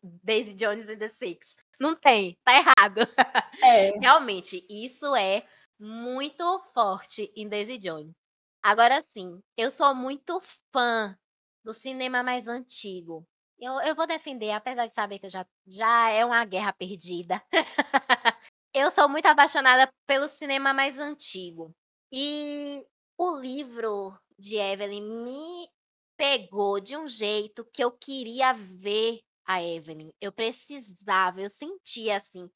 Daisy 0.02 0.54
Jones 0.54 0.88
and 0.88 0.98
the 0.98 1.08
Six? 1.10 1.46
Não 1.80 1.94
tem, 1.94 2.36
tá 2.44 2.56
errado. 2.56 3.00
É. 3.60 3.90
Realmente, 3.98 4.64
isso 4.70 5.16
é 5.16 5.44
muito 5.80 6.60
forte 6.72 7.32
em 7.34 7.48
Daisy 7.48 7.78
Jones. 7.78 8.14
Agora 8.62 9.04
sim, 9.12 9.42
eu 9.56 9.68
sou 9.70 9.92
muito 9.94 10.40
fã 10.72 11.18
do 11.64 11.72
cinema 11.72 12.22
mais 12.22 12.46
antigo. 12.46 13.26
Eu, 13.58 13.80
eu 13.80 13.96
vou 13.96 14.06
defender, 14.06 14.52
apesar 14.52 14.86
de 14.86 14.94
saber 14.94 15.18
que 15.18 15.28
já, 15.28 15.44
já 15.66 16.10
é 16.10 16.24
uma 16.24 16.44
guerra 16.44 16.72
perdida. 16.72 17.42
eu 18.72 18.90
sou 18.92 19.08
muito 19.08 19.26
apaixonada 19.26 19.92
pelo 20.06 20.28
cinema 20.28 20.72
mais 20.72 20.98
antigo. 20.98 21.74
E 22.12 22.86
o 23.16 23.40
livro 23.40 24.16
de 24.38 24.56
Evelyn 24.56 25.02
me 25.02 25.68
pegou 26.18 26.80
de 26.80 26.96
um 26.96 27.06
jeito 27.06 27.64
que 27.72 27.82
eu 27.82 27.92
queria 27.92 28.52
ver 28.52 29.20
a 29.46 29.62
Evelyn. 29.62 30.10
Eu 30.20 30.32
precisava, 30.32 31.40
eu 31.40 31.48
sentia 31.48 32.18
assim. 32.18 32.50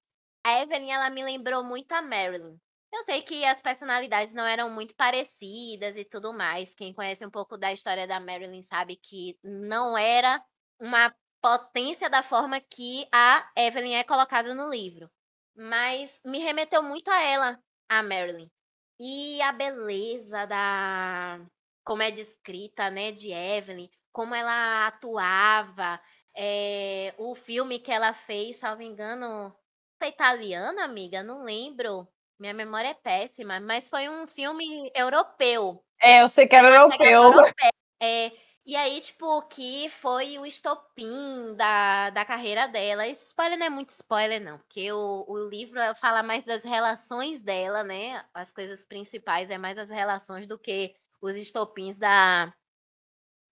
A 0.44 0.60
Evelyn, 0.60 0.90
ela 0.90 1.08
me 1.08 1.22
lembrou 1.22 1.62
muito 1.62 1.92
a 1.92 2.02
Marilyn. 2.02 2.58
Eu 2.92 3.04
sei 3.04 3.22
que 3.22 3.44
as 3.46 3.60
personalidades 3.62 4.34
não 4.34 4.44
eram 4.44 4.68
muito 4.68 4.94
parecidas 4.96 5.96
e 5.96 6.04
tudo 6.04 6.32
mais. 6.32 6.74
Quem 6.74 6.92
conhece 6.92 7.24
um 7.24 7.30
pouco 7.30 7.56
da 7.56 7.72
história 7.72 8.06
da 8.06 8.20
Marilyn 8.20 8.62
sabe 8.62 8.96
que 8.96 9.38
não 9.42 9.96
era 9.96 10.44
uma 10.78 11.14
potência 11.40 12.10
da 12.10 12.22
forma 12.22 12.60
que 12.60 13.06
a 13.12 13.48
Evelyn 13.56 13.94
é 13.94 14.04
colocada 14.04 14.54
no 14.54 14.68
livro. 14.68 15.08
Mas 15.54 16.10
me 16.24 16.38
remeteu 16.38 16.82
muito 16.82 17.08
a 17.10 17.22
ela, 17.22 17.58
a 17.88 18.02
Marilyn. 18.02 18.50
E 18.98 19.40
a 19.40 19.52
beleza 19.52 20.46
da, 20.46 21.40
como 21.84 22.02
é 22.02 22.10
descrita, 22.10 22.90
né, 22.90 23.12
de 23.12 23.32
Evelyn, 23.32 23.88
como 24.12 24.34
ela 24.34 24.86
atuava, 24.86 26.00
é, 26.36 27.14
o 27.18 27.34
filme 27.34 27.78
que 27.78 27.90
ela 27.90 28.12
fez, 28.12 28.58
salvo 28.58 28.82
engano, 28.82 29.54
foi 29.98 30.08
italiano, 30.08 30.80
amiga? 30.80 31.22
Não 31.22 31.44
lembro. 31.44 32.08
Minha 32.38 32.54
memória 32.54 32.88
é 32.88 32.94
péssima, 32.94 33.60
mas 33.60 33.88
foi 33.88 34.08
um 34.08 34.26
filme 34.26 34.90
europeu. 34.94 35.82
É, 36.00 36.22
eu 36.22 36.28
sei 36.28 36.46
que 36.46 36.56
era 36.56 36.68
europeu. 36.68 37.22
europeu. 37.22 37.70
É, 38.02 38.32
e 38.66 38.74
aí, 38.74 39.00
tipo, 39.00 39.42
que 39.42 39.88
foi 40.00 40.38
o 40.38 40.46
estopim 40.46 41.54
da, 41.56 42.10
da 42.10 42.24
carreira 42.24 42.66
dela. 42.66 43.06
Esse 43.06 43.26
spoiler 43.26 43.58
não 43.58 43.66
é 43.66 43.70
muito 43.70 43.90
spoiler, 43.90 44.40
não, 44.40 44.58
porque 44.58 44.90
o, 44.92 45.24
o 45.28 45.48
livro 45.48 45.80
fala 45.96 46.22
mais 46.22 46.44
das 46.44 46.64
relações 46.64 47.40
dela, 47.40 47.84
né? 47.84 48.24
As 48.34 48.52
coisas 48.52 48.84
principais 48.84 49.50
é 49.50 49.58
mais 49.58 49.78
as 49.78 49.90
relações 49.90 50.46
do 50.46 50.58
que 50.58 50.96
os 51.22 51.36
estopins 51.36 51.96
da, 51.96 52.52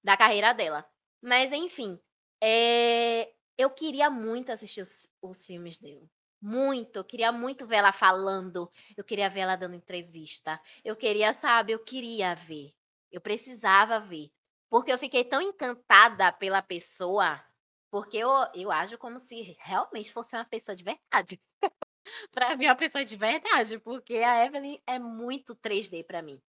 da 0.03 0.17
carreira 0.17 0.53
dela. 0.53 0.85
Mas, 1.23 1.53
enfim, 1.53 1.99
é, 2.43 3.33
eu 3.57 3.71
queria 3.71 4.11
muito 4.11 4.51
assistir 4.51 4.83
os, 4.83 5.09
os 5.23 5.47
filmes 5.47 5.79
dele. 5.79 6.11
Muito, 6.43 6.97
eu 6.97 7.05
queria 7.05 7.31
muito 7.31 7.67
ver 7.67 7.77
ela 7.77 7.93
falando, 7.93 8.71
eu 8.97 9.05
queria 9.05 9.29
ver 9.29 9.41
ela 9.41 9.57
dando 9.57 9.75
entrevista, 9.75 10.59
eu 10.83 10.97
queria, 10.97 11.35
sabe, 11.35 11.73
eu 11.73 11.85
queria 11.85 12.35
ver, 12.35 12.73
eu 13.13 13.21
precisava 13.21 14.01
ver, 14.01 14.31
porque 14.71 14.91
eu 14.91 14.99
fiquei 14.99 15.23
tão 15.23 15.43
encantada 15.43 16.33
pela 16.33 16.63
pessoa, 16.63 17.45
porque 17.91 18.17
eu, 18.17 18.31
eu 18.55 18.73
ajo 18.73 18.97
como 18.97 19.19
se 19.19 19.55
realmente 19.61 20.11
fosse 20.11 20.35
uma 20.35 20.47
pessoa 20.47 20.75
de 20.75 20.83
verdade. 20.83 21.39
para 22.33 22.57
mim, 22.57 22.65
é 22.65 22.71
uma 22.71 22.77
pessoa 22.77 23.05
de 23.05 23.17
verdade, 23.17 23.79
porque 23.79 24.17
a 24.17 24.47
Evelyn 24.47 24.81
é 24.87 24.99
muito 24.99 25.55
3D 25.55 26.07
para 26.07 26.23
mim. 26.23 26.41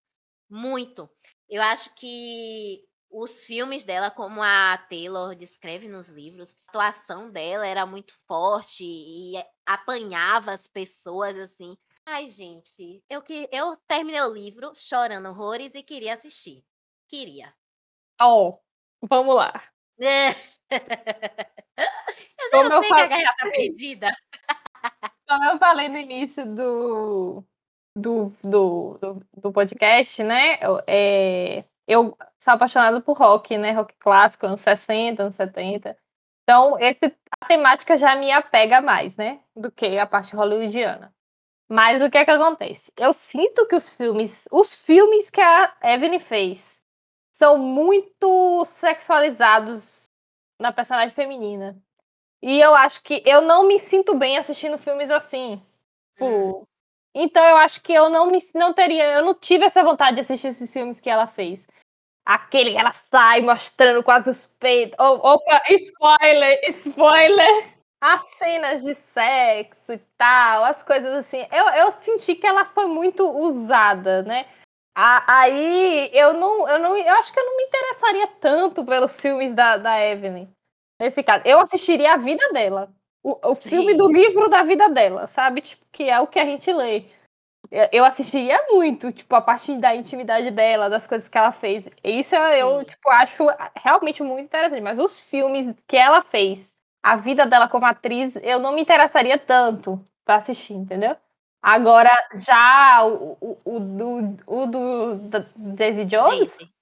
Muito. 0.52 1.10
Eu 1.50 1.62
acho 1.62 1.90
que 1.96 2.84
os 3.10 3.46
filmes 3.46 3.86
dela, 3.86 4.12
como 4.12 4.42
a 4.42 4.78
Taylor 4.90 5.34
descreve 5.34 5.88
nos 5.88 6.10
livros, 6.10 6.54
a 6.54 6.70
atuação 6.70 7.32
dela 7.32 7.66
era 7.66 7.86
muito 7.86 8.14
forte 8.28 8.84
e 8.84 9.34
apanhava 9.66 10.52
as 10.52 10.68
pessoas 10.68 11.38
assim. 11.38 11.78
Ai, 12.06 12.30
gente, 12.30 13.02
eu 13.10 13.22
que 13.22 13.48
eu 13.52 13.78
terminei 13.88 14.22
o 14.22 14.34
livro 14.34 14.74
chorando 14.76 15.30
horrores 15.30 15.72
e 15.74 15.82
queria 15.84 16.16
assistir. 16.16 16.66
Queria. 17.08 17.54
Oh, 18.22 18.60
vamos 19.02 19.36
lá. 19.36 19.54
eu 20.00 20.10
já 22.50 22.70
Como 22.70 22.82
sei 22.82 22.92
eu 22.92 22.96
que 22.96 23.02
a 23.02 23.08
garrafa 23.08 23.38
tá 23.38 23.52
perdida. 23.52 24.16
Como 25.28 25.46
eu 25.46 25.58
falei 25.60 25.88
no 25.88 25.98
início 25.98 26.46
do, 26.54 27.46
do, 27.95 28.32
do, 28.43 28.97
do, 28.99 29.25
do 29.38 29.51
podcast, 29.51 30.23
né? 30.23 30.60
É, 30.88 31.63
eu 31.88 32.17
sou 32.39 32.54
apaixonada 32.54 33.01
por 33.01 33.17
rock, 33.17 33.58
né? 33.58 33.71
Rock 33.71 33.93
clássico, 33.99 34.45
anos 34.45 34.62
60, 34.62 35.23
anos 35.23 35.36
70. 35.36 35.97
Então, 36.43 36.77
esse, 36.80 37.06
a 37.39 37.47
temática 37.47 37.97
já 37.97 38.15
me 38.15 38.32
apega 38.32 38.82
mais, 38.82 39.15
né? 39.15 39.41
Do 39.56 39.71
que 39.71 39.97
a 39.97 40.06
parte 40.06 40.36
hollywoodiana. 40.36 41.13
Mas 41.69 42.01
o 42.01 42.10
que 42.10 42.17
é 42.17 42.25
que 42.25 42.32
acontece? 42.32 42.91
Eu 42.97 43.13
sinto 43.13 43.65
que 43.65 43.75
os 43.75 43.88
filmes, 43.88 44.45
os 44.51 44.75
filmes 44.75 45.30
que 45.30 45.39
a 45.39 45.73
Evelyn 45.84 46.19
fez, 46.19 46.82
são 47.32 47.58
muito 47.58 48.65
sexualizados 48.65 50.04
na 50.60 50.71
personagem 50.71 51.15
feminina. 51.15 51.82
E 52.41 52.60
eu 52.60 52.75
acho 52.75 53.01
que 53.04 53.23
eu 53.25 53.41
não 53.41 53.67
me 53.67 53.80
sinto 53.80 54.15
bem 54.15 54.38
assistindo 54.38 54.77
filmes 54.77 55.10
assim. 55.10 55.62
Tipo, 56.13 56.67
Então 57.13 57.43
eu 57.43 57.58
acho 57.58 57.82
que 57.82 57.93
eu 57.93 58.10
não 58.10 58.28
me 58.28 58.39
não 58.56 58.74
teria, 58.74 59.15
eu 59.15 59.26
não 59.26 59.34
tive 59.34 59.65
essa 59.65 59.84
vontade 59.84 60.15
de 60.15 60.21
assistir 60.21 60.47
esses 60.47 60.71
filmes 60.71 61.00
que 61.00 61.10
ela 61.10 61.28
fez. 61.28 61.67
Aquele 62.26 62.71
que 62.71 62.78
ela 62.78 62.93
sai 62.93 63.41
mostrando 63.41 64.04
quase 64.04 64.30
os 64.30 64.45
peitos. 64.45 64.95
Opa, 65.00 65.62
spoiler, 65.69 66.60
spoiler! 66.69 67.76
As 68.00 68.24
cenas 68.38 68.84
de 68.84 68.95
sexo 68.95 69.93
e 69.93 69.97
tal, 70.17 70.63
as 70.63 70.82
coisas 70.82 71.13
assim. 71.13 71.45
Eu, 71.52 71.67
eu 71.69 71.91
senti 71.91 72.36
que 72.36 72.47
ela 72.47 72.65
foi 72.65 72.86
muito 72.86 73.30
usada, 73.30 74.24
né? 74.24 74.47
Aí 74.95 76.10
eu 76.13 76.34
não, 76.34 76.67
eu 76.67 76.80
não. 76.80 76.97
Eu 76.97 77.13
acho 77.15 77.32
que 77.32 77.39
eu 77.39 77.45
não 77.45 77.58
me 77.58 77.63
interessaria 77.63 78.28
tanto 78.39 78.84
pelos 78.86 79.19
filmes 79.19 79.54
da, 79.56 79.78
da 79.78 80.00
Evelyn. 80.04 80.47
Nesse 81.00 81.24
caso. 81.24 81.43
Eu 81.45 81.60
assistiria 81.60 82.13
a 82.13 82.17
vida 82.17 82.52
dela. 82.52 82.93
O, 83.23 83.51
o 83.51 83.55
filme 83.55 83.93
do 83.93 84.12
livro 84.12 84.49
da 84.49 84.63
vida 84.63 84.89
dela, 84.89 85.27
sabe? 85.27 85.62
Tipo, 85.62 85.86
que 85.91 86.10
é 86.10 86.19
o 86.19 86.27
que 86.27 86.39
a 86.39 86.45
gente 86.45 86.71
lê. 86.73 87.05
Eu 87.91 88.03
assistiria 88.03 88.60
muito, 88.69 89.12
tipo, 89.12 89.34
a 89.34 89.41
partir 89.41 89.77
da 89.77 89.95
intimidade 89.95 90.51
dela, 90.51 90.89
das 90.89 91.07
coisas 91.07 91.29
que 91.29 91.38
ela 91.38 91.51
fez. 91.51 91.89
Isso 92.03 92.36
eu, 92.36 92.79
Sim. 92.79 92.86
tipo, 92.86 93.10
acho 93.12 93.47
realmente 93.75 94.21
muito 94.23 94.45
interessante. 94.45 94.81
Mas 94.81 94.99
os 94.99 95.21
filmes 95.21 95.73
que 95.88 95.95
ela 95.95 96.21
fez, 96.21 96.75
a 97.01 97.15
vida 97.15 97.45
dela 97.45 97.69
como 97.69 97.86
atriz, 97.86 98.36
eu 98.43 98.60
não 98.60 98.73
me 98.73 98.81
interessaria 98.81 99.38
tanto 99.38 100.03
para 100.25 100.36
assistir, 100.36 100.73
entendeu? 100.73 101.15
Agora, 101.62 102.12
já 102.43 103.05
o, 103.05 103.38
o, 103.39 103.57
o 103.63 103.79
do, 103.79 104.38
o 104.47 104.65
do 104.65 105.15
Daisy 105.55 106.05
Jones, 106.05 106.57
Daisy. 106.57 106.73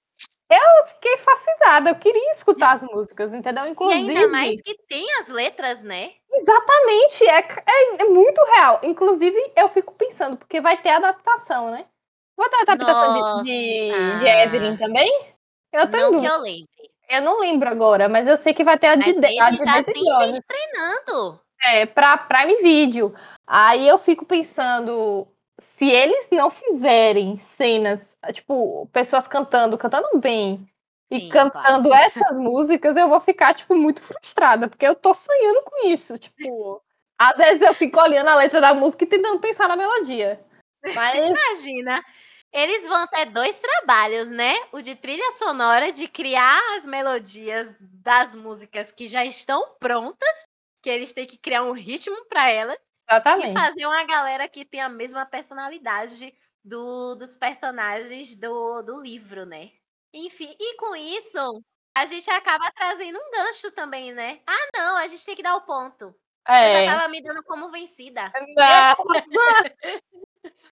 eu 0.50 0.86
fiquei 0.86 1.18
fascinada, 1.18 1.90
eu 1.90 1.94
queria 1.96 2.30
escutar 2.30 2.72
as 2.76 2.82
músicas, 2.82 3.34
entendeu? 3.34 3.66
Inclusive. 3.66 4.10
E 4.10 4.16
ainda 4.16 4.28
mais 4.28 4.60
que 4.62 4.74
tem 4.88 5.06
as 5.20 5.28
letras, 5.28 5.82
né? 5.82 6.12
Exatamente, 6.40 7.24
é, 7.28 7.38
é, 7.38 8.02
é, 8.02 8.04
muito 8.06 8.42
real. 8.54 8.80
Inclusive, 8.82 9.36
eu 9.56 9.68
fico 9.68 9.94
pensando, 9.94 10.36
porque 10.36 10.60
vai 10.60 10.76
ter 10.76 10.90
adaptação, 10.90 11.70
né? 11.70 11.84
Vai 12.36 12.48
ter 12.48 12.62
adaptação 12.62 13.12
Nossa. 13.12 13.44
de, 13.44 13.50
de, 13.50 14.18
de 14.18 14.26
Evelyn 14.26 14.76
também? 14.76 15.10
Eu 15.72 15.90
tô 15.90 15.98
não 15.98 16.20
que 16.20 16.26
eu 16.26 16.40
lembre. 16.40 16.90
Eu 17.08 17.22
não 17.22 17.40
lembro 17.40 17.68
agora, 17.68 18.08
mas 18.08 18.28
eu 18.28 18.36
sei 18.36 18.54
que 18.54 18.64
vai 18.64 18.78
ter 18.78 18.86
a 18.86 18.96
de, 18.96 19.14
mas 19.14 19.38
a 19.40 19.50
de 19.50 19.92
tem 19.92 20.04
gente 20.04 20.40
treinando. 20.46 21.40
É, 21.62 21.84
pra 21.84 22.16
Prime 22.16 22.62
Video. 22.62 23.14
Aí 23.46 23.86
eu 23.86 23.98
fico 23.98 24.24
pensando, 24.24 25.26
se 25.58 25.90
eles 25.90 26.28
não 26.30 26.50
fizerem 26.50 27.36
cenas, 27.36 28.16
tipo, 28.32 28.88
pessoas 28.92 29.26
cantando, 29.28 29.76
cantando 29.76 30.08
bem, 30.18 30.66
e 31.10 31.20
Sim, 31.20 31.28
cantando 31.28 31.88
claro. 31.88 32.04
essas 32.06 32.38
músicas, 32.38 32.96
eu 32.96 33.08
vou 33.08 33.20
ficar, 33.20 33.54
tipo, 33.54 33.74
muito 33.74 34.00
frustrada, 34.00 34.68
porque 34.68 34.86
eu 34.86 34.94
tô 34.94 35.12
sonhando 35.12 35.62
com 35.62 35.88
isso. 35.88 36.18
Tipo, 36.18 36.82
às 37.18 37.36
vezes 37.36 37.60
eu 37.62 37.74
fico 37.74 38.00
olhando 38.00 38.28
a 38.28 38.36
letra 38.36 38.60
da 38.60 38.72
música 38.72 39.04
e 39.04 39.08
tentando 39.08 39.40
pensar 39.40 39.68
na 39.68 39.76
melodia. 39.76 40.40
Mas... 40.94 41.18
Imagina, 41.28 42.02
eles 42.52 42.88
vão 42.88 43.06
ter 43.08 43.26
dois 43.26 43.58
trabalhos, 43.58 44.28
né? 44.28 44.54
O 44.72 44.80
de 44.80 44.94
trilha 44.94 45.32
sonora, 45.36 45.90
de 45.92 46.06
criar 46.06 46.58
as 46.78 46.86
melodias 46.86 47.74
das 47.80 48.36
músicas 48.36 48.92
que 48.92 49.08
já 49.08 49.24
estão 49.24 49.74
prontas, 49.80 50.28
que 50.82 50.88
eles 50.88 51.12
têm 51.12 51.26
que 51.26 51.36
criar 51.36 51.64
um 51.64 51.72
ritmo 51.72 52.24
para 52.26 52.48
elas. 52.50 52.78
Exatamente. 53.08 53.50
E 53.50 53.54
fazer 53.54 53.86
uma 53.86 54.04
galera 54.04 54.48
que 54.48 54.64
tem 54.64 54.80
a 54.80 54.88
mesma 54.88 55.26
personalidade 55.26 56.32
do, 56.64 57.16
dos 57.16 57.36
personagens 57.36 58.36
do, 58.36 58.82
do 58.82 59.02
livro, 59.02 59.44
né? 59.44 59.70
Enfim, 60.12 60.54
e 60.58 60.76
com 60.76 60.96
isso, 60.96 61.62
a 61.94 62.06
gente 62.06 62.28
acaba 62.30 62.70
trazendo 62.72 63.18
um 63.18 63.30
gancho 63.30 63.70
também, 63.72 64.12
né? 64.12 64.40
Ah, 64.46 64.68
não, 64.74 64.96
a 64.96 65.06
gente 65.06 65.24
tem 65.24 65.36
que 65.36 65.42
dar 65.42 65.56
o 65.56 65.62
ponto. 65.62 66.14
É. 66.46 66.66
Eu 66.66 66.72
já 66.72 66.82
é. 66.82 66.86
tava 66.86 67.08
me 67.08 67.22
dando 67.22 67.42
como 67.44 67.70
vencida. 67.70 68.32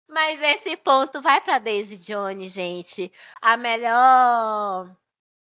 Mas 0.08 0.40
esse 0.40 0.76
ponto 0.76 1.20
vai 1.20 1.40
para 1.40 1.58
Daisy 1.58 1.98
Jones, 1.98 2.52
gente. 2.52 3.12
A 3.40 3.56
melhor 3.56 4.90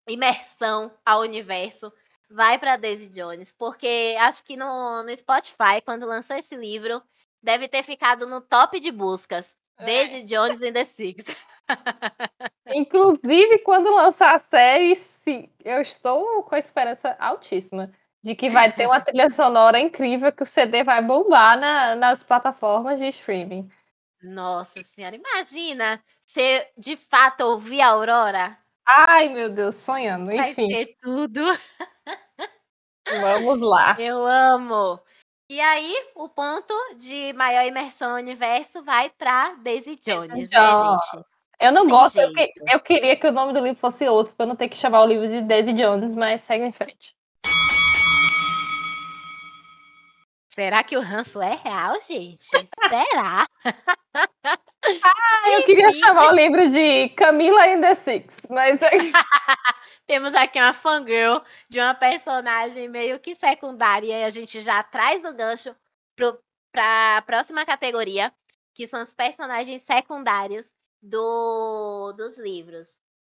imersão 0.09 0.91
ao 1.05 1.21
universo 1.21 1.93
vai 2.29 2.59
para 2.59 2.77
Daisy 2.77 3.09
Jones, 3.09 3.53
porque 3.53 4.17
acho 4.19 4.43
que 4.45 4.57
no, 4.57 5.03
no 5.03 5.17
Spotify, 5.17 5.81
quando 5.85 6.07
lançou 6.07 6.37
esse 6.37 6.57
livro, 6.57 7.03
deve 7.43 7.69
ter 7.69 7.83
ficado 7.83 8.27
no 8.27 8.41
top 8.41 8.81
de 8.81 8.91
buscas. 8.91 9.57
É. 9.79 9.85
Daisy 9.85 10.23
Jones 10.23 10.63
in 10.63 10.73
the 10.73 10.85
Six. 10.85 11.25
Inclusive, 12.75 13.59
quando 13.61 13.95
lançar 13.95 14.35
a 14.35 14.39
série, 14.39 14.97
sim, 14.97 15.49
eu 15.65 15.81
estou 15.81 16.43
com 16.43 16.55
a 16.55 16.59
esperança 16.59 17.17
altíssima 17.19 17.93
de 18.23 18.35
que 18.35 18.51
vai 18.51 18.73
ter 18.73 18.87
uma 18.87 19.01
trilha 19.01 19.31
sonora 19.31 19.79
incrível 19.79 20.33
que 20.33 20.43
o 20.43 20.47
CD 20.47 20.83
vai 20.83 21.01
bombar 21.01 21.59
na, 21.59 21.95
nas 21.95 22.23
plataformas 22.23 22.99
de 22.99 23.07
streaming. 23.07 23.71
Nossa 24.23 24.83
senhora, 24.83 25.15
imagina 25.15 26.03
você 26.25 26.69
de 26.77 26.97
fato 26.97 27.43
ouvir 27.43 27.81
a 27.81 27.89
Aurora. 27.89 28.59
Ai, 28.85 29.29
meu 29.29 29.51
Deus, 29.51 29.77
sonhando, 29.77 30.33
enfim. 30.33 30.69
Vai 30.69 30.85
ter 30.85 30.97
tudo. 31.01 31.41
Vamos 33.21 33.61
lá. 33.61 33.97
Eu 33.99 34.27
amo. 34.27 35.01
E 35.49 35.61
aí, 35.61 35.95
o 36.17 36.29
ponto 36.29 36.75
de 36.97 37.33
maior 37.35 37.65
imersão 37.65 38.11
no 38.11 38.17
universo 38.17 38.83
vai 38.83 39.09
para 39.11 39.55
Daisy 39.55 39.97
Jones, 40.05 40.33
Daisy 40.33 40.51
né, 40.51 40.99
gente? 41.13 41.27
Eu 41.59 41.73
não 41.73 41.83
Tem 41.83 41.91
gosto, 41.91 42.21
eu, 42.21 42.33
que, 42.33 42.53
eu, 42.71 42.81
queria 42.81 43.17
que 43.17 43.27
o 43.27 43.33
nome 43.33 43.55
do 43.55 43.61
livro 43.61 43.81
fosse 43.81 44.07
outro, 44.07 44.35
para 44.35 44.45
não 44.45 44.55
ter 44.55 44.69
que 44.69 44.77
chamar 44.77 45.03
o 45.03 45.07
livro 45.07 45.27
de 45.27 45.41
Daisy 45.41 45.73
Jones, 45.73 46.15
mas 46.15 46.43
segue 46.43 46.65
em 46.65 46.73
frente. 46.73 47.17
Será 50.51 50.83
que 50.83 50.97
o 50.97 51.01
ranço 51.01 51.41
é 51.41 51.55
real, 51.55 52.01
gente? 52.01 52.47
Será? 52.89 53.47
ah, 54.15 55.51
eu 55.51 55.65
queria 55.65 55.93
chamar 55.93 56.33
o 56.33 56.35
livro 56.35 56.69
de 56.71 57.11
Camila 57.11 57.67
and 57.67 57.81
the 57.81 57.95
Six, 57.95 58.47
mas. 58.51 58.81
É 58.83 58.91
Temos 60.07 60.35
aqui 60.35 60.59
uma 60.59 60.73
fangirl 60.73 61.39
de 61.69 61.81
uma 61.81 61.95
personagem 61.95 62.89
meio 62.89 63.19
que 63.19 63.35
secundária 63.35 64.19
e 64.21 64.25
a 64.25 64.31
gente 64.31 64.63
já 64.63 64.83
traz 64.83 65.25
o 65.25 65.35
gancho 65.35 65.75
para 66.71 67.17
a 67.17 67.23
próxima 67.23 67.67
categoria, 67.67 68.33
que 68.73 68.87
são 68.87 69.03
os 69.03 69.13
personagens 69.13 69.83
secundários 69.83 70.76
do, 71.07 72.13
dos 72.13 72.37
livros. 72.37 72.89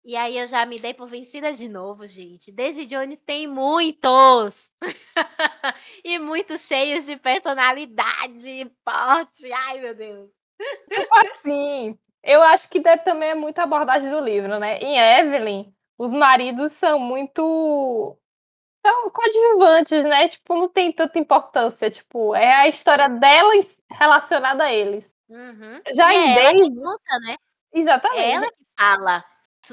E 0.05 0.17
aí 0.17 0.37
eu 0.37 0.47
já 0.47 0.65
me 0.65 0.77
dei 0.77 0.93
por 0.93 1.07
vencida 1.07 1.53
de 1.53 1.69
novo, 1.69 2.05
gente. 2.05 2.51
Daisy 2.51 2.85
Jones 2.85 3.19
tem 3.25 3.47
muitos! 3.47 4.69
e 6.03 6.19
muitos 6.19 6.61
cheios 6.67 7.05
de 7.05 7.15
personalidade 7.15 8.69
forte. 8.83 9.51
Ai, 9.51 9.79
meu 9.79 9.95
Deus. 9.95 10.29
Tipo 10.89 11.15
assim, 11.15 11.97
eu 12.21 12.41
acho 12.41 12.69
que 12.69 12.79
deve 12.79 13.03
também 13.03 13.29
é 13.29 13.35
muita 13.35 13.63
abordagem 13.63 14.09
do 14.09 14.19
livro, 14.19 14.59
né? 14.59 14.77
Em 14.79 14.97
Evelyn, 14.97 15.73
os 15.97 16.13
maridos 16.13 16.73
são 16.73 16.99
muito 16.99 18.17
são 18.85 19.09
coadjuvantes, 19.09 20.03
né? 20.03 20.27
Tipo, 20.27 20.55
não 20.55 20.67
tem 20.67 20.91
tanta 20.91 21.17
importância. 21.17 21.89
Tipo, 21.89 22.35
é 22.35 22.53
a 22.53 22.67
história 22.67 23.07
dela 23.07 23.53
relacionada 23.89 24.65
a 24.65 24.73
eles. 24.73 25.15
Uhum. 25.29 25.81
Já 25.95 26.13
e 26.13 26.17
em 26.17 26.31
é 26.31 26.35
Daisy... 26.35 26.75
conta, 26.75 27.19
né? 27.25 27.35
Exatamente. 27.73 28.21
É 28.21 28.31
ela 28.31 28.47
que 28.47 28.65
fala 28.77 29.25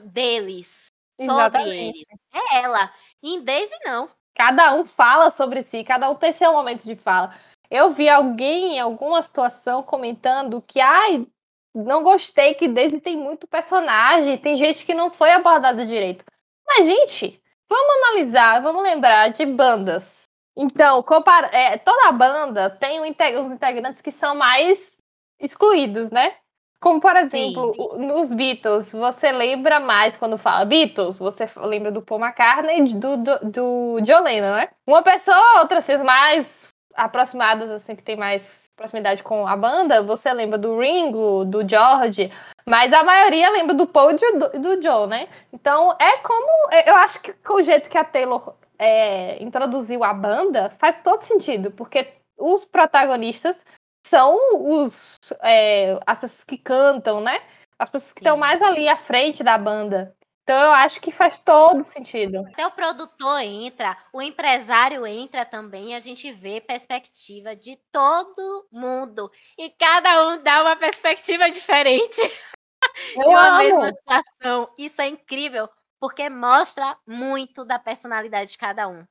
deles, 0.05 0.87
sobre 1.21 1.63
eles. 1.63 2.05
É 2.33 2.63
ela. 2.63 2.93
Em 3.23 3.43
Daisy, 3.43 3.75
não. 3.85 4.09
Cada 4.35 4.75
um 4.75 4.85
fala 4.85 5.31
sobre 5.31 5.63
si, 5.63 5.85
cada 5.85 6.09
um 6.09 6.15
tem 6.15 6.33
seu 6.33 6.53
momento 6.53 6.85
de 6.85 6.97
fala. 6.97 7.35
Eu 7.71 7.91
vi 7.91 8.09
alguém 8.09 8.77
em 8.77 8.81
alguma 8.81 9.21
situação 9.23 9.83
comentando 9.83 10.63
que, 10.63 10.81
ai, 10.81 11.27
não 11.75 12.03
gostei 12.03 12.55
que 12.55 12.67
Daisy 12.67 13.01
tem 13.01 13.17
muito 13.17 13.47
personagem, 13.47 14.39
tem 14.39 14.57
gente 14.57 14.85
que 14.85 14.95
não 14.95 15.11
foi 15.11 15.31
abordada 15.33 15.87
direito. 15.87 16.25
Mas, 16.67 16.87
gente, 16.87 17.41
vamos 17.69 18.09
analisar, 18.09 18.63
vamos 18.63 18.83
lembrar 18.83 19.29
de 19.29 19.45
bandas. 19.45 20.25
Então, 20.57 21.03
compara 21.03 21.49
é, 21.57 21.79
toda 21.79 22.13
banda 22.13 22.71
tem 22.71 23.01
os 23.01 23.51
integrantes 23.51 24.01
que 24.01 24.11
são 24.11 24.35
mais 24.35 24.97
excluídos, 25.39 26.11
né? 26.11 26.37
Como, 26.81 26.99
por 26.99 27.15
exemplo, 27.15 27.75
sim, 27.75 28.07
nos 28.07 28.33
Beatles, 28.33 28.93
você 28.93 29.31
lembra 29.31 29.79
mais 29.79 30.17
quando 30.17 30.39
fala 30.39 30.65
Beatles, 30.65 31.19
você 31.19 31.47
lembra 31.57 31.93
do 31.93 32.01
Paul 32.01 32.21
McCartney 32.21 32.79
e 32.81 32.95
do, 32.95 33.17
do, 33.19 33.39
do 33.41 34.01
John 34.01 34.23
Lennon, 34.23 34.55
né? 34.55 34.69
Uma 34.87 35.03
pessoa 35.03 35.37
ou 35.37 35.61
outra, 35.61 35.83
vocês 35.83 36.03
mais 36.03 36.73
aproximadas, 36.95 37.71
assim, 37.71 37.95
que 37.95 38.03
tem 38.03 38.17
mais 38.17 38.71
proximidade 38.75 39.23
com 39.23 39.47
a 39.47 39.57
banda, 39.57 40.03
você 40.03 40.33
lembra 40.33 40.57
do 40.57 40.79
Ringo, 40.79 41.45
do 41.45 41.69
George, 41.69 42.33
mas 42.67 42.93
a 42.95 43.03
maioria 43.03 43.51
lembra 43.51 43.75
do 43.75 43.87
Paul 43.87 44.13
e 44.13 44.39
do, 44.39 44.59
do 44.59 44.81
John, 44.81 45.07
né? 45.07 45.29
Então, 45.53 45.95
é 46.01 46.17
como... 46.19 46.73
É, 46.73 46.91
eu 46.91 46.97
acho 46.97 47.21
que 47.21 47.35
o 47.51 47.63
jeito 47.63 47.91
que 47.91 47.99
a 47.99 48.05
Taylor 48.05 48.55
é, 48.79 49.43
introduziu 49.43 50.03
a 50.03 50.15
banda 50.15 50.71
faz 50.79 50.99
todo 51.01 51.21
sentido, 51.21 51.71
porque 51.71 52.09
os 52.39 52.65
protagonistas 52.65 53.65
são 54.07 54.37
os, 54.55 55.17
é, 55.43 55.99
as 56.07 56.19
pessoas 56.19 56.45
que 56.45 56.59
cantam, 56.59 57.21
né? 57.21 57.41
As 57.79 57.89
pessoas 57.89 58.13
que 58.13 58.21
estão 58.21 58.37
mais 58.37 58.61
ali 58.61 58.89
à 58.89 58.97
frente 58.97 59.43
da 59.43 59.57
banda. 59.57 60.15
Então 60.43 60.61
eu 60.61 60.73
acho 60.73 61.01
que 61.01 61.13
faz 61.13 61.39
todo 61.39 61.83
sentido. 61.83 62.39
Até 62.49 62.67
o 62.67 62.73
produtor 62.73 63.41
entra, 63.41 63.97
o 64.13 64.21
empresário 64.21 65.07
entra 65.07 65.45
também, 65.45 65.95
a 65.95 66.01
gente 66.01 66.33
vê 66.33 66.61
perspectiva 66.61 67.55
de 67.55 67.79
todo 67.93 68.67
mundo. 68.73 69.31
E 69.57 69.71
cada 69.71 70.29
um 70.29 70.43
dá 70.43 70.63
uma 70.63 70.77
perspectiva 70.77 71.49
diferente 71.51 72.21
Eu 73.15 73.23
de 73.23 73.29
uma 73.29 73.49
amo. 73.49 73.59
mesma 73.59 73.93
situação. 73.93 74.75
Isso 74.77 75.01
é 75.01 75.09
incrível, 75.09 75.69
porque 76.01 76.29
mostra 76.29 76.97
muito 77.07 77.65
da 77.65 77.79
personalidade 77.79 78.51
de 78.51 78.59
cada 78.59 78.89
um. 78.89 79.05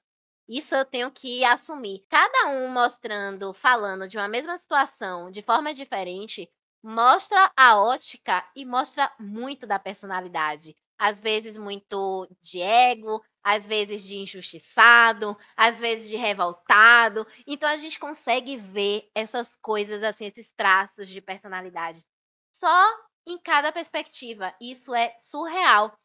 Isso 0.49 0.73
eu 0.75 0.83
tenho 0.83 1.12
que 1.12 1.45
assumir. 1.45 2.03
Cada 2.09 2.47
um 2.49 2.67
mostrando, 2.69 3.53
falando 3.53 4.07
de 4.07 4.17
uma 4.17 4.27
mesma 4.27 4.57
situação 4.57 5.29
de 5.29 5.43
forma 5.43 5.73
diferente, 5.73 6.51
mostra 6.83 7.51
a 7.55 7.79
ótica 7.79 8.43
e 8.55 8.65
mostra 8.65 9.13
muito 9.19 9.67
da 9.67 9.77
personalidade. 9.77 10.75
Às 10.97 11.19
vezes 11.19 11.57
muito 11.57 12.27
de 12.41 12.62
ego, 12.62 13.23
às 13.43 13.67
vezes 13.67 14.03
de 14.03 14.17
injustiçado, 14.17 15.38
às 15.55 15.79
vezes 15.79 16.09
de 16.09 16.15
revoltado. 16.17 17.27
Então 17.45 17.69
a 17.69 17.77
gente 17.77 17.99
consegue 17.99 18.57
ver 18.57 19.09
essas 19.13 19.55
coisas 19.57 20.03
assim, 20.03 20.25
esses 20.25 20.51
traços 20.57 21.07
de 21.07 21.21
personalidade 21.21 22.03
só 22.51 22.85
em 23.25 23.38
cada 23.38 23.71
perspectiva. 23.71 24.53
Isso 24.59 24.93
é 24.95 25.15
surreal. 25.19 25.97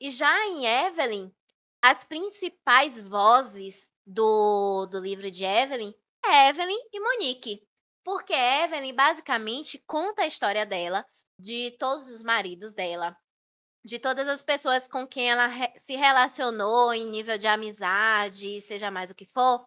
E 0.00 0.10
já 0.10 0.46
em 0.46 0.66
Evelyn, 0.66 1.30
as 1.82 2.04
principais 2.04 3.00
vozes 3.00 3.90
do, 4.06 4.86
do 4.86 5.00
livro 5.00 5.30
de 5.30 5.44
Evelyn 5.44 5.92
é 6.24 6.48
Evelyn 6.48 6.78
e 6.92 7.00
Monique. 7.00 7.62
Porque 8.04 8.32
Evelyn 8.32 8.94
basicamente 8.94 9.82
conta 9.86 10.22
a 10.22 10.26
história 10.26 10.64
dela, 10.66 11.04
de 11.38 11.72
todos 11.78 12.08
os 12.08 12.22
maridos 12.22 12.72
dela, 12.72 13.16
de 13.84 13.98
todas 13.98 14.28
as 14.28 14.42
pessoas 14.42 14.88
com 14.88 15.06
quem 15.06 15.30
ela 15.30 15.46
re- 15.46 15.72
se 15.78 15.94
relacionou 15.96 16.92
em 16.92 17.06
nível 17.06 17.38
de 17.38 17.46
amizade, 17.46 18.60
seja 18.62 18.90
mais 18.90 19.10
o 19.10 19.14
que 19.14 19.26
for. 19.26 19.66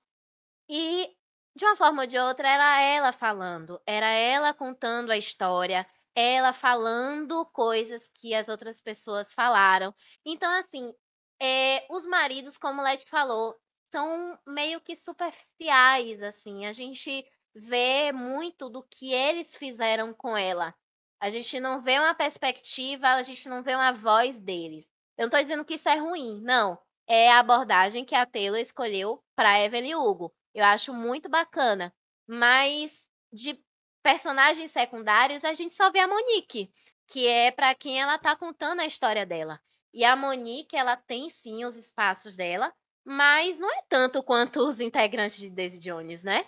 E 0.70 1.16
de 1.56 1.66
uma 1.66 1.76
forma 1.78 2.04
ou 2.04 2.08
de 2.08 2.18
outra 2.18 2.48
era 2.48 2.82
ela 2.82 3.12
falando, 3.14 3.82
era 3.86 4.08
ela 4.08 4.54
contando 4.54 5.12
a 5.12 5.18
história, 5.18 5.88
ela 6.14 6.52
falando 6.54 7.46
coisas 7.48 8.10
que 8.16 8.34
as 8.34 8.50
outras 8.50 8.82
pessoas 8.82 9.34
falaram. 9.34 9.94
Então, 10.26 10.52
assim, 10.52 10.94
é, 11.42 11.86
os 11.90 12.06
maridos, 12.06 12.58
como 12.58 12.82
o 12.82 12.84
Led 12.84 13.04
falou, 13.06 13.56
são 13.92 14.38
meio 14.46 14.82
que 14.82 14.96
superficiais, 14.96 16.22
assim. 16.22 16.66
A 16.66 16.74
gente 16.74 17.26
vê 17.54 18.12
muito 18.12 18.70
do 18.70 18.84
que 18.84 19.14
eles 19.14 19.56
fizeram 19.56 20.14
com 20.14 20.36
ela. 20.36 20.74
A 21.20 21.30
gente 21.30 21.60
não 21.60 21.82
vê 21.82 21.98
uma 21.98 22.14
perspectiva, 22.14 23.08
a 23.08 23.24
gente 23.24 23.48
não 23.48 23.64
vê 23.64 23.74
uma 23.74 23.94
voz 23.94 24.40
deles. 24.40 24.86
Eu 25.18 25.24
não 25.24 25.28
estou 25.28 25.42
dizendo 25.42 25.66
que 25.66 25.76
isso 25.76 25.88
é 25.88 25.96
ruim, 25.96 26.42
não. 26.42 26.78
É 27.08 27.32
a 27.32 27.40
abordagem 27.40 28.04
que 28.04 28.16
a 28.16 28.26
Taylor 28.26 28.60
escolheu 28.60 29.24
para 29.36 29.60
Evelyn 29.62 29.96
Hugo. 29.96 30.34
Eu 30.54 30.66
acho 30.66 30.94
muito 30.94 31.30
bacana. 31.30 31.94
Mas 32.28 32.92
de 33.32 33.60
personagens 34.04 34.72
secundários, 34.72 35.44
a 35.44 35.54
gente 35.54 35.74
só 35.74 35.92
vê 35.92 36.00
a 36.00 36.08
Monique, 36.08 36.72
que 37.08 37.28
é 37.28 37.52
para 37.52 37.74
quem 37.74 38.02
ela 38.02 38.16
está 38.16 38.36
contando 38.36 38.82
a 38.82 38.86
história 38.86 39.26
dela. 39.26 39.60
E 39.96 40.04
a 40.04 40.14
Monique, 40.14 40.76
ela 40.76 40.98
tem 40.98 41.30
sim 41.30 41.64
os 41.64 41.78
espaços 41.78 42.36
dela, 42.36 42.74
mas 43.06 43.58
não 43.58 43.72
é 43.72 43.82
tanto 43.88 44.22
quanto 44.22 44.60
os 44.60 44.82
integrantes 44.82 45.38
de 45.38 45.50
Daisy 45.50 45.80
Jones, 45.80 46.22
né? 46.22 46.46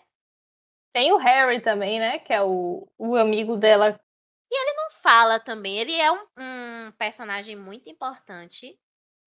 Tem 0.91 1.13
o 1.13 1.17
Harry 1.17 1.61
também, 1.61 1.97
né? 1.97 2.19
Que 2.19 2.33
é 2.33 2.43
o, 2.43 2.85
o 2.97 3.15
amigo 3.15 3.55
dela. 3.55 3.97
Não 4.51 4.91
fala 4.91 5.39
também. 5.39 5.79
Ele 5.79 5.93
é 5.93 6.11
um, 6.11 6.27
um 6.37 6.91
personagem 6.97 7.55
muito 7.55 7.89
importante. 7.89 8.77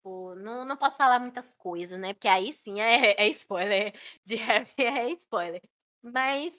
Não, 0.05 0.67
não 0.67 0.77
posso 0.77 0.99
falar 0.99 1.19
muitas 1.19 1.55
coisas, 1.55 1.99
né? 1.99 2.13
Porque 2.13 2.29
aí 2.29 2.53
sim 2.53 2.79
é, 2.79 3.15
é 3.23 3.27
spoiler. 3.29 3.95
De 4.27 4.37
Harry 4.37 4.69
é 4.79 5.11
spoiler. 5.13 5.63
Mas 6.03 6.55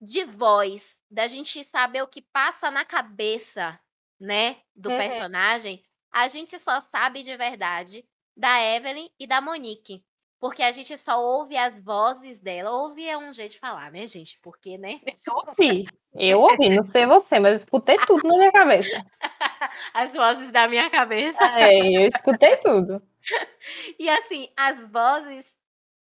de 0.00 0.24
voz, 0.24 1.00
da 1.10 1.26
gente 1.26 1.64
saber 1.64 2.02
o 2.02 2.08
que 2.08 2.20
passa 2.20 2.70
na 2.70 2.84
cabeça, 2.84 3.80
né? 4.20 4.60
Do 4.74 4.90
Uhum. 4.90 4.98
personagem, 4.98 5.82
a 6.12 6.28
gente 6.28 6.58
só 6.58 6.80
sabe 6.80 7.22
de 7.22 7.36
verdade 7.36 8.04
da 8.36 8.60
Evelyn 8.62 9.08
e 9.18 9.26
da 9.26 9.40
Monique. 9.40 10.04
Porque 10.38 10.62
a 10.62 10.70
gente 10.70 10.96
só 10.98 11.22
ouve 11.22 11.56
as 11.56 11.80
vozes 11.80 12.38
dela. 12.38 12.70
Ouve 12.70 13.08
é 13.08 13.16
um 13.16 13.32
jeito 13.32 13.52
de 13.52 13.58
falar, 13.58 13.90
né, 13.90 14.06
gente? 14.06 14.38
Porque, 14.42 14.76
né? 14.76 15.00
Eu 15.26 15.34
ouvi. 15.34 15.86
Eu 16.14 16.40
ouvi, 16.42 16.68
não 16.68 16.82
sei 16.82 17.06
você, 17.06 17.38
mas 17.40 17.60
escutei 17.60 17.96
tudo 17.98 18.28
na 18.28 18.36
minha 18.36 18.52
cabeça. 18.52 19.04
As 19.94 20.12
vozes 20.14 20.50
da 20.50 20.68
minha 20.68 20.90
cabeça. 20.90 21.42
É, 21.58 21.96
eu 21.96 22.06
escutei 22.06 22.56
tudo. 22.56 23.02
E 23.98 24.08
assim, 24.08 24.48
as 24.56 24.86
vozes 24.86 25.44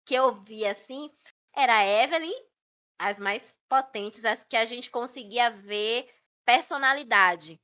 que 0.05 0.13
eu 0.13 0.35
vi 0.35 0.63
assim, 0.65 1.09
era 1.55 1.77
a 1.77 2.03
Evelyn, 2.03 2.31
as 2.99 3.19
mais 3.19 3.55
potentes, 3.67 4.23
as 4.23 4.43
que 4.43 4.55
a 4.55 4.65
gente 4.65 4.91
conseguia 4.91 5.49
ver 5.49 6.07
personalidade, 6.45 7.59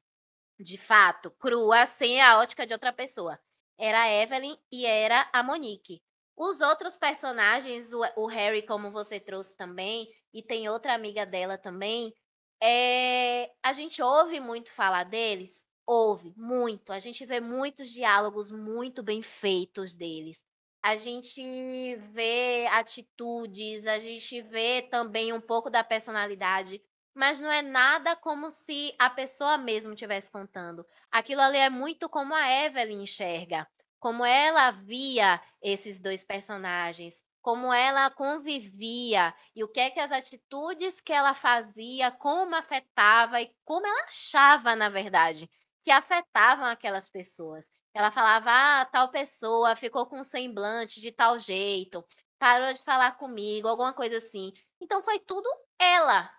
de 0.60 0.78
fato, 0.78 1.32
crua, 1.32 1.86
sem 1.86 2.22
a 2.22 2.40
ótica 2.40 2.66
de 2.66 2.74
outra 2.74 2.94
pessoa. 2.94 3.40
Era 3.78 4.02
a 4.04 4.12
Evelyn 4.12 4.58
e 4.72 4.86
era 4.86 5.30
a 5.34 5.44
Monique. 5.44 6.02
Os 6.36 6.62
outros 6.62 6.96
personagens, 6.96 7.94
o, 7.94 8.02
o 8.18 8.26
Harry, 8.28 8.66
como 8.66 8.92
você 8.92 9.20
trouxe 9.20 9.56
também, 9.56 10.08
e 10.34 10.42
tem 10.42 10.70
outra 10.70 10.94
amiga 10.94 11.26
dela 11.26 11.58
também, 11.58 12.14
é, 12.62 13.52
a 13.62 13.74
gente 13.74 14.02
ouve 14.02 14.40
muito 14.40 14.72
falar 14.72 15.04
deles, 15.04 15.64
Ouve, 15.86 16.34
muito. 16.38 16.94
A 16.94 17.00
gente 17.00 17.26
vê 17.26 17.40
muitos 17.42 17.90
diálogos 17.90 18.50
muito 18.50 19.04
bem 19.04 19.22
feitos 19.22 19.94
deles. 19.94 20.42
A 20.82 20.96
gente 20.96 21.96
vê 22.14 22.66
atitudes, 22.68 23.86
a 23.86 24.00
gente 24.00 24.42
vê 24.42 24.82
também 24.82 25.34
um 25.34 25.42
pouco 25.42 25.70
da 25.70 25.84
personalidade, 25.84 26.82
mas 27.14 27.40
não 27.40 27.52
é 27.52 27.62
nada 27.62 28.16
como 28.16 28.50
se 28.50 28.96
a 28.98 29.10
pessoa 29.10 29.58
mesmo 29.58 29.94
estivesse 29.94 30.32
contando. 30.32 30.86
Aquilo 31.12 31.42
ali 31.42 31.58
é 31.58 31.70
muito 31.70 32.10
como 32.10 32.34
a 32.34 32.50
Evelyn 32.50 33.04
enxerga, 33.04 33.68
como 34.00 34.26
ela 34.26 34.72
via 34.72 35.42
esses 35.62 36.00
dois 36.00 36.24
personagens, 36.24 37.24
como 37.42 37.74
ela 37.74 38.10
convivia 38.10 39.34
e 39.56 39.64
o 39.64 39.68
que 39.68 39.80
é 39.80 39.90
que 39.90 40.00
as 40.00 40.12
atitudes 40.12 41.00
que 41.02 41.12
ela 41.12 41.34
fazia, 41.34 42.10
como 42.10 42.56
afetava 42.56 43.42
e 43.42 43.54
como 43.66 43.86
ela 43.86 44.04
achava, 44.06 44.76
na 44.76 44.90
verdade, 44.90 45.50
que 45.84 45.92
afetavam 45.92 46.66
aquelas 46.66 47.10
pessoas. 47.10 47.70
Ela 47.94 48.12
falava, 48.12 48.50
ah, 48.50 48.86
tal 48.86 49.10
pessoa 49.10 49.76
ficou 49.76 50.06
com 50.06 50.24
semblante 50.24 51.00
de 51.00 51.12
tal 51.12 51.38
jeito, 51.38 52.04
parou 52.40 52.74
de 52.74 52.82
falar 52.82 53.18
comigo, 53.18 53.68
alguma 53.68 53.94
coisa 53.94 54.18
assim. 54.18 54.52
Então 54.82 55.04
foi 55.04 55.20
tudo 55.20 55.48
ela. 55.78 56.32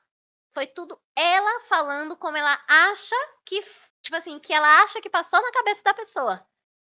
Foi 0.55 0.69
tudo 0.69 0.99
ela 1.17 1.61
falando 1.63 2.17
como 2.17 2.37
ela 2.37 2.59
acha 2.69 3.17
que, 3.45 3.61
tipo 4.01 4.17
assim, 4.17 4.39
que 4.39 4.53
ela 4.53 4.83
acha 4.85 5.01
que 5.01 5.11
passou 5.11 5.43
na 5.43 5.51
cabeça 5.51 5.83
da 5.83 5.93
pessoa. 5.93 6.47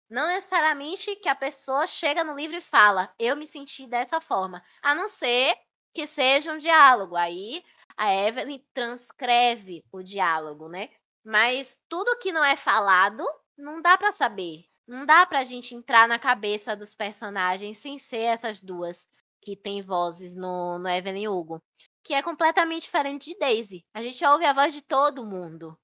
Não 0.09 0.29
necessariamente 0.29 1.17
que 1.17 1.29
a 1.29 1.35
pessoa 1.35 1.85
chega 1.89 2.23
no 2.23 2.37
livro 2.37 2.57
e 2.57 2.61
fala, 2.61 3.13
eu 3.19 3.37
me 3.37 3.45
senti 3.45 3.87
dessa 3.89 4.21
forma. 4.21 4.63
A 4.81 4.95
não 4.95 5.09
ser 5.09 5.53
que 5.93 6.07
seja 6.07 6.53
um 6.53 6.59
diálogo. 6.59 7.17
Aí 7.17 7.65
a 7.97 8.15
Evelyn 8.15 8.65
transcreve 8.73 9.85
o 9.91 10.01
diálogo, 10.01 10.69
né? 10.69 10.89
Mas 11.25 11.77
tudo 11.89 12.19
que 12.19 12.31
não 12.31 12.45
é 12.45 12.55
falado, 12.57 13.25
não 13.59 13.83
dá 13.83 13.99
para 13.99 14.13
saber. 14.13 14.65
Não 14.87 15.05
dá 15.05 15.27
pra 15.27 15.43
gente 15.43 15.75
entrar 15.75 16.07
na 16.07 16.21
cabeça 16.21 16.77
dos 16.77 16.95
personagens 16.95 17.79
sem 17.79 17.99
ser 17.99 18.27
essas 18.27 18.63
duas 18.63 19.09
que 19.41 19.57
tem 19.57 19.83
vozes 19.83 20.37
no, 20.37 20.79
no 20.79 20.89
Evelyn 20.89 21.27
Hugo. 21.27 21.61
Que 22.07 22.15
é 22.15 22.23
completamente 22.23 22.83
diferente 22.83 23.33
de 23.33 23.37
Daisy. 23.37 23.85
A 23.93 24.01
gente 24.01 24.25
ouve 24.25 24.45
a 24.45 24.53
voz 24.53 24.73
de 24.73 24.81
todo 24.81 25.27
mundo. 25.27 25.77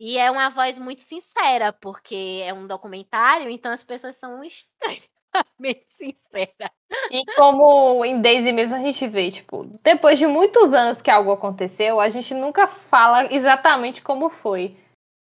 E 0.00 0.16
é 0.16 0.30
uma 0.30 0.48
voz 0.48 0.78
muito 0.78 1.02
sincera, 1.02 1.74
porque 1.74 2.42
é 2.42 2.54
um 2.54 2.66
documentário, 2.66 3.50
então 3.50 3.70
as 3.70 3.82
pessoas 3.82 4.16
são 4.16 4.40
extremamente 4.42 5.84
sinceras. 5.90 6.70
E 7.10 7.22
como 7.36 8.02
em 8.02 8.22
Daisy 8.22 8.50
mesmo 8.50 8.76
a 8.76 8.78
gente 8.78 9.06
vê, 9.06 9.30
tipo, 9.30 9.64
depois 9.82 10.18
de 10.18 10.26
muitos 10.26 10.72
anos 10.72 11.02
que 11.02 11.10
algo 11.10 11.32
aconteceu, 11.32 12.00
a 12.00 12.08
gente 12.08 12.32
nunca 12.32 12.66
fala 12.66 13.30
exatamente 13.30 14.00
como 14.00 14.30
foi. 14.30 14.74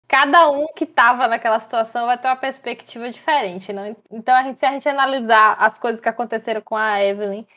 Cada 0.07 0.51
um 0.51 0.67
que 0.75 0.85
tava 0.85 1.27
naquela 1.27 1.59
situação 1.59 2.05
vai 2.05 2.19
ter 2.19 2.27
uma 2.27 2.35
perspectiva 2.35 3.09
diferente, 3.09 3.73
né? 3.73 3.95
Então, 4.11 4.35
a 4.35 4.43
gente, 4.43 4.59
se 4.59 4.65
a 4.67 4.71
gente 4.71 4.87
analisar 4.87 5.55
as 5.59 5.79
coisas 5.79 5.99
que 5.99 6.07
aconteceram 6.07 6.61
com 6.61 6.75
a 6.75 7.03
Evelyn, 7.03 7.47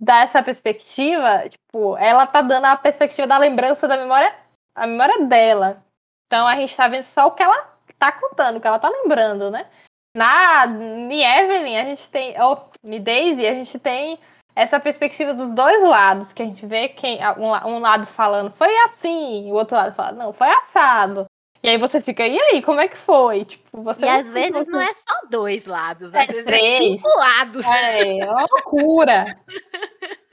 dar 0.00 0.22
essa 0.24 0.42
perspectiva, 0.42 1.48
tipo, 1.48 1.96
ela 1.96 2.26
tá 2.26 2.40
dando 2.40 2.66
a 2.66 2.76
perspectiva 2.76 3.26
da 3.26 3.38
lembrança 3.38 3.88
da 3.88 3.96
memória, 3.96 4.34
a 4.74 4.86
memória 4.86 5.26
dela. 5.26 5.82
Então, 6.26 6.46
a 6.46 6.54
gente 6.56 6.76
tá 6.76 6.86
vendo 6.88 7.02
só 7.02 7.26
o 7.26 7.32
que 7.32 7.42
ela 7.42 7.78
tá 7.98 8.12
contando, 8.12 8.56
o 8.56 8.60
que 8.60 8.66
ela 8.66 8.78
tá 8.78 8.88
lembrando, 8.88 9.50
né? 9.50 9.66
Na 10.14 10.64
Evelyn, 10.64 11.78
a 11.78 11.84
gente 11.84 12.08
tem. 12.10 12.40
Ou 12.40 12.70
em 12.84 13.00
Daisy, 13.00 13.46
a 13.46 13.52
gente 13.52 13.78
tem 13.78 14.18
essa 14.58 14.80
perspectiva 14.80 15.32
dos 15.32 15.52
dois 15.52 15.80
lados, 15.82 16.32
que 16.32 16.42
a 16.42 16.44
gente 16.44 16.66
vê 16.66 16.88
quem 16.88 17.20
um, 17.38 17.76
um 17.76 17.78
lado 17.78 18.04
falando 18.06 18.50
foi 18.50 18.76
assim, 18.78 19.48
o 19.52 19.54
outro 19.54 19.76
lado 19.76 19.94
falando, 19.94 20.18
não, 20.18 20.32
foi 20.32 20.48
assado. 20.48 21.26
E 21.62 21.68
aí 21.68 21.76
você 21.76 22.00
fica, 22.00 22.26
e 22.26 22.38
aí, 22.38 22.62
como 22.62 22.80
é 22.80 22.88
que 22.88 22.96
foi? 22.96 23.44
Tipo, 23.44 23.82
você 23.82 24.06
e 24.06 24.08
às 24.08 24.30
vezes 24.30 24.66
não 24.68 24.80
é 24.80 24.94
só 24.94 25.26
dois 25.28 25.64
lados, 25.66 26.14
É 26.14 26.20
às 26.22 26.26
vezes 26.28 26.42
é 26.42 26.44
três. 26.46 27.00
cinco 27.00 27.18
lados. 27.18 27.66
É, 27.66 28.18
é 28.20 28.30
uma 28.30 28.46
loucura. 28.50 29.40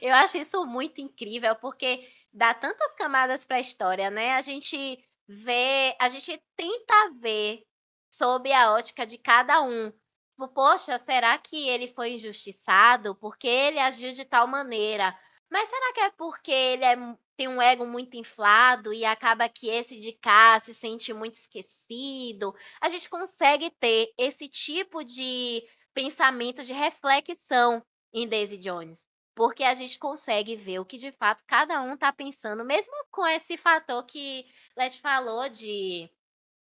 Eu 0.00 0.14
acho 0.14 0.38
isso 0.38 0.64
muito 0.66 1.00
incrível, 1.00 1.54
porque 1.56 2.06
dá 2.32 2.54
tantas 2.54 2.94
camadas 2.96 3.44
para 3.44 3.56
a 3.56 3.60
história, 3.60 4.10
né? 4.10 4.34
A 4.34 4.42
gente 4.42 4.98
vê, 5.28 5.94
a 6.00 6.08
gente 6.08 6.40
tenta 6.56 7.10
ver 7.20 7.62
sob 8.10 8.52
a 8.52 8.72
ótica 8.72 9.06
de 9.06 9.18
cada 9.18 9.62
um. 9.62 9.90
Tipo, 9.90 10.48
poxa, 10.48 10.98
será 10.98 11.36
que 11.38 11.68
ele 11.68 11.88
foi 11.88 12.12
injustiçado 12.14 13.14
porque 13.16 13.46
ele 13.46 13.78
agiu 13.78 14.12
de 14.12 14.24
tal 14.24 14.46
maneira? 14.46 15.14
Mas 15.50 15.68
será 15.68 15.92
que 15.92 16.00
é 16.00 16.10
porque 16.10 16.50
ele 16.52 16.84
é, 16.84 16.96
tem 17.36 17.48
um 17.48 17.60
ego 17.60 17.86
muito 17.86 18.16
inflado 18.16 18.92
e 18.92 19.04
acaba 19.04 19.48
que 19.48 19.68
esse 19.68 20.00
de 20.00 20.12
cá 20.12 20.60
se 20.60 20.74
sente 20.74 21.12
muito 21.12 21.34
esquecido? 21.36 22.54
A 22.80 22.88
gente 22.88 23.08
consegue 23.08 23.70
ter 23.78 24.12
esse 24.18 24.48
tipo 24.48 25.04
de 25.04 25.62
pensamento 25.94 26.64
de 26.64 26.72
reflexão 26.72 27.82
em 28.12 28.28
Daisy 28.28 28.58
Jones 28.58 29.06
porque 29.36 29.64
a 29.64 29.74
gente 29.74 29.98
consegue 29.98 30.56
ver 30.56 30.78
o 30.80 30.84
que 30.84 30.96
de 30.96 31.12
fato 31.12 31.44
cada 31.46 31.82
um 31.82 31.92
está 31.92 32.10
pensando, 32.10 32.64
mesmo 32.64 32.92
com 33.10 33.26
esse 33.26 33.58
fator 33.58 34.02
que 34.04 34.46
Let 34.74 34.98
falou 34.98 35.48
de 35.50 36.10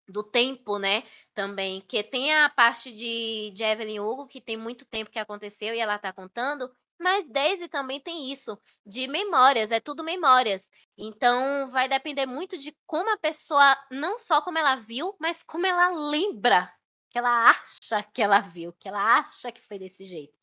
do 0.06 0.22
tempo, 0.22 0.78
né? 0.78 1.02
Também, 1.34 1.80
que 1.82 2.02
tem 2.02 2.32
a 2.34 2.48
parte 2.48 2.92
de, 2.92 3.52
de 3.54 3.62
Evelyn 3.62 4.00
Hugo, 4.00 4.26
que 4.26 4.40
tem 4.40 4.56
muito 4.56 4.84
tempo 4.86 5.10
que 5.10 5.18
aconteceu 5.18 5.74
e 5.74 5.78
ela 5.78 5.96
está 5.96 6.12
contando, 6.12 6.70
mas 6.98 7.28
Daisy 7.28 7.68
também 7.68 8.00
tem 8.00 8.32
isso, 8.32 8.58
de 8.84 9.06
memórias, 9.06 9.70
é 9.70 9.80
tudo 9.80 10.02
memórias. 10.02 10.68
Então, 10.96 11.70
vai 11.70 11.88
depender 11.88 12.26
muito 12.26 12.58
de 12.58 12.76
como 12.86 13.12
a 13.12 13.18
pessoa, 13.18 13.76
não 13.90 14.18
só 14.18 14.42
como 14.42 14.58
ela 14.58 14.76
viu, 14.76 15.14
mas 15.20 15.42
como 15.44 15.64
ela 15.64 15.88
lembra, 16.10 16.72
que 17.10 17.18
ela 17.18 17.50
acha 17.50 18.02
que 18.12 18.20
ela 18.20 18.40
viu, 18.40 18.72
que 18.72 18.88
ela 18.88 19.18
acha 19.18 19.52
que 19.52 19.62
foi 19.62 19.78
desse 19.78 20.06
jeito. 20.06 20.36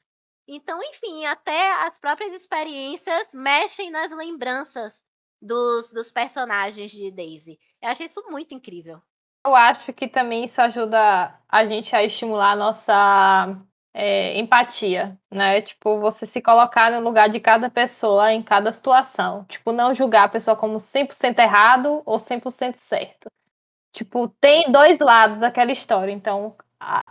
Então, 0.47 0.79
enfim, 0.81 1.25
até 1.25 1.73
as 1.83 1.99
próprias 1.99 2.33
experiências 2.33 3.33
mexem 3.33 3.89
nas 3.89 4.11
lembranças 4.11 5.01
dos, 5.41 5.91
dos 5.91 6.11
personagens 6.11 6.91
de 6.91 7.11
Daisy. 7.11 7.59
Eu 7.81 7.89
achei 7.89 8.05
isso 8.05 8.23
muito 8.29 8.53
incrível. 8.53 9.01
Eu 9.45 9.55
acho 9.55 9.93
que 9.93 10.07
também 10.07 10.43
isso 10.43 10.61
ajuda 10.61 11.39
a 11.47 11.65
gente 11.65 11.95
a 11.95 12.03
estimular 12.03 12.51
a 12.51 12.55
nossa 12.55 13.61
é, 13.97 14.37
empatia, 14.37 15.17
né? 15.31 15.61
Tipo, 15.61 15.97
você 16.01 16.25
se 16.25 16.41
colocar 16.41 16.91
no 16.91 16.99
lugar 16.99 17.29
de 17.29 17.39
cada 17.39 17.69
pessoa 17.69 18.33
em 18.33 18.43
cada 18.43 18.69
situação. 18.69 19.45
Tipo, 19.45 19.71
não 19.71 19.93
julgar 19.93 20.25
a 20.25 20.29
pessoa 20.29 20.57
como 20.57 20.75
100% 20.77 21.39
errado 21.39 22.03
ou 22.05 22.17
100% 22.17 22.75
certo. 22.75 23.29
Tipo, 23.93 24.27
tem 24.41 24.69
dois 24.69 24.99
lados 24.99 25.41
aquela 25.41 25.71
história. 25.71 26.11
Então, 26.11 26.57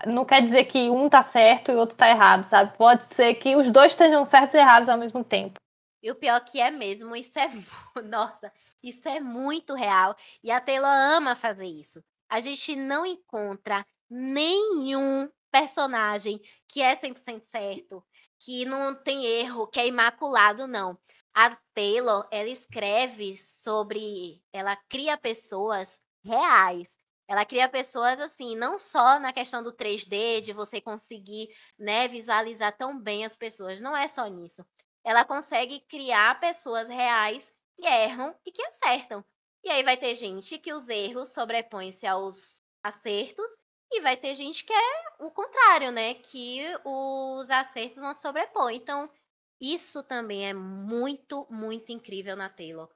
não 0.06 0.26
quer 0.26 0.42
dizer 0.42 0.66
que 0.66 0.90
um 0.90 1.08
tá 1.08 1.22
certo 1.22 1.72
e 1.72 1.74
o 1.74 1.78
outro 1.78 1.96
tá 1.96 2.10
errado, 2.10 2.44
sabe? 2.44 2.76
Pode 2.76 3.06
ser 3.06 3.34
que 3.36 3.56
os 3.56 3.70
dois 3.70 3.92
estejam 3.92 4.22
certos 4.22 4.54
e 4.54 4.58
errados 4.58 4.90
ao 4.90 4.98
mesmo 4.98 5.24
tempo. 5.24 5.58
E 6.02 6.10
o 6.10 6.14
pior 6.14 6.38
que 6.44 6.60
é 6.60 6.70
mesmo, 6.70 7.16
isso 7.16 7.38
é. 7.38 7.48
Nossa, 8.04 8.52
isso 8.82 9.08
é 9.08 9.20
muito 9.20 9.72
real. 9.72 10.14
E 10.42 10.50
a 10.50 10.60
Taylor 10.60 10.86
ama 10.86 11.34
fazer 11.34 11.64
isso. 11.64 12.04
A 12.28 12.42
gente 12.42 12.76
não 12.76 13.06
encontra 13.06 13.86
nenhum 14.10 15.30
personagem 15.54 16.40
que 16.68 16.82
é 16.82 16.96
100% 16.96 17.42
certo, 17.44 18.04
que 18.40 18.64
não 18.64 18.92
tem 18.92 19.24
erro, 19.24 19.68
que 19.68 19.78
é 19.78 19.86
imaculado, 19.86 20.66
não. 20.66 20.98
A 21.32 21.56
Taylor, 21.72 22.26
ela 22.30 22.48
escreve 22.48 23.36
sobre. 23.36 24.42
Ela 24.52 24.76
cria 24.88 25.16
pessoas 25.16 26.00
reais 26.24 26.88
ela 27.26 27.44
cria 27.44 27.68
pessoas 27.68 28.20
assim, 28.20 28.54
não 28.54 28.78
só 28.78 29.18
na 29.18 29.32
questão 29.32 29.62
do 29.62 29.72
3D, 29.72 30.42
de 30.42 30.52
você 30.52 30.78
conseguir 30.78 31.48
né, 31.78 32.06
visualizar 32.06 32.76
tão 32.76 33.00
bem 33.00 33.24
as 33.24 33.34
pessoas, 33.34 33.80
não 33.80 33.96
é 33.96 34.08
só 34.08 34.26
nisso. 34.26 34.62
Ela 35.02 35.24
consegue 35.24 35.80
criar 35.88 36.38
pessoas 36.38 36.86
reais 36.86 37.42
que 37.76 37.86
erram 37.86 38.34
e 38.44 38.52
que 38.52 38.62
acertam. 38.66 39.24
E 39.64 39.70
aí 39.70 39.82
vai 39.82 39.96
ter 39.96 40.14
gente 40.16 40.58
que 40.58 40.74
os 40.74 40.86
erros 40.88 41.30
sobrepõem-se 41.30 42.06
aos 42.06 42.62
acertos, 42.82 43.56
e 43.96 44.00
vai 44.00 44.16
ter 44.16 44.34
gente 44.34 44.64
que 44.64 44.72
é 44.72 45.04
o 45.20 45.30
contrário, 45.30 45.90
né? 45.90 46.14
Que 46.14 46.62
os 46.84 47.48
acertos 47.50 47.98
vão 47.98 48.14
sobrepor. 48.14 48.70
Então, 48.70 49.10
isso 49.60 50.02
também 50.02 50.48
é 50.48 50.54
muito, 50.54 51.46
muito 51.50 51.92
incrível 51.92 52.36
na 52.36 52.48
Taylor 52.48 52.88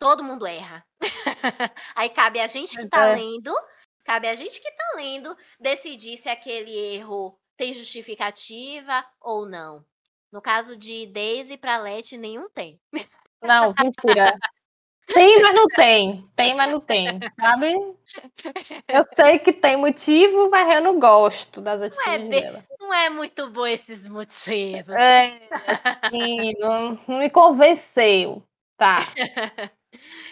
todo 0.00 0.24
mundo 0.24 0.46
erra. 0.46 0.84
Aí 1.94 2.08
cabe 2.08 2.40
a 2.40 2.46
gente 2.48 2.74
que 2.74 2.82
está 2.82 3.10
é. 3.10 3.14
lendo, 3.14 3.54
cabe 4.02 4.26
a 4.26 4.34
gente 4.34 4.60
que 4.60 4.68
está 4.68 4.92
lendo 4.96 5.36
decidir 5.60 6.16
se 6.16 6.28
aquele 6.28 6.74
erro 6.94 7.38
tem 7.56 7.74
justificativa 7.74 9.04
ou 9.20 9.46
não. 9.46 9.84
No 10.32 10.40
caso 10.40 10.76
de 10.76 11.06
Daisy 11.06 11.58
para 11.58 11.76
Leti, 11.76 12.16
nenhum 12.16 12.48
tem. 12.48 12.80
Não, 13.42 13.74
mentira. 13.78 14.36
Tem, 15.12 15.40
mas 15.42 15.54
não 15.54 15.66
tem. 15.66 16.30
Tem, 16.36 16.54
mas 16.54 16.70
não 16.72 16.80
tem. 16.80 17.18
Sabe? 17.38 17.74
Eu 18.88 19.04
sei 19.04 19.38
que 19.38 19.52
tem 19.52 19.76
motivo, 19.76 20.50
mas 20.50 20.74
eu 20.74 20.80
não 20.80 20.98
gosto 20.98 21.60
das 21.60 21.82
atitudes 21.82 22.06
não 22.06 22.36
é 22.36 22.40
dela. 22.40 22.64
Não 22.80 22.94
é 22.94 23.10
muito 23.10 23.50
bom 23.50 23.66
esses 23.66 24.08
motivos. 24.08 24.94
É, 24.94 25.40
assim, 25.66 26.54
não, 26.58 26.98
não 27.06 27.18
me 27.18 27.30
convenceu. 27.30 28.42
Tá. 28.76 29.06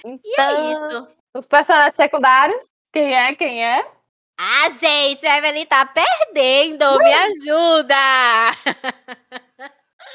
Então, 0.04 0.18
e 0.24 0.40
é 0.40 0.72
então, 0.72 0.86
isso. 0.86 1.08
Os 1.34 1.46
personagens 1.46 1.94
secundários, 1.94 2.70
quem 2.92 3.14
é, 3.14 3.34
quem 3.34 3.64
é? 3.64 3.86
Ah, 4.40 4.70
gente, 4.70 5.26
a 5.26 5.38
Evelyn 5.38 5.66
tá 5.66 5.84
perdendo, 5.84 6.98
me 6.98 7.12
ajuda! 7.12 7.96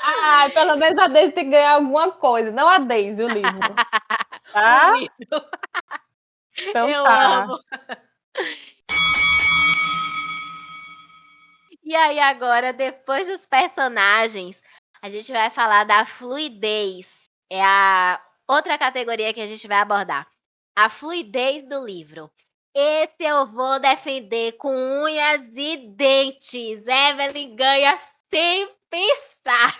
Ah, 0.02 0.50
pelo 0.54 0.76
menos 0.78 0.98
a 1.00 1.08
Daisy 1.08 1.32
tem 1.34 1.46
que 1.46 1.52
ganhar 1.52 1.74
alguma 1.76 2.12
coisa, 2.12 2.52
não 2.52 2.68
a 2.68 2.78
Daisy, 2.78 3.24
o 3.24 3.28
livro. 3.28 3.52
Tá? 4.54 4.94
Então 6.56 6.88
Eu 6.88 7.04
tá. 7.04 7.44
amo. 7.44 7.60
E 11.84 11.96
aí, 11.96 12.20
agora, 12.20 12.72
depois 12.72 13.28
dos 13.28 13.46
personagens, 13.46 14.62
a 15.02 15.10
gente 15.10 15.32
vai 15.32 15.50
falar 15.50 15.84
da 15.84 16.06
fluidez. 16.06 17.08
É 17.52 17.62
a 17.62 18.22
outra 18.48 18.78
categoria 18.78 19.34
que 19.34 19.42
a 19.42 19.48
gente 19.48 19.68
vai 19.68 19.78
abordar. 19.78 20.28
A 20.76 20.88
fluidez 20.90 21.68
do 21.68 21.84
livro. 21.84 22.32
Esse 22.76 23.24
eu 23.24 23.48
vou 23.48 23.80
defender 23.80 24.54
com 24.54 24.74
unhas 25.04 25.42
e 25.56 25.78
dentes. 25.78 26.86
Evelyn 26.88 27.56
ganha 27.56 28.00
sem 28.32 28.70
pensar. 28.90 29.80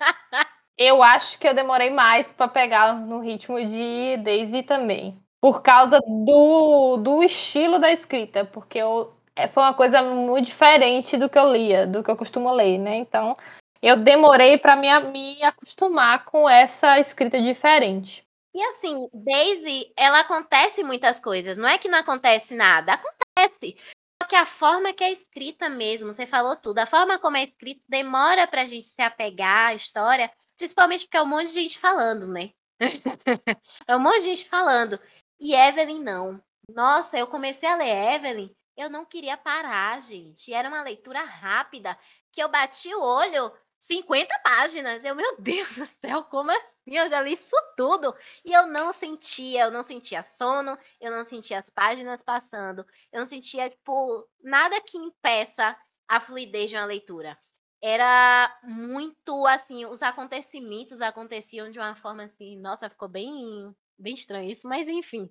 Eu 0.82 1.02
acho 1.02 1.38
que 1.38 1.46
eu 1.46 1.52
demorei 1.52 1.90
mais 1.90 2.32
para 2.32 2.48
pegar 2.48 2.94
no 2.94 3.20
ritmo 3.20 3.62
de 3.62 4.16
Daisy 4.16 4.62
também. 4.62 5.22
Por 5.38 5.60
causa 5.60 6.00
do, 6.00 6.96
do 6.96 7.22
estilo 7.22 7.78
da 7.78 7.92
escrita, 7.92 8.46
porque 8.46 8.78
eu, 8.78 9.12
é, 9.36 9.46
foi 9.46 9.62
uma 9.62 9.74
coisa 9.74 10.00
muito 10.00 10.46
diferente 10.46 11.18
do 11.18 11.28
que 11.28 11.38
eu 11.38 11.52
lia, 11.52 11.86
do 11.86 12.02
que 12.02 12.10
eu 12.10 12.16
costumo 12.16 12.50
ler, 12.50 12.78
né? 12.78 12.96
Então, 12.96 13.36
eu 13.82 13.94
demorei 13.94 14.56
para 14.56 14.74
me, 14.74 14.88
me 15.10 15.42
acostumar 15.42 16.24
com 16.24 16.48
essa 16.48 16.98
escrita 16.98 17.38
diferente. 17.42 18.24
E 18.54 18.62
assim, 18.62 19.06
Daisy, 19.12 19.92
ela 19.98 20.20
acontece 20.20 20.82
muitas 20.82 21.20
coisas. 21.20 21.58
Não 21.58 21.68
é 21.68 21.76
que 21.76 21.88
não 21.90 21.98
acontece 21.98 22.54
nada, 22.54 22.94
acontece. 22.94 23.76
Só 24.22 24.26
que 24.26 24.34
a 24.34 24.46
forma 24.46 24.94
que 24.94 25.04
é 25.04 25.12
escrita 25.12 25.68
mesmo, 25.68 26.14
você 26.14 26.26
falou 26.26 26.56
tudo, 26.56 26.78
a 26.78 26.86
forma 26.86 27.18
como 27.18 27.36
é 27.36 27.44
escrita 27.44 27.82
demora 27.86 28.46
pra 28.46 28.64
gente 28.64 28.86
se 28.86 29.02
apegar 29.02 29.68
à 29.68 29.74
história, 29.74 30.30
principalmente 30.60 31.06
porque 31.06 31.16
é 31.16 31.22
um 31.22 31.26
monte 31.26 31.46
de 31.46 31.54
gente 31.54 31.78
falando, 31.78 32.26
né? 32.26 32.52
é 33.88 33.96
um 33.96 33.98
monte 33.98 34.20
de 34.20 34.26
gente 34.26 34.46
falando. 34.46 35.00
E 35.38 35.54
Evelyn 35.54 36.02
não. 36.02 36.38
Nossa, 36.68 37.18
eu 37.18 37.26
comecei 37.26 37.66
a 37.66 37.76
ler 37.76 38.14
Evelyn, 38.14 38.54
eu 38.76 38.90
não 38.90 39.06
queria 39.06 39.38
parar, 39.38 40.02
gente. 40.02 40.52
Era 40.52 40.68
uma 40.68 40.82
leitura 40.82 41.22
rápida 41.22 41.98
que 42.30 42.42
eu 42.42 42.48
bati 42.50 42.94
o 42.94 43.00
olho, 43.00 43.50
50 43.86 44.38
páginas. 44.40 45.02
Eu, 45.02 45.14
meu 45.14 45.34
Deus 45.38 45.74
do 45.74 45.86
céu, 46.04 46.24
como 46.24 46.50
assim? 46.50 46.68
Eu 46.88 47.08
já 47.08 47.22
li 47.22 47.32
isso 47.32 47.56
tudo. 47.74 48.14
E 48.44 48.52
eu 48.52 48.66
não 48.66 48.92
sentia, 48.92 49.62
eu 49.62 49.70
não 49.70 49.82
sentia 49.82 50.22
sono, 50.22 50.78
eu 51.00 51.10
não 51.10 51.24
sentia 51.24 51.58
as 51.58 51.70
páginas 51.70 52.22
passando, 52.22 52.86
eu 53.10 53.20
não 53.20 53.26
sentia, 53.26 53.70
tipo, 53.70 54.28
nada 54.42 54.78
que 54.82 54.98
impeça 54.98 55.74
a 56.06 56.20
fluidez 56.20 56.68
de 56.68 56.76
uma 56.76 56.84
leitura. 56.84 57.38
Era 57.82 58.58
muito 58.62 59.46
assim, 59.46 59.86
os 59.86 60.02
acontecimentos 60.02 61.00
aconteciam 61.00 61.70
de 61.70 61.78
uma 61.78 61.94
forma 61.96 62.24
assim, 62.24 62.56
nossa, 62.58 62.90
ficou 62.90 63.08
bem, 63.08 63.74
bem 63.98 64.14
estranho 64.14 64.50
isso, 64.50 64.68
mas 64.68 64.88
enfim. 64.88 65.30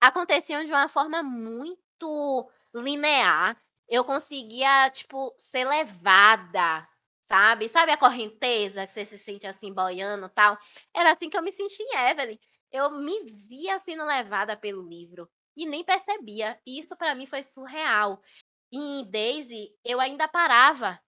Aconteciam 0.00 0.64
de 0.64 0.70
uma 0.70 0.88
forma 0.88 1.22
muito 1.22 2.50
linear. 2.74 3.60
Eu 3.88 4.04
conseguia, 4.04 4.90
tipo, 4.90 5.34
ser 5.38 5.64
levada 5.66 6.88
sabe? 7.28 7.68
Sabe 7.68 7.92
a 7.92 7.96
correnteza 7.96 8.86
que 8.86 8.92
você 8.92 9.04
se 9.06 9.18
sente 9.18 9.46
assim 9.46 9.72
boiando 9.72 10.28
tal? 10.28 10.58
Era 10.94 11.12
assim 11.12 11.30
que 11.30 11.36
eu 11.36 11.42
me 11.42 11.52
senti 11.52 11.82
em 11.82 11.96
Evelyn. 12.10 12.38
Eu 12.70 12.90
me 12.90 13.30
via 13.48 13.78
sendo 13.80 14.04
levada 14.04 14.56
pelo 14.56 14.82
livro. 14.88 15.28
e 15.56 15.66
nem 15.66 15.84
percebia. 15.84 16.58
E 16.66 16.80
isso 16.80 16.96
para 16.96 17.14
mim 17.14 17.26
foi 17.26 17.42
surreal. 17.44 18.20
E 18.72 19.00
em 19.00 19.10
Daisy, 19.10 19.70
eu 19.84 20.00
ainda 20.00 20.28
parava 20.28 21.00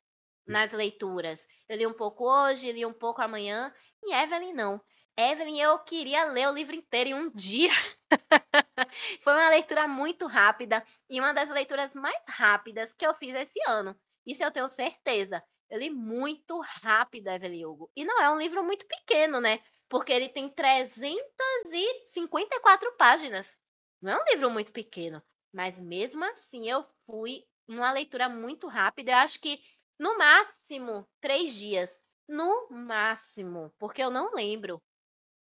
nas 0.47 0.73
leituras. 0.73 1.47
Eu 1.69 1.77
li 1.77 1.87
um 1.87 1.93
pouco 1.93 2.25
hoje, 2.25 2.73
li 2.73 2.85
um 2.87 2.93
pouco 2.93 3.23
amanhã. 3.23 3.73
Em 4.05 4.15
Evelyn, 4.15 4.53
não. 4.53 4.81
Evelyn, 5.19 5.61
eu 5.61 5.79
queria 5.81 6.25
ler 6.27 6.49
o 6.49 6.53
livro 6.53 6.75
inteiro 6.75 7.11
em 7.11 7.15
um 7.15 7.31
dia. 7.31 7.71
Foi 9.23 9.33
uma 9.33 9.49
leitura 9.49 9.89
muito 9.89 10.27
rápida 10.27 10.85
e 11.09 11.19
uma 11.19 11.33
das 11.33 11.49
leituras 11.49 11.95
mais 11.95 12.23
rápidas 12.29 12.93
que 12.93 13.07
eu 13.07 13.15
fiz 13.15 13.35
esse 13.35 13.59
ano. 13.67 13.99
Isso 14.27 14.43
eu 14.43 14.51
tenho 14.51 14.69
certeza. 14.69 15.43
Eu 15.71 15.79
li 15.79 15.91
muito 15.91 16.61
rápido, 16.61 17.29
Evelyn 17.29 17.65
Hugo. 17.65 17.91
E 17.97 18.05
não 18.05 18.21
é 18.21 18.31
um 18.31 18.39
livro 18.39 18.63
muito 18.63 18.87
pequeno, 18.87 19.41
né? 19.41 19.61
Porque 19.89 20.13
ele 20.13 20.29
tem 20.29 20.49
354 20.49 22.97
páginas. 22.97 23.57
Não 24.01 24.13
é 24.13 24.17
um 24.17 24.25
livro 24.33 24.51
muito 24.51 24.73
pequeno. 24.73 25.23
Mas 25.53 25.81
mesmo 25.81 26.25
assim, 26.25 26.69
eu 26.69 26.85
fui 27.07 27.45
numa 27.67 27.91
leitura 27.91 28.29
muito 28.29 28.69
rápida. 28.69 29.13
Eu 29.13 29.19
acho 29.19 29.41
que 29.41 29.59
no 29.99 30.19
máximo 30.19 31.07
três 31.21 31.55
dias. 31.55 31.91
No 32.29 32.69
máximo. 32.71 33.73
Porque 33.79 34.03
eu 34.03 34.11
não 34.11 34.35
lembro. 34.35 34.83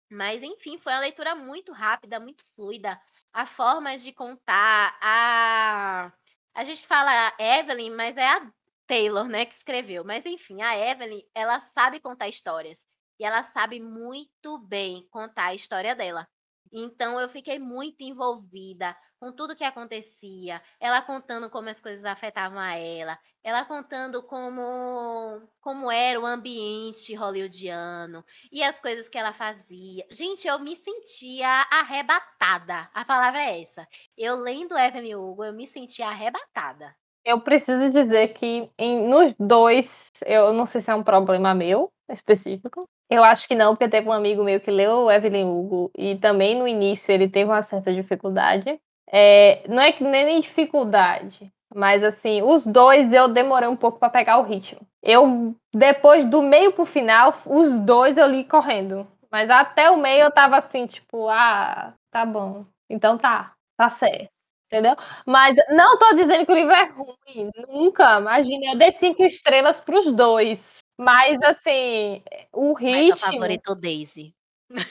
Mas, 0.09 0.43
enfim, 0.43 0.77
foi 0.77 0.93
uma 0.93 0.99
leitura 0.99 1.35
muito 1.35 1.71
rápida, 1.71 2.19
muito 2.19 2.43
fluida. 2.55 2.99
A 3.33 3.45
forma 3.45 3.97
de 3.97 4.13
contar, 4.13 4.97
a. 5.01 6.11
A 6.53 6.63
gente 6.63 6.85
fala 6.87 7.33
Evelyn, 7.39 7.91
mas 7.91 8.15
é 8.15 8.25
a 8.27 8.51
Taylor, 8.87 9.27
né, 9.27 9.45
que 9.45 9.55
escreveu. 9.55 10.05
Mas, 10.05 10.25
enfim, 10.25 10.61
a 10.61 10.77
Evelyn, 10.77 11.21
ela 11.33 11.59
sabe 11.59 11.99
contar 11.99 12.29
histórias. 12.29 12.85
E 13.19 13.25
ela 13.25 13.43
sabe 13.43 13.79
muito 13.79 14.57
bem 14.59 15.07
contar 15.09 15.47
a 15.47 15.55
história 15.55 15.95
dela. 15.95 16.27
Então 16.71 17.19
eu 17.19 17.29
fiquei 17.29 17.59
muito 17.59 18.01
envolvida 18.01 18.95
com 19.19 19.31
tudo 19.31 19.55
que 19.55 19.63
acontecia, 19.63 20.61
ela 20.79 21.01
contando 21.01 21.49
como 21.49 21.69
as 21.69 21.79
coisas 21.79 22.03
afetavam 22.05 22.59
a 22.59 22.75
ela, 22.75 23.17
ela 23.43 23.65
contando 23.65 24.21
como 24.21 25.41
como 25.61 25.91
era 25.91 26.19
o 26.19 26.25
ambiente 26.25 27.15
hollywoodiano 27.15 28.23
e 28.51 28.61
as 28.63 28.79
coisas 28.79 29.09
que 29.09 29.17
ela 29.17 29.33
fazia. 29.33 30.05
Gente, 30.11 30.47
eu 30.47 30.59
me 30.59 30.75
sentia 30.75 31.65
arrebatada. 31.71 32.89
A 32.93 33.05
palavra 33.05 33.41
é 33.41 33.61
essa. 33.63 33.87
Eu 34.17 34.35
lendo 34.35 34.77
Evelyn 34.77 35.15
Hugo, 35.15 35.43
eu 35.43 35.53
me 35.53 35.67
sentia 35.67 36.07
arrebatada. 36.07 36.95
Eu 37.23 37.41
preciso 37.41 37.89
dizer 37.89 38.29
que 38.29 38.69
em, 38.77 39.07
nos 39.07 39.33
dois, 39.39 40.11
eu 40.25 40.53
não 40.53 40.67
sei 40.67 40.79
se 40.79 40.91
é 40.91 40.95
um 40.95 41.03
problema 41.03 41.55
meu 41.55 41.91
específico, 42.09 42.87
eu 43.09 43.23
acho 43.23 43.47
que 43.47 43.55
não, 43.55 43.73
porque 43.75 43.89
teve 43.89 44.07
um 44.07 44.11
amigo 44.13 44.43
meu 44.43 44.59
que 44.59 44.71
leu 44.71 45.05
o 45.05 45.11
Evelyn 45.11 45.45
Hugo 45.45 45.91
e 45.97 46.15
também 46.17 46.55
no 46.55 46.67
início 46.67 47.11
ele 47.11 47.27
teve 47.29 47.49
uma 47.49 47.61
certa 47.63 47.93
dificuldade. 47.93 48.79
É, 49.11 49.63
não 49.69 49.81
é 49.81 49.91
que 49.91 50.03
nem 50.03 50.39
dificuldade, 50.41 51.51
mas 51.73 52.03
assim, 52.03 52.41
os 52.41 52.65
dois 52.65 53.13
eu 53.13 53.27
demorei 53.27 53.67
um 53.69 53.75
pouco 53.75 53.99
para 53.99 54.09
pegar 54.09 54.37
o 54.39 54.43
ritmo. 54.43 54.81
Eu, 55.03 55.55
depois 55.73 56.25
do 56.25 56.41
meio 56.41 56.71
pro 56.73 56.85
final, 56.85 57.33
os 57.45 57.79
dois 57.81 58.17
eu 58.17 58.27
li 58.27 58.43
correndo. 58.43 59.07
Mas 59.31 59.49
até 59.49 59.89
o 59.91 59.97
meio 59.97 60.23
eu 60.23 60.31
tava 60.31 60.57
assim, 60.57 60.87
tipo, 60.87 61.27
ah, 61.29 61.93
tá 62.11 62.25
bom. 62.25 62.65
Então 62.89 63.17
tá, 63.17 63.53
tá 63.77 63.89
certo. 63.89 64.29
Entendeu? 64.71 64.95
Mas 65.25 65.55
não 65.69 65.97
tô 65.99 66.15
dizendo 66.15 66.45
que 66.45 66.51
o 66.51 66.55
livro 66.55 66.73
é 66.73 66.85
ruim, 66.85 67.51
nunca. 67.69 68.19
Imagina, 68.19 68.73
eu 68.73 68.77
dei 68.77 68.91
cinco 68.91 69.23
estrelas 69.23 69.79
pros 69.79 70.11
dois. 70.11 70.79
Mas 70.97 71.41
assim, 71.41 72.21
o 72.53 72.73
ritmo. 72.73 73.09
Mas 73.09 73.19
só 73.19 73.31
favoritou 73.31 73.75
Daisy. 73.75 74.33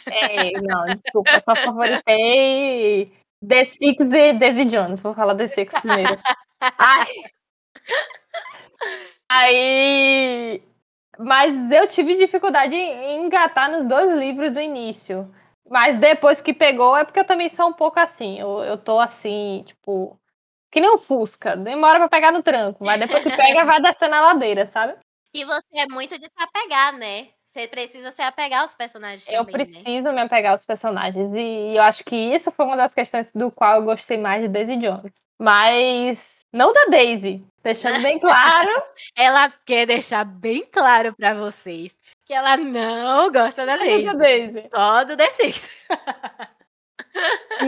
É, 0.07 0.61
não, 0.61 0.85
desculpa, 0.87 1.41
só 1.41 1.55
favoritei 1.57 3.13
The 3.47 3.65
Six 3.65 4.01
e 4.13 4.33
Daisy 4.35 4.65
Jones. 4.67 5.03
Vou 5.03 5.15
falar 5.15 5.35
The 5.35 5.47
Six 5.47 5.75
primeiro. 5.81 6.19
Ai. 6.61 7.07
Aí. 9.29 10.63
Mas 11.19 11.71
eu 11.71 11.87
tive 11.87 12.17
dificuldade 12.17 12.75
em 12.75 13.25
engatar 13.25 13.71
nos 13.71 13.87
dois 13.87 14.11
livros 14.19 14.53
do 14.53 14.61
início. 14.61 15.33
Mas 15.69 15.99
depois 15.99 16.41
que 16.41 16.53
pegou, 16.53 16.97
é 16.97 17.05
porque 17.05 17.21
eu 17.21 17.25
também 17.25 17.49
sou 17.49 17.69
um 17.69 17.73
pouco 17.73 17.99
assim. 17.99 18.39
Eu, 18.39 18.63
eu 18.63 18.77
tô 18.79 18.99
assim, 19.01 19.63
tipo. 19.67 20.19
Que 20.71 20.81
nem 20.81 20.91
um 20.91 20.99
Fusca. 20.99 21.57
Demora 21.57 21.99
pra 22.01 22.09
pegar 22.09 22.33
no 22.33 22.43
tranco. 22.43 22.85
Mas 22.85 23.01
depois 23.01 23.23
que 23.23 23.35
pega, 23.37 23.65
vai 23.65 23.81
descendo 23.83 24.15
a 24.17 24.21
ladeira, 24.21 24.67
sabe? 24.67 24.95
E 25.35 25.45
você 25.45 25.79
é 25.79 25.87
muito 25.87 26.17
de 26.19 26.27
se 26.27 26.33
apegar, 26.39 26.93
né? 26.93 27.29
Você 27.43 27.67
precisa 27.69 28.13
se 28.13 28.23
apegar 28.23 28.63
aos 28.63 28.75
personagens 28.75 29.27
eu 29.29 29.45
também, 29.45 29.59
né? 29.59 29.65
preciso 29.65 30.05
né? 30.05 30.13
me 30.13 30.21
apegar 30.23 30.53
aos 30.53 30.65
personagens. 30.65 31.35
E 31.35 31.77
eu 31.77 31.83
acho 31.83 32.05
que 32.05 32.17
isso 32.17 32.51
foi 32.51 32.65
uma 32.65 32.77
das 32.77 32.95
questões 32.95 33.33
do 33.33 33.51
qual 33.51 33.77
eu 33.77 33.85
gostei 33.85 34.17
mais 34.17 34.43
de 34.43 34.49
Daisy 34.49 34.77
Jones. 34.77 35.25
Mas 35.39 36.41
não 36.53 36.73
da 36.73 36.87
Daisy. 36.87 37.45
Deixando 37.63 38.01
bem 38.01 38.19
claro. 38.19 38.71
ela 39.17 39.53
quer 39.65 39.87
deixar 39.87 40.25
bem 40.25 40.65
claro 40.71 41.15
para 41.15 41.35
vocês 41.35 41.93
que 42.27 42.33
ela 42.33 42.57
não 42.57 43.31
gosta 43.31 43.67
da 43.67 43.77
Daisy. 43.77 44.05
Da 44.05 44.13
Daisy. 44.15 44.69
Só 44.73 45.05
do 45.05 45.17
The 45.17 45.31
Six. 45.33 45.71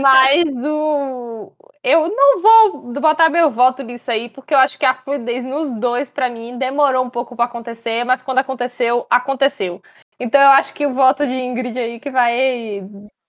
Mas 0.00 0.56
o. 0.58 1.52
Eu 1.82 2.08
não 2.08 2.40
vou 2.40 2.92
botar 3.00 3.28
meu 3.28 3.50
voto 3.50 3.82
nisso 3.82 4.10
aí, 4.10 4.28
porque 4.28 4.52
eu 4.52 4.58
acho 4.58 4.78
que 4.78 4.84
a 4.84 4.94
fluidez 4.94 5.44
nos 5.44 5.72
dois, 5.74 6.10
para 6.10 6.28
mim, 6.28 6.58
demorou 6.58 7.04
um 7.04 7.10
pouco 7.10 7.36
para 7.36 7.44
acontecer, 7.44 8.04
mas 8.04 8.22
quando 8.22 8.38
aconteceu, 8.38 9.06
aconteceu. 9.08 9.80
Então 10.18 10.40
eu 10.40 10.50
acho 10.50 10.74
que 10.74 10.86
o 10.86 10.94
voto 10.94 11.26
de 11.26 11.32
Ingrid 11.32 11.78
aí 11.78 12.00
que 12.00 12.10
vai 12.10 12.82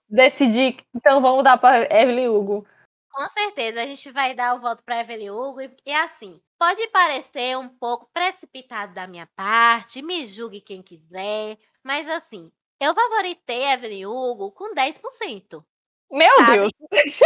decidir. 0.09 0.77
Então 0.95 1.21
vamos 1.21 1.43
dar 1.43 1.57
para 1.57 1.83
Evelyn 1.83 2.29
Hugo. 2.29 2.65
Com 3.11 3.27
certeza, 3.29 3.81
a 3.81 3.85
gente 3.85 4.11
vai 4.11 4.33
dar 4.33 4.55
o 4.55 4.59
voto 4.59 4.83
para 4.83 5.01
Evelyn 5.01 5.31
Hugo. 5.31 5.61
E, 5.61 5.75
e 5.85 5.93
assim, 5.93 6.41
pode 6.57 6.87
parecer 6.89 7.57
um 7.57 7.69
pouco 7.69 8.09
precipitado 8.13 8.93
da 8.93 9.07
minha 9.07 9.27
parte, 9.35 10.01
me 10.01 10.25
julgue 10.25 10.61
quem 10.61 10.81
quiser, 10.81 11.57
mas 11.83 12.07
assim, 12.09 12.51
eu 12.79 12.93
favoritei 12.93 13.71
Evelyn 13.71 14.05
Hugo 14.05 14.51
com 14.51 14.73
10%. 14.73 15.63
Meu 16.11 16.35
sabe? 16.37 16.69
Deus! 16.91 17.19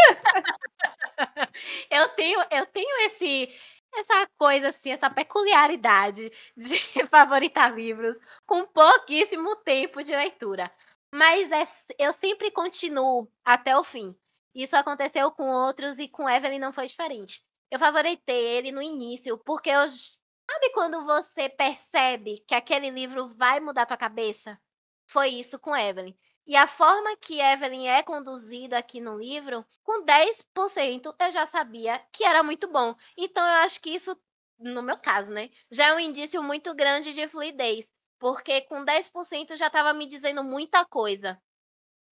eu 1.90 2.10
tenho, 2.10 2.40
eu 2.52 2.66
tenho 2.68 2.98
esse, 3.08 3.54
essa 3.94 4.28
coisa 4.38 4.70
assim, 4.70 4.92
essa 4.92 5.10
peculiaridade 5.10 6.32
de 6.58 6.78
favoritar 7.08 7.74
livros 7.74 8.18
com 8.46 8.66
pouquíssimo 8.66 9.56
tempo 9.58 10.04
de 10.04 10.16
leitura. 10.16 10.72
Mas 11.14 11.52
é, 11.52 11.68
eu 12.00 12.14
sempre 12.14 12.52
continuo 12.52 13.30
até 13.44 13.78
o 13.78 13.84
fim. 13.84 14.16
Isso 14.56 14.76
aconteceu 14.76 15.32
com 15.32 15.50
outros 15.50 16.00
e 16.00 16.08
com 16.08 16.30
Evelyn 16.30 16.60
não 16.60 16.74
foi 16.74 16.88
diferente. 16.88 17.44
Eu 17.70 17.80
favoritei 17.80 18.58
ele 18.58 18.72
no 18.72 18.82
início, 18.82 19.38
porque 19.40 19.70
eu. 19.70 19.88
Sabe 19.90 20.70
quando 20.74 21.06
você 21.06 21.48
percebe 21.48 22.44
que 22.46 22.54
aquele 22.54 22.90
livro 22.90 23.30
vai 23.36 23.62
mudar 23.62 23.86
tua 23.86 23.96
cabeça? 23.96 24.60
Foi 25.08 25.30
isso 25.30 25.58
com 25.58 25.76
Evelyn. 25.76 26.14
E 26.48 26.56
a 26.56 26.68
forma 26.68 27.16
que 27.18 27.40
Evelyn 27.40 27.88
é 27.88 28.04
conduzida 28.04 28.78
aqui 28.78 29.00
no 29.00 29.18
livro, 29.18 29.66
com 29.84 30.04
10% 30.04 31.16
eu 31.20 31.32
já 31.32 31.48
sabia 31.48 32.00
que 32.12 32.24
era 32.24 32.44
muito 32.44 32.68
bom. 32.68 32.96
Então 33.18 33.44
eu 33.46 33.56
acho 33.64 33.80
que 33.80 33.92
isso, 33.92 34.20
no 34.60 34.82
meu 34.82 34.98
caso, 34.98 35.32
né, 35.32 35.50
já 35.70 35.88
é 35.88 35.94
um 35.94 36.00
indício 36.00 36.42
muito 36.44 36.74
grande 36.74 37.14
de 37.14 37.28
fluidez, 37.28 37.92
porque 38.20 38.62
com 38.62 38.84
10% 38.84 39.56
já 39.56 39.68
estava 39.68 39.94
me 39.94 40.06
dizendo 40.06 40.44
muita 40.44 40.86
coisa. 40.86 41.42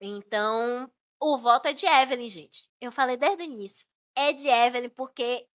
Então, 0.01 0.91
o 1.21 1.39
voto 1.39 1.67
é 1.67 1.73
de 1.73 1.87
Evelyn, 1.87 2.31
gente. 2.31 2.69
Eu 2.81 2.93
falei 2.93 3.17
desde 3.17 3.43
o 3.43 3.45
início. 3.45 3.87
É 4.17 4.33
de 4.33 4.49
Evelyn, 4.49 4.91
porque 4.91 5.47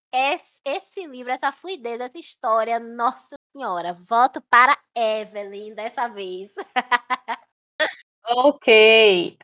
esse 0.64 1.06
livro, 1.06 1.32
essa 1.32 1.52
fluidez, 1.52 2.00
essa 2.00 2.18
história, 2.18 2.78
nossa 2.78 3.36
senhora, 3.52 3.94
voto 3.94 4.40
para 4.42 4.78
Evelyn 4.94 5.74
dessa 5.74 6.08
vez. 6.08 6.52
Ok. 8.26 9.38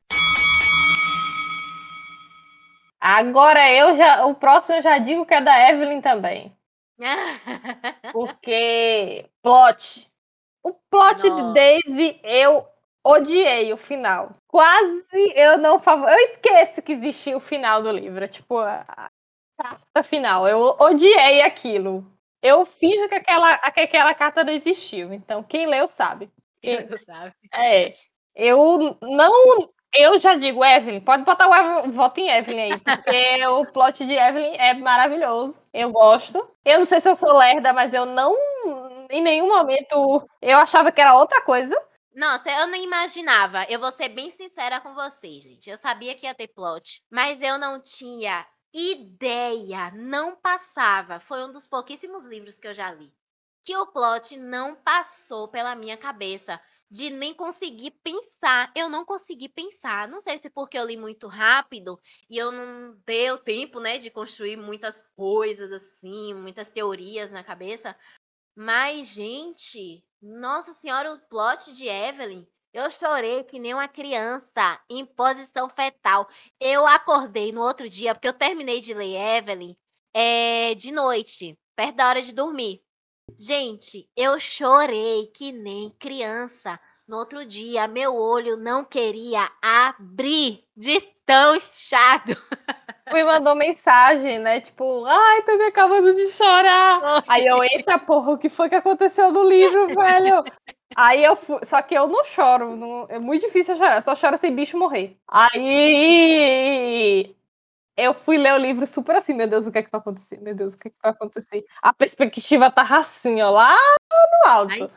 Agora 3.01 3.71
eu 3.73 3.95
já. 3.95 4.27
O 4.27 4.35
próximo 4.35 4.79
eu 4.79 4.83
já 4.83 4.99
digo 4.99 5.25
que 5.27 5.35
é 5.35 5.41
da 5.41 5.71
Evelyn 5.71 6.01
também. 6.01 6.55
Porque. 8.13 9.27
Plot. 9.43 10.11
O 10.63 10.75
plot 10.91 11.27
Nossa. 11.27 11.31
de 11.31 11.55
Daisy 11.55 12.21
eu 12.23 12.67
odiei 13.05 13.73
o 13.73 13.77
final. 13.77 14.35
Quase 14.47 15.33
eu 15.35 15.57
não 15.57 15.81
favor. 15.81 16.11
Eu 16.11 16.19
esqueço 16.19 16.83
que 16.83 16.93
existia 16.93 17.37
o 17.37 17.41
final 17.41 17.83
do 17.83 17.91
livro. 17.91 18.27
Tipo, 18.29 18.59
a 18.59 19.11
carta 19.59 20.03
final. 20.03 20.47
Eu 20.47 20.77
odiei 20.79 21.43
aquilo. 21.43 22.05
Eu 22.43 22.65
finjo 22.65 23.09
que 23.09 23.15
aquela, 23.15 23.59
que 23.71 23.81
aquela 23.81 24.15
carta 24.15 24.45
não 24.45 24.53
existiu. 24.53 25.13
Então, 25.13 25.43
quem 25.43 25.67
leu 25.67 25.87
sabe. 25.87 26.31
Quem 26.61 26.77
leu 26.87 26.99
sabe. 26.99 27.35
É. 27.55 27.95
Eu 28.35 28.99
não. 29.03 29.71
Eu 29.93 30.19
já 30.21 30.35
digo, 30.35 30.65
Evelyn, 30.65 31.01
pode 31.01 31.25
botar 31.25 31.49
o 31.85 31.91
voto 31.91 32.21
em 32.21 32.29
Evelyn 32.29 32.73
aí, 32.73 32.79
porque 32.79 33.47
o 33.49 33.67
plot 33.67 34.07
de 34.07 34.15
Evelyn 34.15 34.57
é 34.57 34.73
maravilhoso. 34.75 35.61
Eu 35.73 35.91
gosto. 35.91 36.49
Eu 36.65 36.79
não 36.79 36.85
sei 36.85 37.01
se 37.01 37.09
eu 37.09 37.17
sou 37.17 37.37
lerda, 37.37 37.73
mas 37.73 37.93
eu 37.93 38.07
não. 38.07 38.37
Em 39.11 39.21
nenhum 39.21 39.49
momento. 39.49 40.29
Eu 40.41 40.59
achava 40.59 40.93
que 40.93 41.01
era 41.01 41.17
outra 41.17 41.43
coisa. 41.43 41.77
Nossa, 42.15 42.51
eu 42.51 42.69
não 42.69 42.77
imaginava. 42.77 43.65
Eu 43.69 43.81
vou 43.81 43.91
ser 43.91 44.09
bem 44.11 44.31
sincera 44.31 44.81
com 44.81 44.95
vocês, 44.95 45.43
gente. 45.43 45.69
Eu 45.69 45.77
sabia 45.77 46.15
que 46.15 46.27
ia 46.27 46.35
ter 46.35 46.49
plot, 46.49 47.03
mas 47.11 47.41
eu 47.43 47.59
não 47.59 47.81
tinha 47.83 48.47
ideia, 48.73 49.91
não 49.95 50.37
passava. 50.37 51.19
Foi 51.19 51.43
um 51.45 51.51
dos 51.51 51.67
pouquíssimos 51.67 52.25
livros 52.25 52.59
que 52.59 52.69
eu 52.69 52.75
já 52.75 52.93
li 52.93 53.13
que 53.65 53.77
o 53.77 53.87
plot 53.87 54.37
não 54.37 54.75
passou 54.75 55.49
pela 55.49 55.75
minha 55.75 55.97
cabeça 55.97 56.61
de 56.91 57.11
nem 57.11 57.33
conseguir 57.33 57.93
pensar. 58.03 58.73
Eu 58.75 58.89
não 58.89 59.05
consegui 59.05 59.49
pensar. 59.49 60.09
Não 60.09 60.21
sei 60.21 60.39
se 60.39 60.51
porque 60.51 60.79
eu 60.79 60.87
li 60.87 60.97
muito 60.97 61.29
rápido 61.29 62.01
e 62.29 62.37
eu 62.37 62.51
não 62.51 62.99
deu 63.07 63.39
tempo, 63.39 63.81
né, 63.81 63.99
de 63.99 64.11
construir 64.11 64.57
muitas 64.57 65.03
coisas 65.17 65.71
assim, 65.73 66.35
muitas 66.35 66.69
teorias 66.69 67.31
na 67.31 67.45
cabeça. 67.45 67.97
Mas, 68.57 69.09
gente, 69.09 70.05
nossa 70.21 70.73
senhora, 70.75 71.15
o 71.15 71.21
plot 71.29 71.73
de 71.73 71.87
Evelyn 71.87 72.47
eu 72.73 72.89
chorei 72.89 73.43
que 73.43 73.59
nem 73.59 73.75
uma 73.75 73.89
criança 73.89 74.81
em 74.89 75.05
posição 75.05 75.69
fetal. 75.69 76.29
Eu 76.61 76.87
acordei 76.87 77.51
no 77.51 77.63
outro 77.63 77.89
dia, 77.89 78.15
porque 78.15 78.29
eu 78.29 78.33
terminei 78.33 78.81
de 78.81 78.95
ler 78.95 79.39
Evelyn 79.39 79.77
é, 80.15 80.75
de 80.77 80.93
noite, 80.93 81.59
perto 81.75 81.97
da 81.97 82.09
hora 82.09 82.23
de 82.23 82.33
dormir. 82.33 82.81
Gente, 83.39 84.09
eu 84.17 84.39
chorei 84.39 85.27
que 85.35 85.53
nem 85.53 85.91
criança. 85.99 86.79
No 87.07 87.17
outro 87.17 87.45
dia, 87.45 87.89
meu 87.89 88.15
olho 88.15 88.57
não 88.57 88.85
queria 88.85 89.51
abrir 89.61 90.65
de 90.77 91.01
tão 91.27 91.57
inchado. 91.57 92.37
Me 93.13 93.25
mandou 93.25 93.57
mensagem, 93.57 94.39
né? 94.39 94.61
Tipo, 94.61 95.05
ai, 95.05 95.43
tô 95.43 95.57
me 95.57 95.65
acabando 95.65 96.15
de 96.15 96.29
chorar. 96.29 97.25
Aí 97.27 97.45
eu, 97.45 97.61
eita 97.65 97.99
porra, 97.99 98.33
o 98.33 98.39
que 98.39 98.49
foi 98.49 98.69
que 98.69 98.77
aconteceu 98.77 99.33
no 99.33 99.43
livro, 99.43 99.89
velho? 99.89 100.45
Aí 100.97 101.25
eu 101.25 101.35
fui, 101.35 101.59
só 101.65 101.83
que 101.83 101.95
eu 101.95 102.07
não 102.07 102.25
choro, 102.25 102.77
não, 102.77 103.07
é 103.09 103.19
muito 103.19 103.47
difícil 103.47 103.77
chorar, 103.77 103.97
eu 103.97 104.03
só 104.03 104.15
choro 104.15 104.39
sem 104.39 104.55
bicho 104.55 104.79
morrer. 104.79 105.17
Aí 105.27 107.35
eu 107.97 108.15
fui 108.15 108.39
ler 108.39 108.55
o 108.55 108.59
livro 108.59 108.87
super 108.87 109.17
assim, 109.17 109.35
meu 109.35 109.49
Deus, 109.49 109.67
o 109.67 109.73
que 109.73 109.79
é 109.79 109.83
que 109.83 109.91
vai 109.91 110.01
acontecer? 110.01 110.41
Meu 110.41 110.55
Deus, 110.55 110.75
o 110.75 110.79
que 110.79 110.89
é 110.89 110.91
que 110.91 110.97
vai 111.03 111.13
acontecer? 111.13 111.65
A 111.83 111.93
perspectiva 111.93 112.71
tá 112.71 112.83
assim, 112.83 113.41
ó, 113.43 113.51
lá 113.51 113.77
no 114.11 114.51
alto. 114.51 114.73
Ai, 114.73 114.91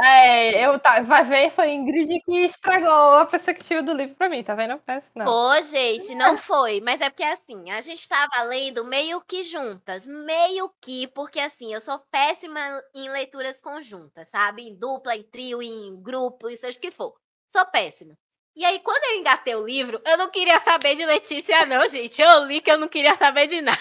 é, 0.00 0.66
eu 0.66 0.78
tá, 0.78 1.02
vai 1.02 1.24
ver, 1.24 1.50
foi 1.50 1.70
Ingrid 1.70 2.20
que 2.24 2.44
estragou 2.44 3.18
a 3.18 3.26
perspectiva 3.26 3.82
do 3.82 3.92
livro 3.92 4.14
pra 4.14 4.28
mim, 4.28 4.44
tá 4.44 4.54
vendo? 4.54 4.80
Não. 5.16 5.26
Pô, 5.26 5.62
gente, 5.62 6.14
não 6.14 6.38
foi. 6.38 6.80
Mas 6.80 7.00
é 7.00 7.10
porque 7.10 7.24
assim, 7.24 7.70
a 7.70 7.80
gente 7.80 8.08
tava 8.08 8.42
lendo 8.44 8.84
meio 8.84 9.20
que 9.22 9.42
juntas. 9.42 10.06
Meio 10.06 10.72
que, 10.80 11.08
porque 11.08 11.40
assim, 11.40 11.72
eu 11.72 11.80
sou 11.80 11.98
péssima 12.10 12.60
em 12.94 13.10
leituras 13.10 13.60
conjuntas, 13.60 14.28
sabe? 14.28 14.68
Em 14.68 14.76
dupla, 14.76 15.16
em 15.16 15.24
trio, 15.24 15.60
em 15.60 16.00
grupo, 16.00 16.48
e 16.48 16.56
seja 16.56 16.78
o 16.78 16.80
que 16.80 16.92
for. 16.92 17.14
Sou 17.48 17.66
péssima. 17.66 18.16
E 18.60 18.64
aí, 18.66 18.78
quando 18.80 19.02
eu 19.04 19.20
engatei 19.20 19.54
o 19.54 19.64
livro, 19.64 20.02
eu 20.04 20.18
não 20.18 20.30
queria 20.30 20.60
saber 20.60 20.94
de 20.94 21.06
Letícia, 21.06 21.64
não, 21.64 21.88
gente. 21.88 22.20
Eu 22.20 22.44
li 22.44 22.60
que 22.60 22.70
eu 22.70 22.76
não 22.76 22.88
queria 22.88 23.16
saber 23.16 23.46
de 23.46 23.58
nada. 23.62 23.80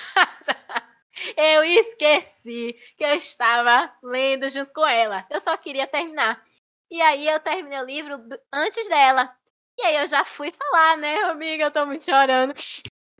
Eu 1.35 1.65
esqueci 1.65 2.79
que 2.95 3.03
eu 3.03 3.13
estava 3.15 3.93
lendo 4.01 4.49
junto 4.49 4.71
com 4.71 4.87
ela. 4.87 5.27
Eu 5.29 5.41
só 5.41 5.57
queria 5.57 5.85
terminar. 5.85 6.41
E 6.89 7.01
aí 7.01 7.27
eu 7.27 7.41
terminei 7.41 7.77
o 7.77 7.83
livro 7.83 8.23
antes 8.53 8.87
dela. 8.87 9.29
E 9.77 9.81
aí 9.81 9.97
eu 9.97 10.07
já 10.07 10.23
fui 10.23 10.49
falar, 10.49 10.95
né, 10.95 11.23
amiga? 11.23 11.65
Eu 11.65 11.71
tô 11.71 11.85
muito 11.85 12.05
chorando. 12.05 12.53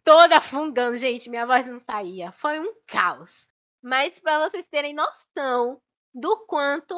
Toda 0.06 0.40
fungando, 0.40 0.96
gente. 0.96 1.30
Minha 1.30 1.46
voz 1.46 1.68
não 1.68 1.82
saía. 1.82 2.32
Foi 2.32 2.58
um 2.58 2.74
caos. 2.88 3.50
Mas 3.84 4.18
para 4.18 4.50
vocês 4.50 4.66
terem 4.68 4.94
noção 4.94 5.82
do 6.14 6.38
quanto 6.46 6.96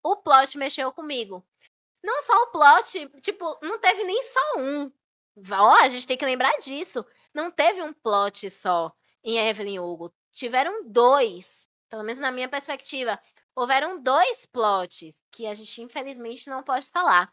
o 0.00 0.16
plot 0.16 0.56
mexeu 0.56 0.92
comigo. 0.92 1.44
Não 2.02 2.22
só 2.22 2.34
o 2.42 2.46
plot, 2.48 3.08
tipo, 3.20 3.58
não 3.62 3.78
teve 3.78 4.04
nem 4.04 4.22
só 4.22 4.40
um. 4.58 4.92
Ó, 5.52 5.82
a 5.82 5.88
gente 5.88 6.06
tem 6.06 6.16
que 6.16 6.24
lembrar 6.24 6.56
disso. 6.58 7.04
Não 7.32 7.50
teve 7.50 7.82
um 7.82 7.92
plot 7.92 8.50
só 8.50 8.92
em 9.22 9.38
Evelyn 9.38 9.78
Hugo. 9.78 10.12
Tiveram 10.32 10.88
dois, 10.88 11.66
pelo 11.88 12.02
menos 12.02 12.20
na 12.20 12.30
minha 12.30 12.48
perspectiva. 12.48 13.20
Houveram 13.54 14.02
dois 14.02 14.46
plots 14.46 15.14
que 15.30 15.46
a 15.46 15.54
gente 15.54 15.82
infelizmente 15.82 16.48
não 16.48 16.62
pode 16.62 16.88
falar. 16.88 17.32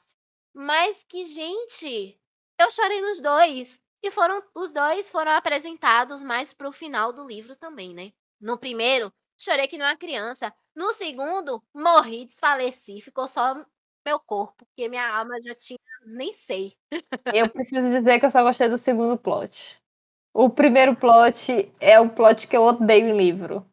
Mas 0.54 1.04
que, 1.04 1.26
gente, 1.26 2.20
eu 2.58 2.72
chorei 2.72 3.02
nos 3.02 3.22
dois. 3.22 3.80
E 4.02 4.12
foram 4.12 4.44
os 4.54 4.72
dois 4.72 5.10
foram 5.10 5.32
apresentados 5.32 6.22
mais 6.22 6.54
pro 6.54 6.72
final 6.72 7.12
do 7.12 7.26
livro 7.26 7.56
também, 7.56 7.94
né? 7.94 8.14
No 8.40 8.58
primeiro, 8.58 9.12
chorei 9.38 9.68
que 9.68 9.78
não 9.78 9.86
uma 9.86 9.96
criança. 9.96 10.54
No 10.76 10.94
segundo, 10.94 11.64
morri, 11.74 12.26
desfaleci, 12.26 13.02
ficou 13.02 13.28
só 13.28 13.66
meu 14.08 14.20
corpo, 14.20 14.66
porque 14.66 14.88
minha 14.88 15.06
alma 15.06 15.36
já 15.42 15.54
tinha, 15.54 15.78
nem 16.06 16.34
sei. 16.34 16.74
Eu 17.34 17.50
preciso 17.50 17.90
dizer 17.90 18.20
que 18.20 18.26
eu 18.26 18.32
só 18.32 18.42
gostei 18.42 18.70
do 18.70 18.78
segundo 18.78 19.18
plot. 19.18 19.78
O 20.34 20.50
primeiro 20.50 20.96
plot 20.96 21.70
é 21.80 22.00
o 22.00 22.10
plot 22.10 22.48
que 22.48 22.56
eu 22.56 22.62
odeio 22.62 23.08
em 23.08 23.18
livro. 23.18 23.66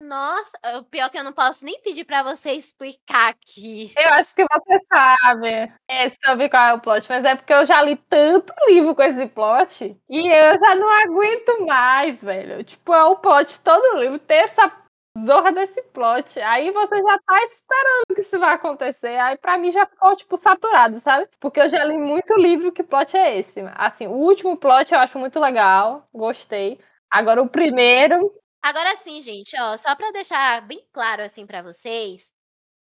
Nossa, 0.00 0.50
o 0.78 0.84
pior 0.84 1.06
é 1.06 1.08
que 1.10 1.18
eu 1.18 1.24
não 1.24 1.32
posso 1.32 1.64
nem 1.64 1.80
pedir 1.80 2.04
para 2.04 2.22
você 2.22 2.52
explicar 2.52 3.28
aqui. 3.28 3.92
Eu 3.96 4.08
acho 4.14 4.34
que 4.34 4.44
você 4.44 4.78
sabe. 4.86 5.72
É, 5.88 6.10
sabe 6.24 6.48
qual 6.48 6.62
é 6.62 6.74
o 6.74 6.80
plot, 6.80 7.06
mas 7.08 7.24
é 7.24 7.36
porque 7.36 7.52
eu 7.52 7.64
já 7.64 7.82
li 7.82 7.96
tanto 8.08 8.52
livro 8.68 8.94
com 8.94 9.02
esse 9.02 9.26
plot 9.28 9.96
e 10.08 10.28
eu 10.28 10.58
já 10.58 10.74
não 10.74 10.88
aguento 10.88 11.66
mais, 11.66 12.20
velho. 12.20 12.64
Tipo, 12.64 12.94
é 12.94 13.04
o 13.04 13.16
plot 13.16 13.60
todo 13.60 14.00
livro 14.00 14.18
ter 14.18 14.44
essa 14.44 14.81
zorra 15.24 15.52
desse 15.52 15.82
plot. 15.82 16.40
Aí 16.40 16.70
você 16.70 16.96
já 17.02 17.18
tá 17.18 17.44
esperando 17.44 18.14
que 18.14 18.20
isso 18.20 18.38
vai 18.38 18.54
acontecer. 18.54 19.18
Aí 19.18 19.36
para 19.36 19.58
mim 19.58 19.70
já 19.70 19.86
ficou, 19.86 20.16
tipo, 20.16 20.36
saturado, 20.36 20.98
sabe? 20.98 21.28
Porque 21.38 21.60
eu 21.60 21.68
já 21.68 21.84
li 21.84 21.98
muito 21.98 22.34
livro 22.36 22.72
que 22.72 22.82
plot 22.82 23.16
é 23.16 23.38
esse. 23.38 23.60
Assim, 23.74 24.06
o 24.06 24.12
último 24.12 24.56
plot 24.56 24.92
eu 24.92 25.00
acho 25.00 25.18
muito 25.18 25.38
legal, 25.38 26.08
gostei. 26.12 26.80
Agora 27.10 27.42
o 27.42 27.48
primeiro. 27.48 28.32
Agora 28.62 28.96
sim, 28.96 29.20
gente, 29.22 29.58
ó, 29.60 29.76
só 29.76 29.94
para 29.96 30.12
deixar 30.12 30.62
bem 30.62 30.86
claro 30.92 31.22
assim 31.22 31.44
para 31.44 31.62
vocês, 31.62 32.30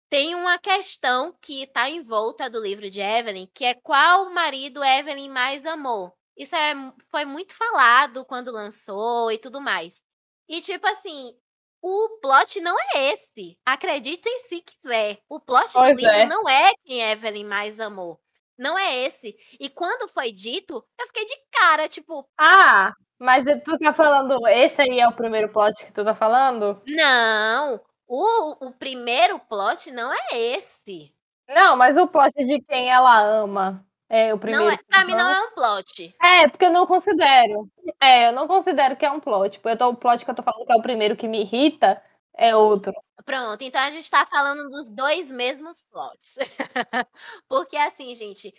tem 0.07 0.35
uma 0.35 0.59
questão 0.59 1.35
que 1.41 1.65
tá 1.65 1.89
em 1.89 2.03
volta 2.03 2.47
do 2.47 2.61
livro 2.61 2.87
de 2.87 3.01
Evelyn, 3.01 3.47
que 3.51 3.65
é 3.65 3.73
qual 3.73 4.29
marido 4.29 4.83
Evelyn 4.83 5.29
mais 5.29 5.65
amou. 5.65 6.15
Isso 6.37 6.55
é, 6.55 6.73
foi 7.09 7.25
muito 7.25 7.55
falado 7.55 8.23
quando 8.23 8.51
lançou 8.51 9.31
e 9.31 9.39
tudo 9.39 9.59
mais. 9.59 10.03
E 10.47 10.61
tipo 10.61 10.85
assim, 10.85 11.35
o 11.83 12.17
plot 12.21 12.61
não 12.61 12.77
é 12.79 13.11
esse. 13.11 13.57
Acreditem 13.65 14.39
se 14.47 14.61
quiser. 14.61 15.19
O 15.27 15.37
plot 15.37 15.73
pois 15.73 15.97
do 15.97 15.99
livro 15.99 16.15
é. 16.15 16.25
não 16.25 16.47
é 16.47 16.71
quem 16.85 17.01
Evelyn 17.01 17.45
mais 17.45 17.77
amou. 17.77 18.17
Não 18.57 18.79
é 18.79 18.99
esse. 18.99 19.35
E 19.59 19.69
quando 19.69 20.07
foi 20.07 20.31
dito, 20.31 20.81
eu 20.97 21.07
fiquei 21.07 21.25
de 21.25 21.35
cara, 21.51 21.89
tipo. 21.89 22.25
Ah, 22.39 22.93
mas 23.19 23.43
tu 23.65 23.77
tá 23.77 23.91
falando. 23.91 24.47
Esse 24.47 24.81
aí 24.81 25.01
é 25.01 25.07
o 25.07 25.15
primeiro 25.15 25.49
plot 25.49 25.85
que 25.85 25.91
tu 25.91 26.05
tá 26.05 26.15
falando? 26.15 26.81
Não. 26.87 27.81
O, 28.07 28.67
o 28.67 28.71
primeiro 28.71 29.37
plot 29.39 29.91
não 29.91 30.13
é 30.13 30.37
esse. 30.37 31.13
Não, 31.49 31.75
mas 31.75 31.97
o 31.97 32.07
plot 32.07 32.31
de 32.33 32.61
quem 32.61 32.89
ela 32.89 33.21
ama. 33.21 33.85
É, 34.13 34.31
o 34.31 34.37
primeiro. 34.37 34.65
Não 34.65 34.71
é, 34.71 34.77
pra 34.77 35.05
mim 35.05 35.15
não 35.15 35.27
é 35.27 35.41
um 35.41 35.51
plot. 35.55 36.15
É, 36.21 36.47
porque 36.47 36.65
eu 36.65 36.69
não 36.69 36.85
considero. 36.85 37.67
É, 37.99 38.27
eu 38.27 38.31
não 38.31 38.47
considero 38.47 38.95
que 38.95 39.03
é 39.03 39.09
um 39.09 39.19
plot. 39.19 39.53
Tipo, 39.53 39.69
eu 39.69 39.75
tô, 39.75 39.89
o 39.89 39.95
plot 39.95 40.23
que 40.23 40.29
eu 40.29 40.35
tô 40.35 40.43
falando 40.43 40.67
que 40.67 40.71
é 40.71 40.75
o 40.75 40.83
primeiro 40.83 41.15
que 41.15 41.27
me 41.27 41.41
irrita 41.41 41.99
é 42.37 42.55
outro. 42.55 42.93
Pronto, 43.25 43.63
então 43.63 43.81
a 43.81 43.89
gente 43.89 44.11
tá 44.11 44.23
falando 44.27 44.69
dos 44.69 44.87
dois 44.87 45.31
mesmos 45.31 45.81
plots. 45.89 46.35
porque 47.49 47.75
assim, 47.75 48.15
gente, 48.15 48.53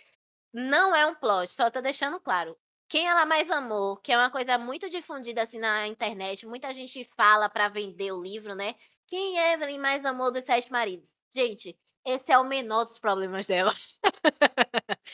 não 0.52 0.92
é 0.92 1.07
um 1.07 1.14
plot, 1.14 1.52
só 1.52 1.70
tô 1.70 1.80
deixando 1.80 2.18
claro. 2.18 2.57
Quem 2.88 3.07
ela 3.07 3.24
mais 3.24 3.48
amou, 3.48 3.96
que 3.98 4.12
é 4.12 4.18
uma 4.18 4.30
coisa 4.30 4.59
muito 4.59 4.90
difundida 4.90 5.42
assim 5.42 5.61
na 5.61 5.86
internet, 5.86 6.48
muita 6.48 6.72
gente 6.72 7.09
fala 7.16 7.48
para 7.48 7.68
vender 7.68 8.11
o 8.11 8.20
livro, 8.20 8.57
né? 8.57 8.74
Quem 9.07 9.38
Evelyn 9.38 9.78
mais 9.78 10.05
amou 10.05 10.32
dos 10.32 10.44
sete 10.44 10.72
maridos? 10.72 11.14
Gente, 11.32 11.78
esse 12.05 12.30
é 12.30 12.38
o 12.38 12.44
menor 12.44 12.84
dos 12.84 12.98
problemas 12.98 13.46
dela. 13.46 13.72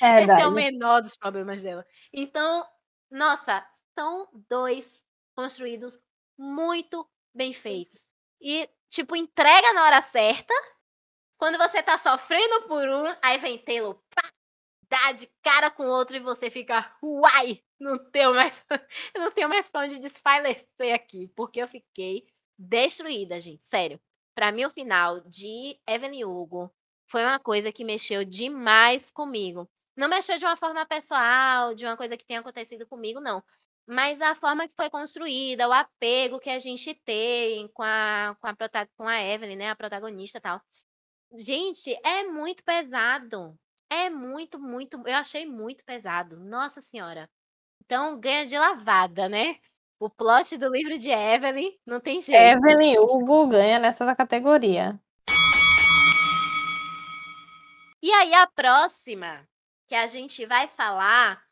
É 0.00 0.22
Esse 0.22 0.30
é 0.30 0.46
o 0.46 0.50
menor 0.50 1.02
dos 1.02 1.16
problemas 1.16 1.62
dela. 1.62 1.86
Então, 2.12 2.66
nossa, 3.10 3.64
são 3.98 4.28
dois 4.48 5.02
construídos 5.34 5.98
muito 6.38 7.08
bem 7.34 7.52
feitos. 7.52 8.06
E, 8.40 8.68
tipo, 8.88 9.14
entrega 9.14 9.72
na 9.72 9.84
hora 9.84 10.02
certa. 10.02 10.52
Quando 11.38 11.58
você 11.58 11.82
tá 11.82 11.96
sofrendo 11.96 12.66
por 12.66 12.88
um, 12.88 13.16
aí 13.22 13.38
vem 13.38 13.58
Taylor, 13.58 13.94
pá, 14.14 14.30
dá 14.88 15.12
de 15.12 15.26
cara 15.42 15.70
com 15.70 15.84
o 15.84 15.90
outro 15.90 16.16
e 16.16 16.20
você 16.20 16.50
fica, 16.50 16.94
uai, 17.02 17.62
não 17.78 17.98
tenho 18.10 18.34
mais, 18.34 18.62
não 19.16 19.30
tenho 19.30 19.48
mais 19.48 19.68
pra 19.68 19.82
onde 19.82 19.98
desfalecer 19.98 20.94
aqui, 20.94 21.28
porque 21.28 21.62
eu 21.62 21.68
fiquei 21.68 22.26
destruída, 22.58 23.40
gente, 23.40 23.64
sério. 23.64 23.98
Para 24.34 24.52
mim, 24.52 24.64
o 24.64 24.70
final 24.70 25.20
de 25.20 25.80
Evelyn 25.86 26.24
Hugo 26.24 26.70
foi 27.10 27.24
uma 27.24 27.38
coisa 27.38 27.72
que 27.72 27.84
mexeu 27.84 28.24
demais 28.24 29.10
comigo. 29.10 29.68
Não 29.96 30.08
mexeu 30.08 30.38
de 30.38 30.44
uma 30.44 30.56
forma 30.56 30.86
pessoal, 30.86 31.74
de 31.74 31.84
uma 31.84 31.96
coisa 31.96 32.16
que 32.16 32.24
tenha 32.24 32.40
acontecido 32.40 32.86
comigo, 32.86 33.20
não. 33.20 33.42
Mas 33.86 34.20
a 34.20 34.34
forma 34.36 34.68
que 34.68 34.74
foi 34.76 34.88
construída, 34.88 35.68
o 35.68 35.72
apego 35.72 36.38
que 36.38 36.48
a 36.48 36.58
gente 36.58 36.94
tem 37.04 37.68
com 37.74 37.82
a, 37.82 38.36
com 38.40 38.46
a, 38.46 38.56
com 38.96 39.08
a 39.08 39.20
Evelyn, 39.20 39.56
né? 39.56 39.70
A 39.70 39.76
protagonista 39.76 40.40
tal. 40.40 40.60
Gente, 41.36 41.98
é 42.04 42.24
muito 42.24 42.62
pesado. 42.62 43.58
É 43.90 44.08
muito, 44.08 44.60
muito. 44.60 44.96
Eu 45.04 45.16
achei 45.16 45.44
muito 45.44 45.84
pesado. 45.84 46.38
Nossa 46.38 46.80
Senhora. 46.80 47.28
Então 47.84 48.18
ganha 48.20 48.46
de 48.46 48.56
lavada, 48.56 49.28
né? 49.28 49.56
O 49.98 50.08
plot 50.08 50.56
do 50.56 50.70
livro 50.70 50.96
de 50.96 51.10
Evelyn 51.10 51.76
não 51.84 52.00
tem 52.00 52.22
jeito. 52.22 52.40
Evelyn 52.40 52.98
Hugo 52.98 53.48
ganha 53.48 53.80
nessa 53.80 54.14
categoria. 54.14 54.98
E 58.02 58.10
aí 58.12 58.32
a 58.34 58.46
próxima 58.46 59.46
que 59.86 59.94
a 59.94 60.06
gente 60.06 60.46
vai 60.46 60.68
falar 60.68 61.42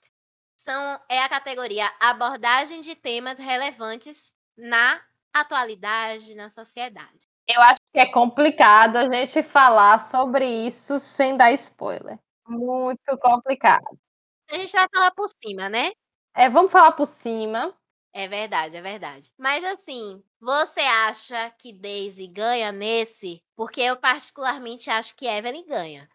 são, 0.56 1.00
é 1.08 1.22
a 1.22 1.28
categoria 1.28 1.92
abordagem 2.00 2.80
de 2.80 2.94
temas 2.94 3.38
relevantes 3.38 4.34
na 4.56 5.00
atualidade, 5.32 6.34
na 6.34 6.48
sociedade. 6.50 7.28
Eu 7.46 7.60
acho 7.62 7.80
que 7.92 7.98
é 7.98 8.10
complicado 8.10 8.96
a 8.96 9.08
gente 9.08 9.42
falar 9.42 9.98
sobre 9.98 10.46
isso 10.66 10.98
sem 10.98 11.36
dar 11.36 11.52
spoiler. 11.52 12.18
Muito 12.46 13.16
complicado. 13.18 13.98
A 14.50 14.58
gente 14.58 14.72
vai 14.72 14.86
falar 14.92 15.10
por 15.12 15.28
cima, 15.42 15.68
né? 15.68 15.92
É, 16.34 16.48
vamos 16.48 16.72
falar 16.72 16.92
por 16.92 17.06
cima. 17.06 17.74
É 18.12 18.26
verdade, 18.26 18.76
é 18.76 18.80
verdade. 18.80 19.30
Mas 19.38 19.64
assim, 19.64 20.22
você 20.40 20.80
acha 20.80 21.50
que 21.58 21.72
Daisy 21.72 22.26
ganha 22.26 22.72
nesse? 22.72 23.42
Porque 23.54 23.80
eu 23.80 23.96
particularmente 23.96 24.90
acho 24.90 25.14
que 25.14 25.26
Evelyn 25.26 25.66
ganha. 25.66 26.08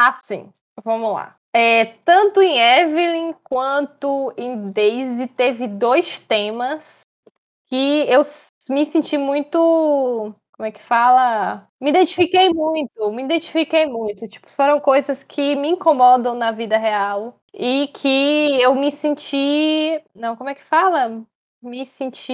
Assim, 0.00 0.52
vamos 0.84 1.12
lá. 1.12 1.34
É, 1.52 1.86
tanto 2.04 2.40
em 2.40 2.56
Evelyn 2.56 3.32
quanto 3.42 4.32
em 4.36 4.70
Daisy 4.70 5.26
teve 5.26 5.66
dois 5.66 6.20
temas 6.20 7.00
que 7.66 8.06
eu 8.08 8.22
me 8.70 8.84
senti 8.86 9.18
muito. 9.18 10.34
Como 10.52 10.66
é 10.66 10.72
que 10.72 10.82
fala? 10.82 11.68
Me 11.80 11.90
identifiquei 11.90 12.50
muito, 12.54 13.12
me 13.12 13.24
identifiquei 13.24 13.86
muito. 13.86 14.28
Tipo, 14.28 14.50
foram 14.50 14.80
coisas 14.80 15.24
que 15.24 15.56
me 15.56 15.68
incomodam 15.70 16.34
na 16.34 16.52
vida 16.52 16.78
real 16.78 17.40
e 17.54 17.88
que 17.88 18.60
eu 18.62 18.74
me 18.74 18.90
senti. 18.92 20.02
Não, 20.14 20.36
como 20.36 20.50
é 20.50 20.54
que 20.56 20.64
fala? 20.64 21.24
Me 21.62 21.86
senti. 21.86 22.32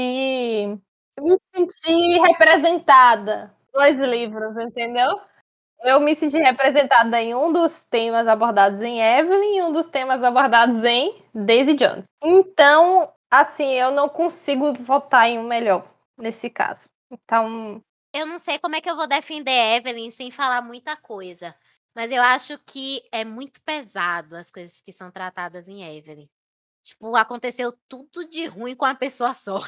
Me 1.21 1.37
senti 1.55 2.19
representada. 2.21 3.55
Dois 3.75 4.01
livros, 4.01 4.57
entendeu? 4.59 5.21
Eu 5.81 6.01
me 6.01 6.15
senti 6.15 6.39
representada 6.39 7.21
em 7.21 7.35
um 7.35 7.53
dos 7.53 7.85
temas 7.85 8.27
abordados 8.27 8.81
em 8.81 9.01
Evelyn 9.01 9.59
e 9.59 9.63
um 9.63 9.73
dos 9.73 9.87
temas 9.87 10.23
abordados 10.23 10.83
em 10.83 11.23
Daisy 11.35 11.75
Jones. 11.75 12.05
Então, 12.23 13.13
assim, 13.31 13.73
eu 13.73 13.91
não 13.91 14.09
consigo 14.09 14.73
votar 14.73 15.29
em 15.29 15.39
um 15.39 15.47
melhor 15.47 15.87
nesse 16.17 16.49
caso. 16.49 16.89
Então. 17.11 17.83
Eu 18.15 18.27
não 18.27 18.39
sei 18.39 18.59
como 18.59 18.77
é 18.77 18.81
que 18.81 18.89
eu 18.89 18.97
vou 18.97 19.07
defender 19.07 19.77
Evelyn 19.77 20.11
sem 20.11 20.31
falar 20.31 20.63
muita 20.63 20.97
coisa. 20.97 21.55
Mas 21.95 22.11
eu 22.11 22.23
acho 22.23 22.59
que 22.67 23.03
é 23.13 23.25
muito 23.25 23.61
pesado 23.63 24.37
as 24.37 24.51
coisas 24.51 24.81
que 24.81 24.93
são 24.93 25.11
tratadas 25.11 25.69
em 25.69 25.85
Evelyn. 25.97 26.29
Tipo, 26.83 27.15
aconteceu 27.17 27.73
tudo 27.89 28.29
de 28.29 28.47
ruim 28.47 28.75
com 28.75 28.85
a 28.85 28.95
pessoa 28.95 29.33
só. 29.33 29.61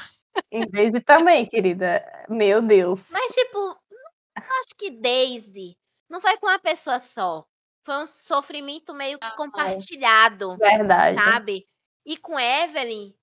Em 0.51 0.67
Daisy 0.69 1.01
também, 1.01 1.47
querida. 1.47 2.05
Meu 2.29 2.61
Deus. 2.61 3.09
Mas, 3.11 3.33
tipo, 3.33 3.57
eu 3.57 4.55
acho 4.59 4.75
que 4.77 4.91
Daisy 4.91 5.75
não 6.09 6.21
foi 6.21 6.37
com 6.37 6.47
uma 6.47 6.59
pessoa 6.59 6.99
só. 6.99 7.45
Foi 7.83 7.95
um 7.95 8.05
sofrimento 8.05 8.93
meio 8.93 9.17
que 9.19 9.35
compartilhado. 9.35 10.57
Verdade. 10.57 11.15
Sabe? 11.15 11.67
E 12.05 12.17
com 12.17 12.39
Evelyn, 12.39 13.13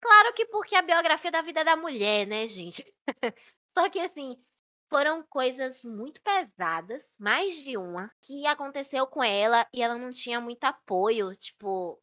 claro 0.00 0.32
que 0.34 0.46
porque 0.46 0.74
a 0.74 0.82
biografia 0.82 1.30
da 1.30 1.42
vida 1.42 1.64
da 1.64 1.76
mulher, 1.76 2.26
né, 2.26 2.46
gente? 2.46 2.84
só 3.76 3.88
que 3.88 4.00
assim, 4.00 4.36
foram 4.88 5.22
coisas 5.22 5.82
muito 5.82 6.20
pesadas, 6.22 7.16
mais 7.18 7.56
de 7.56 7.76
uma, 7.76 8.12
que 8.20 8.46
aconteceu 8.46 9.06
com 9.06 9.22
ela 9.24 9.66
e 9.72 9.82
ela 9.82 9.96
não 9.96 10.10
tinha 10.10 10.40
muito 10.40 10.64
apoio, 10.64 11.34
tipo, 11.36 11.98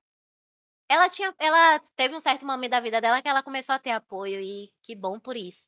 ela 0.89 1.07
tinha 1.07 1.33
ela 1.37 1.79
teve 1.95 2.15
um 2.15 2.19
certo 2.19 2.45
momento 2.45 2.71
da 2.71 2.79
vida 2.79 2.99
dela 2.99 3.21
que 3.21 3.27
ela 3.27 3.43
começou 3.43 3.75
a 3.75 3.79
ter 3.79 3.91
apoio 3.91 4.41
e 4.41 4.73
que 4.81 4.95
bom 4.95 5.19
por 5.19 5.37
isso. 5.37 5.67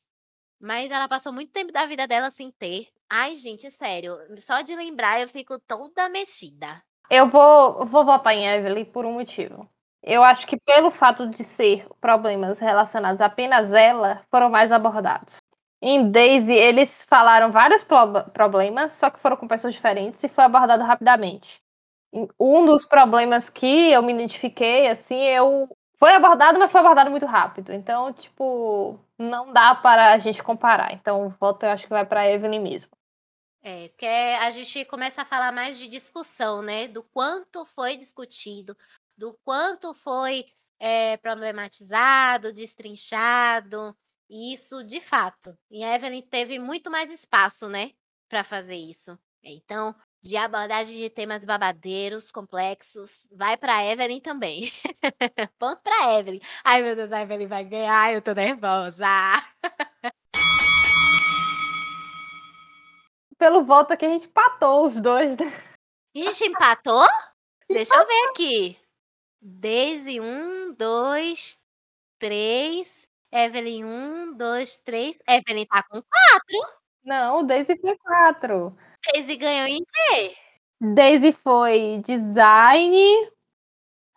Mas 0.62 0.92
ela 0.92 1.08
passou 1.08 1.32
muito 1.32 1.50
tempo 1.50 1.72
da 1.72 1.86
vida 1.86 2.06
dela 2.06 2.30
sem 2.30 2.52
ter. 2.52 2.86
Ai, 3.10 3.34
gente, 3.34 3.68
sério, 3.72 4.16
só 4.38 4.60
de 4.62 4.76
lembrar 4.76 5.20
eu 5.20 5.28
fico 5.28 5.58
toda 5.58 6.08
mexida. 6.08 6.80
Eu 7.10 7.26
vou, 7.26 7.84
vou 7.84 8.04
votar 8.04 8.32
em 8.32 8.46
Evelyn 8.46 8.84
por 8.84 9.04
um 9.04 9.14
motivo. 9.14 9.68
Eu 10.04 10.22
acho 10.22 10.46
que 10.46 10.56
pelo 10.56 10.92
fato 10.92 11.28
de 11.28 11.42
ser 11.42 11.84
problemas 12.00 12.60
relacionados 12.60 13.20
apenas 13.20 13.72
a 13.72 13.80
ela, 13.80 14.22
foram 14.30 14.48
mais 14.48 14.70
abordados. 14.70 15.38
Em 15.80 16.10
Daisy, 16.10 16.52
eles 16.52 17.04
falaram 17.04 17.50
vários 17.50 17.82
pro 17.82 18.30
problemas, 18.32 18.92
só 18.92 19.10
que 19.10 19.18
foram 19.18 19.36
com 19.36 19.48
pessoas 19.48 19.74
diferentes 19.74 20.22
e 20.22 20.28
foi 20.28 20.44
abordado 20.44 20.84
rapidamente. 20.84 21.60
Um 22.38 22.64
dos 22.64 22.84
problemas 22.84 23.48
que 23.50 23.90
eu 23.90 24.00
me 24.00 24.12
identifiquei, 24.12 24.88
assim, 24.88 25.20
eu 25.22 25.68
foi 25.98 26.14
abordado, 26.14 26.58
mas 26.58 26.70
foi 26.70 26.80
abordado 26.80 27.10
muito 27.10 27.26
rápido. 27.26 27.72
Então, 27.72 28.12
tipo, 28.12 28.98
não 29.22 29.52
dá 29.52 29.74
para 29.74 30.12
a 30.12 30.18
gente 30.18 30.42
comparar. 30.42 30.92
Então, 30.92 31.26
o 31.26 31.30
voto 31.30 31.64
eu 31.64 31.70
acho 31.70 31.84
que 31.84 31.90
vai 31.90 32.04
para 32.04 32.28
Evelyn 32.28 32.60
mesmo. 32.60 32.90
É, 33.62 33.88
porque 33.88 34.06
a 34.06 34.50
gente 34.50 34.84
começa 34.86 35.22
a 35.22 35.24
falar 35.24 35.52
mais 35.52 35.78
de 35.78 35.86
discussão, 35.86 36.62
né? 36.62 36.88
Do 36.88 37.02
quanto 37.02 37.64
foi 37.66 37.96
discutido, 37.96 38.76
do 39.16 39.38
quanto 39.44 39.94
foi 39.94 40.46
é, 40.80 41.16
problematizado, 41.18 42.52
destrinchado. 42.52 43.96
Isso, 44.28 44.82
de 44.82 45.00
fato. 45.00 45.56
E 45.70 45.84
a 45.84 45.94
Evelyn 45.94 46.22
teve 46.22 46.58
muito 46.58 46.90
mais 46.90 47.10
espaço, 47.10 47.68
né? 47.68 47.92
Para 48.28 48.42
fazer 48.42 48.76
isso. 48.76 49.16
Então, 49.42 49.94
de 50.22 50.36
abordagem 50.36 50.96
de 50.96 51.10
temas 51.10 51.44
babadeiros, 51.44 52.30
complexos, 52.30 53.26
vai 53.32 53.56
para 53.56 53.84
Evelyn 53.84 54.20
também. 54.20 54.72
Ponto 55.58 55.82
para 55.82 56.18
Evelyn. 56.18 56.40
Ai, 56.64 56.82
meu 56.82 56.94
Deus, 56.94 57.12
a 57.12 57.22
Evelyn 57.22 57.48
vai 57.48 57.64
ganhar, 57.64 58.14
eu 58.14 58.22
tô 58.22 58.32
nervosa. 58.32 59.06
pelo 63.42 63.64
voto 63.64 63.96
que 63.96 64.04
a 64.04 64.08
gente 64.08 64.28
empatou 64.28 64.86
os 64.86 65.00
dois. 65.00 65.36
Né? 65.36 65.46
A 66.14 66.18
gente 66.18 66.44
empatou? 66.44 67.04
Deixa 67.68 67.92
eu 67.92 68.06
ver 68.06 68.28
aqui. 68.30 68.78
Daisy, 69.40 70.20
um, 70.20 70.72
dois, 70.74 71.60
três. 72.20 73.04
Evelyn, 73.32 73.84
um, 73.84 74.36
dois, 74.36 74.76
três. 74.76 75.20
Evelyn 75.28 75.66
tá 75.66 75.82
com 75.82 76.00
quatro. 76.00 76.78
Não, 77.02 77.44
Daisy 77.44 77.74
foi 77.74 77.98
quatro. 77.98 78.78
Daisy 79.06 79.36
ganhou 79.36 79.66
em 79.66 79.84
quê? 79.84 80.36
Daisy 80.80 81.32
foi 81.32 82.02
design, 82.04 83.30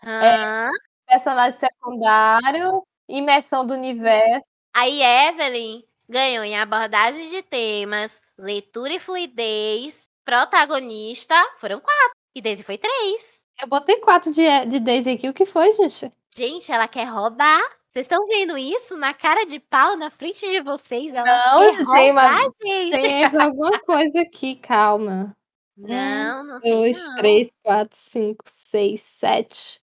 é, 0.04 0.70
personagem 1.08 1.60
secundário, 1.60 2.84
imersão 3.08 3.66
do 3.66 3.74
universo. 3.74 4.48
Aí 4.74 5.02
Evelyn 5.02 5.84
ganhou 6.08 6.44
em 6.44 6.58
abordagem 6.58 7.30
de 7.30 7.42
temas, 7.42 8.12
leitura 8.38 8.94
e 8.94 9.00
fluidez, 9.00 10.10
protagonista, 10.24 11.36
foram 11.60 11.80
quatro. 11.80 12.16
E 12.36 12.42
Daisy 12.42 12.64
foi 12.64 12.78
três. 12.78 13.40
Eu 13.62 13.70
botei 13.70 14.00
quatro 14.02 14.34
de, 14.34 14.66
de 14.66 14.80
Daisy 14.80 15.12
aqui. 15.12 15.30
O 15.30 15.34
que 15.34 15.46
foi, 15.46 15.72
gente? 15.74 16.12
Gente, 16.36 16.72
ela 16.72 16.88
quer 16.88 17.06
roubar. 17.06 17.62
Vocês 17.96 18.08
estão 18.08 18.28
vendo 18.28 18.58
isso 18.58 18.98
na 18.98 19.14
cara 19.14 19.46
de 19.46 19.58
pau 19.58 19.96
na 19.96 20.10
frente 20.10 20.46
de 20.46 20.60
vocês? 20.60 21.14
Ela 21.14 21.24
não, 21.24 21.86
tem, 21.94 22.12
uma, 22.12 22.40
gente. 22.62 22.92
tem 22.92 23.24
alguma 23.24 23.80
coisa 23.80 24.20
aqui, 24.20 24.58
calma. 24.58 25.34
Não, 25.78 26.44
não 26.44 26.58
um, 26.58 26.60
tem 26.60 26.74
dois, 26.74 27.08
não. 27.08 27.16
três, 27.16 27.50
quatro, 27.64 27.98
cinco, 27.98 28.44
seis, 28.48 29.00
sete. 29.00 29.80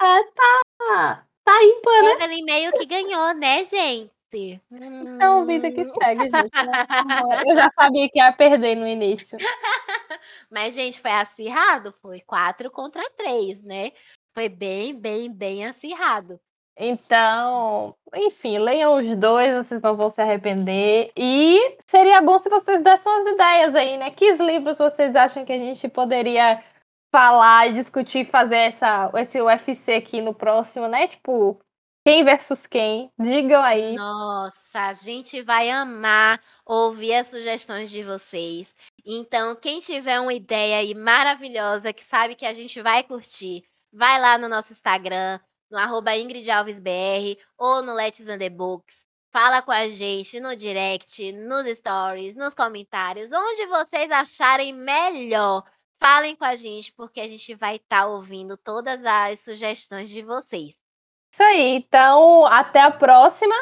Ah, 0.00 0.20
tá. 0.34 1.24
Tá 1.44 1.62
ímpar, 1.62 2.02
né? 2.02 2.10
Evelyn 2.14 2.44
meio 2.44 2.72
que 2.72 2.84
ganhou, 2.84 3.32
né, 3.34 3.64
gente? 3.64 4.10
Então, 4.72 5.46
vida 5.46 5.70
que 5.70 5.84
segue, 5.84 6.22
gente. 6.24 6.32
Né? 6.32 6.42
Eu 7.46 7.54
já 7.54 7.70
sabia 7.78 8.08
que 8.10 8.18
ia 8.18 8.32
perder 8.32 8.74
no 8.74 8.88
início. 8.88 9.38
Mas, 10.50 10.74
gente, 10.74 11.00
foi 11.00 11.12
acirrado? 11.12 11.94
Foi 12.02 12.20
quatro 12.22 12.72
contra 12.72 13.08
três, 13.10 13.62
né? 13.62 13.92
Foi 14.34 14.48
bem, 14.48 14.98
bem, 14.98 15.32
bem 15.32 15.64
acirrado. 15.64 16.40
Então, 16.76 17.94
enfim, 18.14 18.58
leiam 18.58 18.96
os 18.96 19.16
dois, 19.16 19.54
vocês 19.54 19.82
não 19.82 19.96
vão 19.96 20.08
se 20.08 20.20
arrepender. 20.22 21.12
E 21.16 21.76
seria 21.86 22.20
bom 22.20 22.38
se 22.38 22.48
vocês 22.48 22.82
dessem 22.82 23.12
umas 23.12 23.26
ideias 23.26 23.74
aí, 23.74 23.96
né? 23.96 24.10
Que 24.10 24.32
livros 24.32 24.78
vocês 24.78 25.14
acham 25.14 25.44
que 25.44 25.52
a 25.52 25.58
gente 25.58 25.88
poderia 25.88 26.62
falar, 27.14 27.72
discutir, 27.72 28.30
fazer 28.30 28.56
essa, 28.56 29.10
esse 29.16 29.40
UFC 29.40 29.94
aqui 29.94 30.20
no 30.22 30.34
próximo, 30.34 30.88
né? 30.88 31.06
Tipo, 31.06 31.60
quem 32.04 32.24
versus 32.24 32.66
quem? 32.66 33.12
Digam 33.20 33.62
aí. 33.62 33.94
Nossa, 33.94 34.88
a 34.88 34.94
gente 34.94 35.42
vai 35.42 35.70
amar 35.70 36.40
ouvir 36.64 37.14
as 37.14 37.28
sugestões 37.28 37.90
de 37.90 38.02
vocês. 38.02 38.74
Então, 39.04 39.54
quem 39.54 39.78
tiver 39.78 40.18
uma 40.18 40.32
ideia 40.32 40.78
aí 40.78 40.94
maravilhosa 40.94 41.92
que 41.92 42.02
sabe 42.02 42.34
que 42.34 42.46
a 42.46 42.54
gente 42.54 42.80
vai 42.80 43.02
curtir, 43.02 43.62
vai 43.92 44.18
lá 44.18 44.38
no 44.38 44.48
nosso 44.48 44.72
Instagram, 44.72 45.38
no 45.72 45.78
arroba 45.78 46.14
IngridAlvesBR 46.14 47.38
ou 47.56 47.82
no 47.82 47.94
Let's 47.94 48.24
the 48.24 48.50
Books. 48.50 49.06
Fala 49.32 49.62
com 49.62 49.72
a 49.72 49.88
gente 49.88 50.38
no 50.38 50.54
direct, 50.54 51.32
nos 51.32 51.66
stories, 51.78 52.36
nos 52.36 52.52
comentários, 52.52 53.32
onde 53.32 53.66
vocês 53.66 54.10
acharem 54.10 54.74
melhor. 54.74 55.64
Falem 55.98 56.36
com 56.36 56.44
a 56.44 56.54
gente, 56.54 56.92
porque 56.92 57.20
a 57.20 57.26
gente 57.26 57.54
vai 57.54 57.76
estar 57.76 58.02
tá 58.02 58.06
ouvindo 58.06 58.58
todas 58.58 59.02
as 59.06 59.40
sugestões 59.40 60.10
de 60.10 60.20
vocês. 60.20 60.74
Isso 61.32 61.42
aí. 61.42 61.76
Então, 61.76 62.44
até 62.44 62.82
a 62.82 62.90
próxima. 62.90 63.54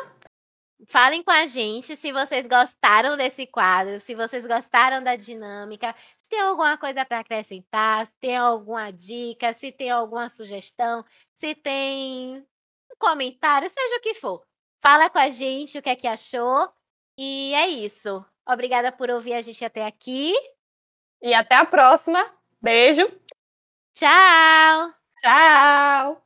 Falem 0.88 1.22
com 1.22 1.30
a 1.30 1.46
gente 1.46 1.96
se 1.96 2.10
vocês 2.10 2.46
gostaram 2.48 3.16
desse 3.16 3.46
quadro, 3.46 4.00
se 4.00 4.14
vocês 4.14 4.44
gostaram 4.46 5.04
da 5.04 5.14
dinâmica, 5.14 5.94
tem 6.30 6.40
alguma 6.40 6.78
coisa 6.78 7.04
para 7.04 7.18
acrescentar, 7.18 8.06
se 8.06 8.12
tem 8.20 8.36
alguma 8.36 8.90
dica, 8.92 9.52
se 9.52 9.72
tem 9.72 9.90
alguma 9.90 10.28
sugestão, 10.28 11.04
se 11.34 11.54
tem 11.54 12.38
um 12.38 12.96
comentário, 12.98 13.68
seja 13.68 13.96
o 13.96 14.00
que 14.00 14.14
for. 14.14 14.42
Fala 14.80 15.10
com 15.10 15.18
a 15.18 15.28
gente 15.28 15.76
o 15.76 15.82
que 15.82 15.90
é 15.90 15.96
que 15.96 16.06
achou. 16.06 16.72
E 17.18 17.52
é 17.54 17.66
isso. 17.68 18.24
Obrigada 18.48 18.90
por 18.90 19.10
ouvir 19.10 19.34
a 19.34 19.42
gente 19.42 19.62
até 19.64 19.84
aqui. 19.84 20.32
E 21.20 21.34
até 21.34 21.56
a 21.56 21.66
próxima. 21.66 22.24
Beijo. 22.62 23.06
Tchau. 23.94 24.94
Tchau. 25.20 26.22